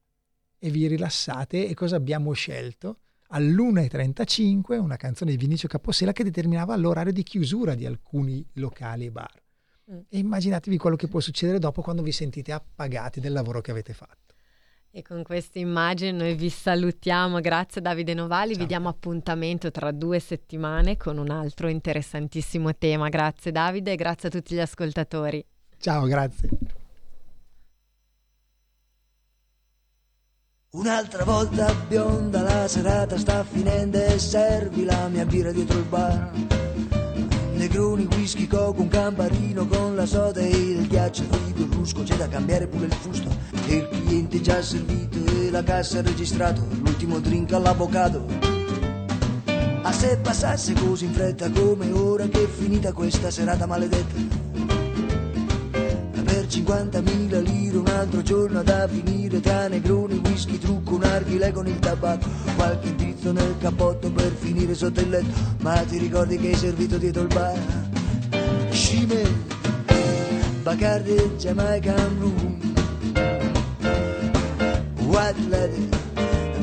e 0.57 0.69
vi 0.69 0.87
rilassate 0.87 1.67
e 1.67 1.73
cosa 1.73 1.95
abbiamo 1.97 2.31
scelto? 2.33 2.99
All'1.35 3.31 4.79
una 4.79 4.97
canzone 4.97 5.31
di 5.31 5.37
Vinicio 5.37 5.67
Capossela 5.67 6.13
che 6.13 6.23
determinava 6.23 6.75
l'orario 6.75 7.13
di 7.13 7.23
chiusura 7.23 7.75
di 7.75 7.85
alcuni 7.85 8.43
locali 8.53 9.05
e 9.05 9.11
bar. 9.11 9.41
Mm. 9.91 9.99
E 10.09 10.17
immaginatevi 10.17 10.77
quello 10.77 10.95
che 10.95 11.07
può 11.07 11.19
succedere 11.19 11.59
dopo 11.59 11.81
quando 11.81 12.01
vi 12.01 12.11
sentite 12.11 12.51
appagati 12.51 13.19
del 13.19 13.33
lavoro 13.33 13.61
che 13.61 13.71
avete 13.71 13.93
fatto. 13.93 14.33
E 14.91 15.03
con 15.03 15.21
questa 15.21 15.59
immagine 15.59 16.11
noi 16.11 16.33
vi 16.33 16.49
salutiamo, 16.49 17.39
grazie 17.39 17.79
Davide 17.79 18.15
Novali, 18.15 18.53
Ciao. 18.53 18.61
vi 18.61 18.67
diamo 18.67 18.89
appuntamento 18.89 19.69
tra 19.69 19.91
due 19.91 20.19
settimane 20.19 20.97
con 20.97 21.19
un 21.19 21.29
altro 21.29 21.67
interessantissimo 21.67 22.75
tema. 22.75 23.09
Grazie 23.09 23.51
Davide 23.51 23.91
e 23.91 23.95
grazie 23.95 24.29
a 24.29 24.31
tutti 24.31 24.55
gli 24.55 24.59
ascoltatori. 24.59 25.45
Ciao, 25.77 26.05
grazie. 26.07 26.49
Un'altra 30.71 31.23
volta 31.23 31.73
bionda 31.87 32.43
la 32.43 32.67
serata 32.67 33.17
sta 33.17 33.43
finendo 33.43 33.97
e 33.97 34.19
servi 34.19 34.83
la 34.85 35.07
mia 35.07 35.25
birra 35.25 35.51
dietro 35.51 35.79
il 35.79 35.85
bar. 35.85 36.29
Negroni, 37.55 38.07
whisky, 38.11 38.45
coco, 38.45 38.79
un 38.79 38.87
camparino 38.87 39.65
con 39.65 39.95
la 39.95 40.05
soda 40.05 40.41
e 40.41 40.47
il 40.47 40.87
ghiaccio 40.87 41.23
frigo, 41.23 41.63
il 41.63 41.71
rusco, 41.71 42.03
c'è 42.03 42.17
da 42.17 42.27
cambiare 42.27 42.67
pure 42.67 42.85
il 42.85 42.93
fusto. 42.93 43.29
E 43.65 43.77
il 43.77 43.87
cliente 43.89 44.41
già 44.41 44.61
servito 44.61 45.17
e 45.41 45.49
la 45.49 45.63
cassa 45.63 45.97
ha 45.97 46.01
registrato, 46.03 46.63
l'ultimo 46.83 47.17
drink 47.17 47.51
all'avvocato. 47.51 48.23
A 49.81 49.91
se 49.91 50.17
passasse 50.17 50.73
così 50.73 51.05
in 51.05 51.13
fretta 51.13 51.49
come 51.49 51.91
ora 51.91 52.27
che 52.27 52.43
è 52.43 52.47
finita 52.47 52.93
questa 52.93 53.31
serata 53.31 53.65
maledetta. 53.65 54.37
Per 55.71 56.45
50.000 56.45 57.41
lire 57.41 57.58
altro 57.99 58.21
giorno 58.21 58.63
da 58.63 58.87
finire 58.87 59.41
tra 59.41 59.67
negroni, 59.67 60.21
whisky, 60.23 60.57
trucco, 60.57 60.97
narghile 60.97 61.51
con 61.51 61.67
il 61.67 61.77
tabacco 61.79 62.29
Qualche 62.55 62.87
indirizzo 62.87 63.33
nel 63.33 63.55
cappotto 63.59 64.09
per 64.09 64.31
finire 64.31 64.73
sotto 64.73 65.01
il 65.01 65.09
letto. 65.09 65.37
Ma 65.59 65.73
ti 65.83 65.97
ricordi 65.97 66.37
che 66.37 66.47
hai 66.47 66.55
servito 66.55 66.97
dietro 66.97 67.23
il 67.23 67.27
bar? 67.27 67.57
Scime, 68.69 69.21
Bacardi, 70.63 71.15
Jamaican 71.37 72.19
Room 72.19 72.57
White 75.07 75.39
leather, 75.49 75.89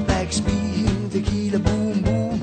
backspin, 0.06 1.08
tequila, 1.10 1.58
boom, 1.58 2.00
boom. 2.00 2.40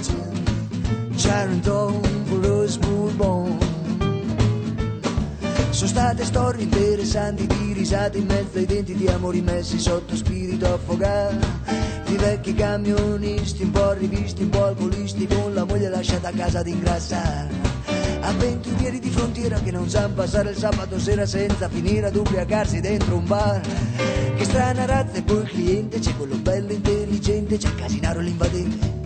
Gin, 0.00 1.16
Charenton 1.16 2.03
sono 5.84 5.86
state 5.86 6.24
storie 6.24 6.62
interessanti 6.62 7.46
di 7.46 7.72
risate 7.74 8.16
in 8.18 8.26
mezzo 8.26 8.56
ai 8.56 8.64
denti 8.64 8.94
di 8.94 9.06
amori 9.06 9.42
messi 9.42 9.78
sotto 9.78 10.16
spirito 10.16 10.72
affogato. 10.72 11.46
Di 12.06 12.16
vecchi 12.16 12.54
camionisti 12.54 13.64
un 13.64 13.70
po' 13.70 13.92
rivisti, 13.92 14.42
un 14.44 14.48
po' 14.50 14.64
alcolisti 14.64 15.26
con 15.26 15.52
la 15.52 15.64
moglie 15.64 15.88
lasciata 15.88 16.28
a 16.28 16.32
casa 16.32 16.60
ad 16.60 16.68
ingrassare 16.68 17.72
avventurieri 18.20 19.00
di 19.00 19.10
frontiera 19.10 19.58
che 19.58 19.70
non 19.70 19.86
sanno 19.90 20.14
passare 20.14 20.50
il 20.50 20.56
sabato 20.56 20.98
sera 20.98 21.26
senza 21.26 21.68
finire 21.68 22.06
ad 22.06 22.16
ubriacarsi 22.16 22.80
dentro 22.80 23.16
un 23.16 23.26
bar. 23.26 23.60
Che 24.36 24.44
strana 24.44 24.86
razza 24.86 25.18
e 25.18 25.22
poi 25.22 25.42
il 25.42 25.48
cliente 25.48 25.98
c'è 25.98 26.16
quello 26.16 26.36
bello 26.36 26.72
intelligente 26.72 27.58
c'è 27.58 27.74
Casinaro 27.74 28.20
l'invadente 28.20 29.03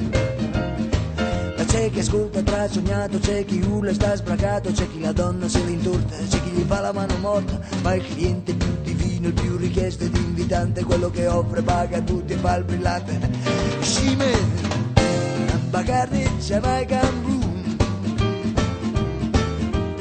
c'è 1.88 1.94
chi 1.94 2.00
ascolta 2.00 2.42
trasognato, 2.42 3.18
c'è 3.18 3.44
chi 3.46 3.62
urla 3.62 3.90
e 3.90 3.94
sta 3.94 4.14
sbragato, 4.14 4.70
c'è 4.72 4.86
chi 4.90 5.00
la 5.00 5.12
donna 5.12 5.48
se 5.48 5.64
l'intorta, 5.64 6.16
c'è 6.16 6.42
chi 6.42 6.50
gli 6.50 6.64
fa 6.66 6.80
la 6.80 6.92
mano 6.92 7.16
morta, 7.16 7.58
ma 7.80 7.94
il 7.94 8.04
cliente 8.04 8.52
più 8.52 8.76
divino, 8.82 9.28
il 9.28 9.32
più 9.32 9.56
richiesto 9.56 10.04
ed 10.04 10.14
invitante, 10.14 10.84
quello 10.84 11.10
che 11.10 11.26
offre 11.26 11.62
paga 11.62 11.96
a 11.96 12.00
tutti 12.02 12.34
e 12.34 12.36
fa 12.36 12.56
il 12.56 12.64
brillante. 12.64 13.18
Scime, 13.80 14.32
Bacardi, 15.70 16.28
Jamaican 16.40 17.22
Room, 17.24 17.76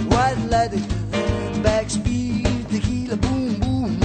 White 0.10 0.48
Lighted, 0.50 1.62
Backspeed, 1.62 2.66
Tequila, 2.68 3.16
Boom 3.16 3.58
Boom, 3.60 3.98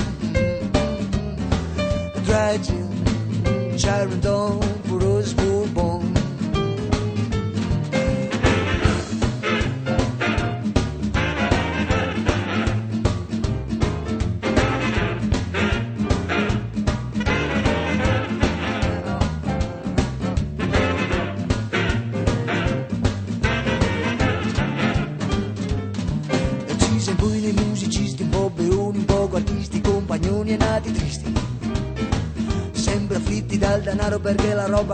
Dry 2.22 2.61
Gin, 2.61 3.74
Charenton 3.76 4.61
for 4.61 4.82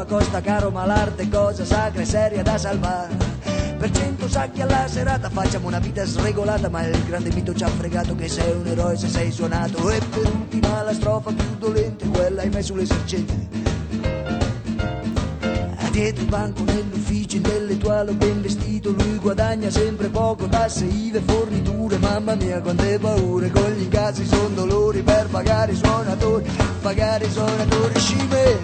costa 0.09 0.41
caro, 0.41 0.71
ma 0.71 0.87
l'arte 0.87 1.29
cosa 1.29 1.65
sacra 1.65 2.01
e 2.01 2.05
seria 2.07 2.43
da 2.43 2.57
salvare. 2.57 3.15
Per 3.79 3.91
cento 3.91 4.27
sacchi 4.27 4.63
alla 4.63 4.89
serata 4.89 5.29
facciamo 5.29 5.69
una 5.69 5.79
vita 5.79 6.05
sregolata, 6.05 6.69
ma 6.69 6.85
il 6.85 7.05
grande 7.05 7.31
mito 7.33 7.55
ci 7.55 7.63
ha 7.63 7.69
fregato 7.69 8.17
che 8.17 8.27
sei 8.27 8.53
un 8.53 8.67
eroe 8.67 8.97
se 8.97 9.07
sei 9.09 9.31
suonato. 9.31 9.89
E 9.91 10.01
per 10.11 10.27
ultima 10.27 10.83
la 10.83 10.95
strofa 10.95 11.31
più 11.31 11.57
dolente, 11.59 12.09
quella 12.09 12.41
hai 12.41 12.49
mai 12.49 12.63
sull'esercente. 12.63 13.77
Dietro 15.99 16.23
il 16.23 16.29
banco 16.29 16.63
nell'ufficio 16.63 17.39
intellettuale 17.39 18.13
ben 18.13 18.41
vestito 18.41 18.91
Lui 18.91 19.19
guadagna 19.19 19.69
sempre 19.69 20.07
poco, 20.09 20.47
tasse, 20.47 20.85
IVE, 20.85 21.21
forniture 21.27 21.99
Mamma 21.99 22.37
mia 22.37 22.61
quante 22.61 23.01
paure, 23.01 23.51
con 23.51 23.69
gli 23.73 23.83
incassi 23.83 24.25
son 24.25 24.55
dolori 24.55 25.03
Per 25.03 25.27
pagare 25.29 25.73
i 25.73 25.75
suonatori, 25.75 26.49
pagare 26.83 27.25
i 27.25 27.31
suonatori 27.31 27.99
Scime, 27.99 28.59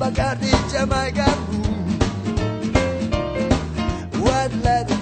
Bacardi, 0.00 0.50
Jamaica, 0.72 1.26
boom. 1.50 1.90
White 4.22 4.54
leather, 4.64 4.96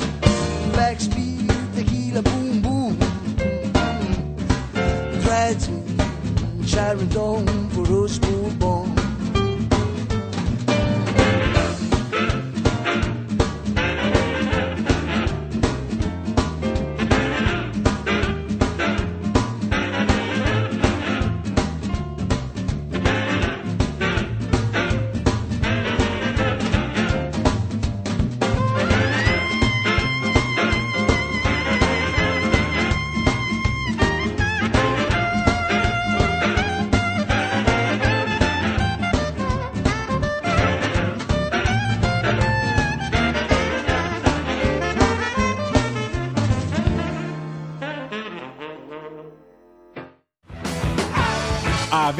black 0.73 0.99
speed, 1.01 1.49
tequila, 1.77 2.21
boom, 2.21 2.61
boom. 2.61 2.99
Tragic, 5.23 5.71
Sharon 6.67 7.09
for 7.71 8.05
us 8.05 8.19
born 8.59 8.98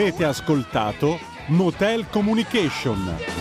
Avete 0.01 0.25
ascoltato 0.25 1.19
Motel 1.49 2.07
Communication. 2.09 3.38